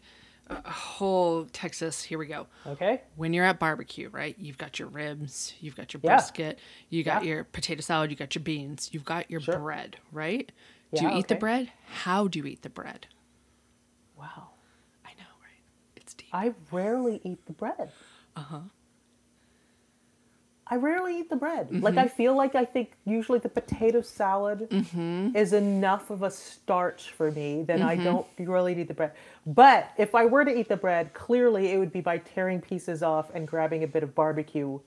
uh, 0.49 0.71
whole 0.71 1.47
Texas. 1.47 2.03
Here 2.03 2.19
we 2.19 2.27
go. 2.27 2.47
Okay. 2.67 3.03
When 3.17 3.33
you're 3.33 3.45
at 3.45 3.59
barbecue, 3.59 4.09
right? 4.11 4.37
You've 4.39 4.59
got 4.59 4.79
your 4.79 4.89
ribs, 4.89 5.55
you've 5.61 5.77
got 5.77 5.93
your 5.95 6.01
Yeah. 6.05 6.17
brisket, 6.17 6.59
you 6.91 7.03
got 7.05 7.23
Yeah. 7.23 7.29
your 7.29 7.45
potato 7.45 7.81
salad, 7.81 8.11
you 8.11 8.17
got 8.17 8.35
your 8.35 8.43
beans, 8.45 8.91
you've 8.93 9.05
got 9.05 9.31
your 9.31 9.41
Sure. 9.41 9.59
bread, 9.59 9.97
right? 10.13 10.51
do 10.95 11.03
you 11.03 11.09
Yeah, 11.11 11.19
eat 11.19 11.29
the 11.29 11.35
bread? 11.35 11.73
How 11.89 12.29
do 12.29 12.39
you 12.39 12.47
eat 12.47 12.63
the 12.63 12.71
bread? 12.71 13.07
Wow. 14.17 14.51
I 15.05 15.11
know, 15.19 15.27
right? 15.43 15.63
It's 15.97 16.15
deep. 16.15 16.29
I 16.33 16.55
rarely 16.71 17.21
eat 17.25 17.45
the 17.47 17.53
bread. 17.53 17.91
Uh 18.37 18.41
huh. 18.41 18.59
I 20.69 20.75
rarely 20.77 21.21
eat 21.21 21.31
the 21.31 21.37
bread. 21.37 21.67
Mm-hmm. 21.69 21.85
Like 21.85 21.97
I 21.97 22.09
feel 22.09 22.35
like 22.35 22.57
I 22.57 22.65
think 22.65 22.93
usually 23.05 23.39
the 23.39 23.49
potato 23.49 24.01
salad 24.01 24.67
Mm-hmm. 24.71 25.37
is 25.37 25.53
enough 25.53 26.11
of 26.11 26.23
a 26.25 26.31
starch 26.31 27.11
for 27.13 27.31
me 27.31 27.63
that 27.65 27.81
I 27.83 27.95
don't 27.95 28.27
really 28.39 28.81
eat 28.81 28.89
the 28.89 28.95
bread. 28.95 29.13
But 29.47 29.91
if 29.97 30.15
I 30.17 30.25
were 30.27 30.45
to 30.45 30.51
eat 30.59 30.69
the 30.69 30.77
bread, 30.77 31.13
clearly 31.15 31.69
it 31.71 31.79
would 31.79 31.93
be 31.93 32.01
by 32.01 32.19
tearing 32.19 32.61
pieces 32.61 33.03
off 33.05 33.31
and 33.33 33.47
grabbing 33.47 33.85
a 33.85 33.87
bit 33.87 34.03
of 34.03 34.13
barbecue 34.17 34.81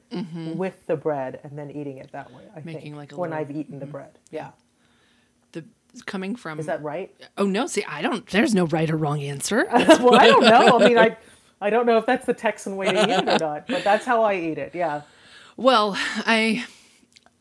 with 0.56 0.86
the 0.88 0.98
bread 0.98 1.40
and 1.44 1.58
then 1.58 1.72
eating 1.72 1.98
it 2.00 2.12
that 2.12 2.30
way. 2.34 2.44
I 2.54 2.60
Mm-hmm. 2.60 2.66
Making 2.68 2.82
think 2.82 2.96
like 2.98 3.12
a 3.14 3.16
when 3.16 3.30
little- 3.30 3.46
mm-hmm. 3.46 3.52
I've 3.52 3.58
eaten 3.58 3.80
the 3.80 3.86
bread. 3.86 4.18
Yeah. 4.32 4.50
The 5.54 5.64
coming 6.06 6.36
from 6.36 6.60
Is 6.60 6.66
that 6.66 6.84
right? 6.84 7.16
Oh 7.38 7.46
no, 7.46 7.68
see, 7.68 7.86
I 7.86 8.02
don't. 8.02 8.28
There's 8.28 8.54
no 8.54 8.66
right 8.66 8.90
or 8.90 8.98
wrong 8.98 9.22
answer. 9.24 9.66
well, 9.72 10.16
I 10.16 10.28
don't 10.28 10.44
know. 10.44 10.78
I 10.80 10.88
mean, 10.90 10.98
I 11.08 11.18
I 11.62 11.70
don't 11.70 11.86
know 11.86 11.98
if 11.98 12.06
that's 12.06 12.26
the 12.26 12.34
Texan 12.34 12.76
way 12.76 12.92
to 12.92 13.02
eat 13.04 13.10
it 13.10 13.28
or 13.30 13.40
not, 13.40 13.66
but 13.68 13.84
that's 13.84 14.06
how 14.06 14.24
I 14.24 14.36
eat 14.36 14.58
it. 14.58 14.76
Yeah. 14.76 15.02
Well, 15.60 15.94
I 15.98 16.66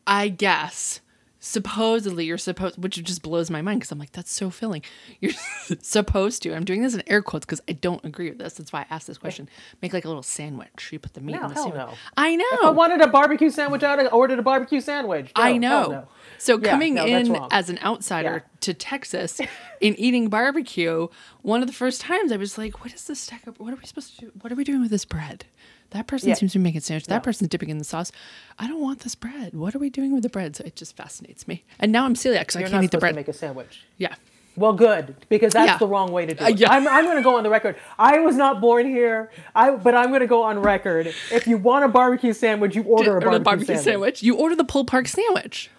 I 0.05 0.27
guess 0.27 0.99
supposedly 1.41 2.25
you're 2.25 2.37
supposed 2.37 2.77
which 2.77 3.01
just 3.01 3.21
blows 3.21 3.49
my 3.49 3.61
mind 3.61 3.79
because 3.79 3.93
I'm 3.93 3.97
like 3.99 4.11
that's 4.11 4.29
so 4.31 4.49
filling. 4.49 4.81
You're 5.21 5.31
supposed 5.81 6.43
to. 6.43 6.53
I'm 6.53 6.65
doing 6.65 6.81
this 6.81 6.93
in 6.95 7.01
air 7.07 7.21
quotes 7.21 7.45
because 7.45 7.61
I 7.69 7.71
don't 7.71 8.03
agree 8.03 8.27
with 8.29 8.37
this. 8.39 8.55
That's 8.55 8.73
why 8.73 8.81
I 8.81 8.85
asked 8.93 9.07
this 9.07 9.17
question. 9.17 9.47
Make 9.81 9.93
like 9.93 10.03
a 10.03 10.09
little 10.09 10.21
sandwich. 10.21 10.89
You 10.91 10.99
put 10.99 11.13
the 11.13 11.21
meat 11.21 11.33
No, 11.37 11.43
in 11.43 11.47
the 11.47 11.53
hell 11.53 11.63
sandwich. 11.71 11.79
no. 11.87 11.93
I 12.17 12.35
know. 12.35 12.45
If 12.51 12.65
I 12.65 12.69
wanted 12.71 12.99
a 13.01 13.07
barbecue 13.07 13.49
sandwich, 13.49 13.81
have 13.83 14.05
ordered 14.11 14.37
a 14.39 14.41
barbecue 14.43 14.81
sandwich. 14.81 15.31
No, 15.37 15.41
I 15.43 15.55
know. 15.57 15.87
no. 15.89 16.07
So 16.39 16.57
Yeah, 16.59 16.71
coming 16.71 16.97
in 16.97 17.35
as 17.51 17.69
an 17.69 17.79
outsider 17.79 18.43
Yeah. 18.45 18.57
to 18.61 18.73
Texas 18.73 19.39
in 19.79 19.95
eating 19.95 20.27
barbecue, 20.29 21.07
one 21.41 21.61
of 21.61 21.67
the 21.67 21.73
first 21.73 22.01
times 22.01 22.33
I 22.33 22.37
was 22.37 22.57
like, 22.57 22.81
"What 22.83 22.93
is 22.93 23.05
this 23.05 23.21
stack 23.21 23.47
of? 23.47 23.57
What 23.61 23.71
are 23.73 23.77
we 23.77 23.85
supposed 23.85 24.19
to 24.19 24.25
do? 24.25 24.31
What 24.41 24.51
are 24.51 24.55
we 24.55 24.65
doing 24.65 24.81
with 24.81 24.91
this 24.91 25.05
bread? 25.05 25.45
That 25.91 26.05
person 26.07 26.29
Yeah. 26.29 26.35
seems 26.35 26.51
to 26.53 26.59
be 26.59 26.63
making 26.63 26.81
sandwich. 26.81 27.07
That 27.07 27.15
Yeah. 27.15 27.19
person's 27.19 27.49
dipping 27.49 27.69
in 27.69 27.77
the 27.79 27.83
sauce. 27.83 28.11
I 28.59 28.67
don't 28.67 28.81
want 28.81 28.99
this 28.99 29.15
bread. 29.15 29.53
What 29.53 29.73
are 29.75 29.79
we 29.79 29.89
doing 29.89 30.13
with 30.13 30.23
the 30.23 30.29
bread?" 30.29 30.55
So 30.55 30.63
it 30.65 30.75
just 30.75 30.95
fascinates 30.95 31.47
me. 31.47 31.63
And 31.79 31.91
now 31.91 32.05
I'm 32.05 32.13
celiac, 32.13 32.51
so 32.51 32.59
You're 32.59 32.67
I 32.67 32.71
can't 32.71 32.83
eat 32.83 32.87
the 32.91 32.97
supposed 32.97 32.99
bread. 33.01 33.13
to 33.13 33.15
make 33.15 33.27
a 33.27 33.33
sandwich. 33.33 33.83
yeah, 33.97 34.15
Well, 34.55 34.73
good 34.73 35.15
because 35.29 35.53
that's 35.53 35.67
Yeah. 35.71 35.77
the 35.77 35.87
wrong 35.87 36.11
way 36.11 36.25
to 36.25 36.33
do 36.33 36.43
Uh, 36.43 36.49
it. 36.49 36.57
yeah. 36.59 36.71
I'm, 36.71 36.85
I'm 36.87 37.05
going 37.05 37.15
to 37.17 37.23
go 37.23 37.35
on 37.37 37.43
the 37.43 37.49
record. 37.49 37.75
I 37.97 38.19
was 38.19 38.35
not 38.35 38.59
born 38.59 38.85
here. 38.87 39.31
I 39.55 39.71
but 39.71 39.95
I'm 39.95 40.09
going 40.09 40.19
to 40.21 40.27
go 40.27 40.43
on 40.43 40.59
record. 40.59 41.07
If 41.31 41.47
you 41.47 41.57
want 41.57 41.85
a 41.85 41.87
barbecue 41.87 42.33
sandwich, 42.33 42.75
you 42.75 42.83
order 42.83 43.17
a 43.17 43.21
barbecue, 43.21 43.43
barbecue 43.43 43.65
sandwich. 43.75 43.83
sandwich. 43.85 44.23
You 44.23 44.35
order 44.35 44.55
the 44.55 44.65
pulled 44.65 44.87
pork 44.87 45.07
sandwich. 45.07 45.69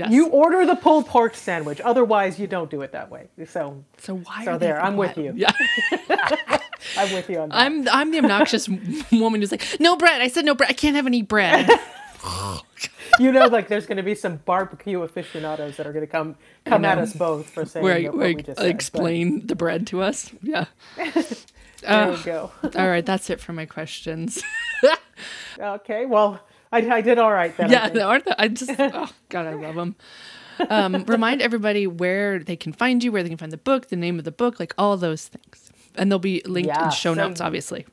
Yes. 0.00 0.12
You 0.12 0.28
order 0.28 0.64
the 0.64 0.76
pulled 0.76 1.06
pork 1.06 1.34
sandwich. 1.34 1.78
Otherwise, 1.82 2.38
you 2.38 2.46
don't 2.46 2.70
do 2.70 2.80
it 2.80 2.92
that 2.92 3.10
way. 3.10 3.28
So 3.46 3.84
so 3.98 4.16
why? 4.16 4.46
So 4.46 4.52
are 4.52 4.58
there, 4.58 4.82
I'm 4.82 4.96
with 4.96 5.18
you. 5.18 5.34
Yeah. 5.36 5.52
I'm 6.96 7.12
with 7.12 7.28
you 7.28 7.38
on 7.40 7.50
that. 7.50 7.58
I'm 7.58 7.86
I'm 7.90 8.10
the 8.10 8.18
obnoxious 8.18 8.66
woman 9.12 9.42
who's 9.42 9.52
like, 9.52 9.78
no 9.78 9.96
bread. 9.96 10.22
I 10.22 10.28
said 10.28 10.46
no 10.46 10.54
bread. 10.54 10.70
I 10.70 10.72
can't 10.72 10.96
have 10.96 11.06
any 11.06 11.20
bread. 11.20 11.68
you 13.18 13.30
know, 13.30 13.46
like 13.48 13.68
there's 13.68 13.84
going 13.84 13.98
to 13.98 14.02
be 14.02 14.14
some 14.14 14.36
barbecue 14.36 15.02
aficionados 15.02 15.76
that 15.76 15.86
are 15.86 15.92
going 15.92 16.06
to 16.06 16.10
come 16.10 16.36
come 16.64 16.86
at 16.86 16.96
us 16.96 17.12
both 17.12 17.50
for 17.50 17.66
saying 17.66 17.84
where 17.84 18.10
where 18.10 18.34
we 18.34 18.42
just 18.42 18.58
said, 18.58 18.64
but 18.64 18.66
explain 18.66 19.46
the 19.46 19.54
bread 19.54 19.86
to 19.88 20.00
us. 20.00 20.30
Yeah. 20.42 20.64
There 20.96 22.12
you 22.12 22.24
go. 22.24 22.50
All 22.62 22.88
right, 22.88 23.04
that's 23.04 23.28
it 23.28 23.40
for 23.40 23.52
my 23.52 23.66
questions. 23.66 24.42
Okay, 25.58 26.06
well, 26.06 26.40
I, 26.72 26.78
I 26.78 27.00
did 27.00 27.18
all 27.18 27.32
right 27.32 27.56
then. 27.56 27.70
Yeah, 27.70 27.88
aren't 28.04 28.24
they? 28.24 28.34
I 28.38 28.48
just 28.48 28.70
oh 28.78 29.10
god, 29.28 29.46
I 29.46 29.54
love 29.54 29.74
them. 29.74 29.96
Um, 30.68 31.04
remind 31.06 31.40
everybody 31.42 31.86
where 31.86 32.38
they 32.38 32.56
can 32.56 32.72
find 32.72 33.02
you, 33.02 33.10
where 33.12 33.22
they 33.22 33.28
can 33.30 33.38
find 33.38 33.50
the 33.52 33.56
book, 33.56 33.88
the 33.88 33.96
name 33.96 34.18
of 34.18 34.24
the 34.24 34.32
book, 34.32 34.60
like 34.60 34.74
all 34.76 34.96
those 34.96 35.26
things, 35.28 35.70
and 35.94 36.10
they'll 36.10 36.18
be 36.18 36.42
linked 36.44 36.68
Yeah, 36.68 36.84
in 36.86 36.90
show 36.90 37.14
so- 37.14 37.28
notes, 37.28 37.40
obviously. 37.40 37.86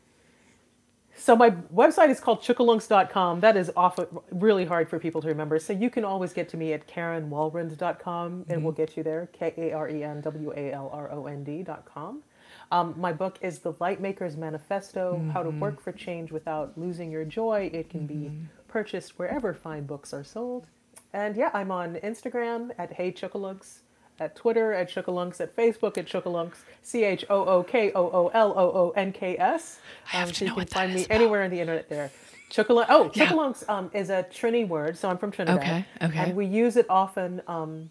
So 1.19 1.35
my 1.35 1.49
website 1.73 2.09
is 2.09 2.21
called 2.21 2.41
chookooloonks.com. 2.41 3.41
That 3.41 3.57
is 3.57 3.69
often 3.75 4.05
really 4.31 4.63
hard 4.63 4.87
for 4.89 4.97
people 4.97 5.19
to 5.21 5.27
remember. 5.27 5.59
So 5.59 5.73
you 5.73 5.89
can 5.89 6.05
always 6.05 6.31
get 6.31 6.47
to 6.49 6.57
me 6.57 6.71
at 6.71 6.87
karenwalrond.com 6.87 8.45
and 8.47 8.63
we'll 8.63 8.71
get 8.71 8.95
you 8.95 9.03
there. 9.03 9.27
K 9.33 9.53
A 9.57 9.73
R 9.73 9.89
E 9.89 10.03
N 10.03 10.21
W 10.21 10.53
A 10.55 10.71
L 10.71 10.89
R 10.93 11.11
O 11.11 11.25
N 11.25 11.43
D.com. 11.43 12.21
Um, 12.71 12.93
my 12.97 13.11
book 13.11 13.39
is 13.41 13.59
The 13.59 13.73
Lightmaker's 13.73 14.37
Manifesto 14.37 15.21
How 15.33 15.43
to 15.43 15.49
Work 15.49 15.81
for 15.81 15.91
Change 15.91 16.31
Without 16.31 16.77
Losing 16.77 17.11
Your 17.11 17.25
Joy. 17.25 17.69
It 17.73 17.89
can 17.89 18.05
be 18.07 18.31
purchased 18.81 19.17
wherever 19.17 19.55
fine 19.55 19.85
books 19.87 20.13
are 20.13 20.23
sold. 20.23 20.67
And 21.11 21.35
yeah, 21.35 21.49
I'm 21.51 21.71
on 21.71 21.95
Instagram 22.03 22.69
at 22.77 22.93
Hey 22.93 23.11
Chookooloonks, 23.11 23.79
at 24.19 24.35
Twitter 24.35 24.71
at 24.71 24.87
Chookooloonks, 24.87 25.41
at 25.41 25.55
Facebook 25.55 25.97
at 25.97 26.05
Chookooloonks, 26.05 26.57
C 26.83 27.03
H 27.03 27.25
O 27.27 27.43
O 27.45 27.63
K 27.63 27.91
O 27.95 28.03
O 28.11 28.27
L 28.35 28.53
O 28.55 28.65
O 28.81 28.93
N 28.95 29.11
K 29.11 29.35
S. 29.39 29.79
I 30.13 30.17
have 30.17 30.27
Um, 30.27 30.33
to 30.33 30.37
so 30.37 30.45
you 30.45 30.51
can 30.51 30.57
what 30.59 30.69
that 30.69 30.75
find 30.75 30.93
me 30.93 31.05
about. 31.05 31.15
anywhere 31.15 31.41
on 31.43 31.49
the 31.49 31.59
internet 31.59 31.89
there. 31.89 32.11
Chookooloonk. 32.51 32.85
Oh, 32.89 33.09
Yeah. 33.15 33.25
Chookooloonks 33.25 33.67
um, 33.67 33.89
is 33.95 34.11
a 34.11 34.27
Trini 34.31 34.67
word, 34.67 34.95
so 34.95 35.09
I'm 35.09 35.17
from 35.17 35.31
Trinidad. 35.31 35.57
Okay, 35.59 35.85
okay. 36.03 36.19
And 36.19 36.35
we 36.35 36.45
use 36.45 36.77
it 36.77 36.85
often 36.87 37.41
um, 37.47 37.89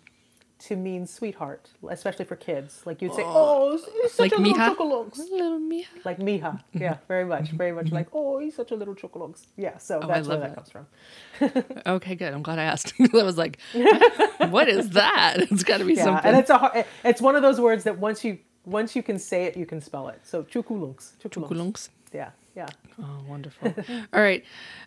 to 0.58 0.74
mean 0.76 1.06
sweetheart, 1.06 1.68
especially 1.90 2.24
for 2.24 2.36
kids. 2.36 2.80
Like 2.86 3.02
you'd 3.02 3.12
say, 3.14 3.22
"Oh, 3.24 3.78
oh 3.78 4.00
he's 4.02 4.12
such 4.12 4.30
Like 4.30 4.38
a 4.38 4.40
little 4.40 4.54
Mija? 4.56 4.74
Chookooloonks." 4.74 5.18
Little 5.30 5.58
Mia. 5.58 5.84
Like 6.04 6.18
Mija. 6.18 6.62
Yeah, 6.72 6.96
very 7.08 7.24
much, 7.24 7.50
very 7.50 7.72
much 7.72 7.92
like, 7.92 8.08
"Oh, 8.12 8.38
he's 8.38 8.54
such 8.56 8.70
a 8.70 8.74
little 8.74 8.94
Chookooloonks." 8.94 9.46
Yeah, 9.56 9.76
so 9.78 10.00
oh, 10.02 10.08
I 10.08 10.14
that's 10.14 10.28
where 10.28 10.38
love 10.38 10.46
that 10.48 10.52
it. 10.52 10.54
comes 10.54 10.70
from. 10.70 11.84
Okay, 11.96 12.14
good. 12.14 12.32
I'm 12.32 12.42
glad 12.42 12.58
I 12.58 12.64
asked. 12.64 12.94
I 13.00 13.22
was 13.22 13.36
like, 13.36 13.58
what 14.48 14.68
is 14.68 14.90
that? 14.90 15.36
It's 15.50 15.62
got 15.64 15.78
to 15.78 15.84
be 15.84 15.94
Yeah, 15.94 16.04
something. 16.04 16.26
and 16.26 16.36
it's 16.38 16.50
a 16.50 16.58
har- 16.58 16.84
it's 17.04 17.20
one 17.20 17.36
of 17.36 17.42
those 17.42 17.60
words 17.60 17.84
that 17.84 17.98
once 17.98 18.24
you 18.24 18.38
once 18.64 18.96
you 18.96 19.02
can 19.02 19.18
say 19.18 19.44
it, 19.44 19.56
you 19.56 19.66
can 19.66 19.80
spell 19.80 20.08
it. 20.08 20.20
So 20.24 20.42
Chookooloonks. 20.42 21.12
Chookooloonks. 21.22 21.90
Yeah, 22.12 22.30
yeah. 22.56 22.66
Oh, 22.98 23.20
wonderful. 23.28 23.74
All 24.14 24.20
right. 24.20 24.42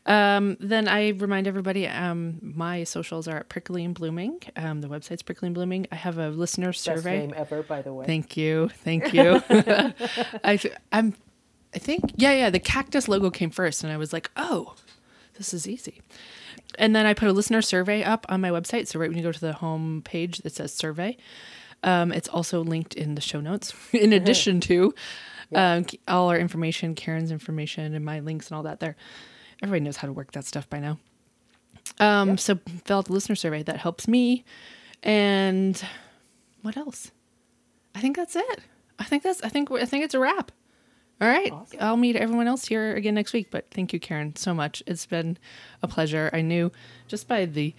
Um, 0.07 0.57
then 0.59 0.87
I 0.87 1.09
remind 1.09 1.47
everybody 1.47 1.87
um, 1.87 2.39
my 2.41 2.83
socials 2.83 3.27
are 3.27 3.37
at 3.37 3.49
Prickly 3.49 3.85
and 3.85 3.93
Blooming. 3.93 4.41
Um, 4.55 4.81
the 4.81 4.87
website's 4.87 5.21
Prickly 5.21 5.45
and 5.47 5.55
Blooming. 5.55 5.85
I 5.91 5.95
have 5.95 6.17
a 6.17 6.29
listener 6.29 6.69
Best 6.69 6.83
survey. 6.83 7.19
name 7.19 7.33
ever, 7.37 7.61
by 7.61 7.83
the 7.83 7.93
way. 7.93 8.07
Thank 8.07 8.35
you. 8.35 8.69
Thank 8.83 9.13
you. 9.13 9.43
I, 9.49 10.59
I'm, 10.91 11.13
I 11.75 11.77
think, 11.77 12.01
yeah, 12.15 12.33
yeah, 12.33 12.49
the 12.49 12.59
cactus 12.59 13.07
logo 13.07 13.29
came 13.29 13.51
first, 13.51 13.83
and 13.83 13.93
I 13.93 13.97
was 13.97 14.11
like, 14.11 14.31
oh, 14.35 14.73
this 15.37 15.53
is 15.53 15.67
easy. 15.67 16.01
And 16.79 16.95
then 16.95 17.05
I 17.05 17.13
put 17.13 17.27
a 17.27 17.33
listener 17.33 17.61
survey 17.61 18.03
up 18.03 18.25
on 18.29 18.41
my 18.41 18.49
website. 18.49 18.87
So, 18.87 18.99
right 18.99 19.09
when 19.09 19.17
you 19.17 19.23
go 19.23 19.31
to 19.31 19.39
the 19.39 19.53
home 19.53 20.01
page 20.03 20.39
that 20.39 20.53
says 20.53 20.73
survey, 20.73 21.17
um, 21.83 22.11
it's 22.11 22.27
also 22.27 22.63
linked 22.63 22.95
in 22.95 23.13
the 23.13 23.21
show 23.21 23.39
notes, 23.39 23.73
in 23.93 24.11
addition 24.11 24.59
to 24.61 24.93
um, 25.53 25.85
all 26.07 26.29
our 26.29 26.37
information, 26.37 26.95
Karen's 26.95 27.31
information, 27.31 27.93
and 27.95 28.05
my 28.05 28.19
links 28.19 28.49
and 28.49 28.57
all 28.57 28.63
that 28.63 28.79
there. 28.79 28.95
Everybody 29.61 29.81
knows 29.83 29.97
how 29.97 30.07
to 30.07 30.13
work 30.13 30.31
that 30.33 30.45
stuff 30.45 30.69
by 30.69 30.79
now. 30.79 30.99
Um, 31.99 32.37
So, 32.37 32.59
fill 32.85 32.99
out 32.99 33.05
the 33.05 33.13
listener 33.13 33.35
survey. 33.35 33.63
That 33.63 33.77
helps 33.77 34.07
me. 34.07 34.45
And 35.03 35.81
what 36.61 36.77
else? 36.77 37.11
I 37.95 37.99
think 38.01 38.15
that's 38.15 38.35
it. 38.35 38.59
I 38.99 39.03
think 39.05 39.23
that's. 39.23 39.41
I 39.43 39.49
think. 39.49 39.71
I 39.71 39.85
think 39.85 40.03
it's 40.03 40.13
a 40.13 40.19
wrap. 40.19 40.51
All 41.21 41.27
right. 41.27 41.51
Awesome. 41.51 41.79
I'll 41.81 41.97
meet 41.97 42.15
everyone 42.15 42.47
else 42.47 42.65
here 42.65 42.95
again 42.95 43.15
next 43.15 43.33
week. 43.33 43.47
But 43.51 43.67
thank 43.71 43.91
you, 43.91 43.99
Karen, 43.99 44.35
so 44.35 44.53
much. 44.53 44.81
It's 44.87 45.05
been 45.05 45.37
a 45.81 45.87
pleasure. 45.87 46.29
I 46.31 46.41
knew 46.41 46.71
just 47.07 47.27
by 47.27 47.45
the 47.45 47.73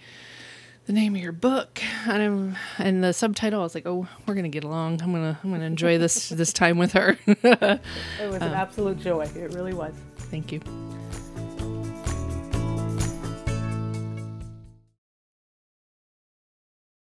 the 0.91 0.99
name 0.99 1.15
of 1.15 1.21
your 1.21 1.31
book 1.31 1.81
and 2.05 2.21
I'm, 2.21 2.57
and 2.77 3.01
the 3.01 3.13
subtitle, 3.13 3.61
I 3.61 3.63
was 3.63 3.73
like, 3.73 3.85
oh, 3.85 4.05
we're 4.27 4.33
gonna 4.33 4.49
get 4.49 4.65
along. 4.65 5.01
I'm 5.01 5.13
gonna 5.13 5.39
I'm 5.41 5.49
gonna 5.49 5.63
enjoy 5.63 5.97
this 5.97 6.27
this 6.29 6.51
time 6.51 6.77
with 6.77 6.91
her. 6.93 7.17
It 7.27 8.29
was 8.29 8.35
an 8.35 8.43
um, 8.43 8.53
absolute 8.53 8.99
joy. 8.99 9.21
It 9.35 9.53
really 9.53 9.73
was. 9.73 9.93
thank 10.17 10.51
you. 10.51 10.59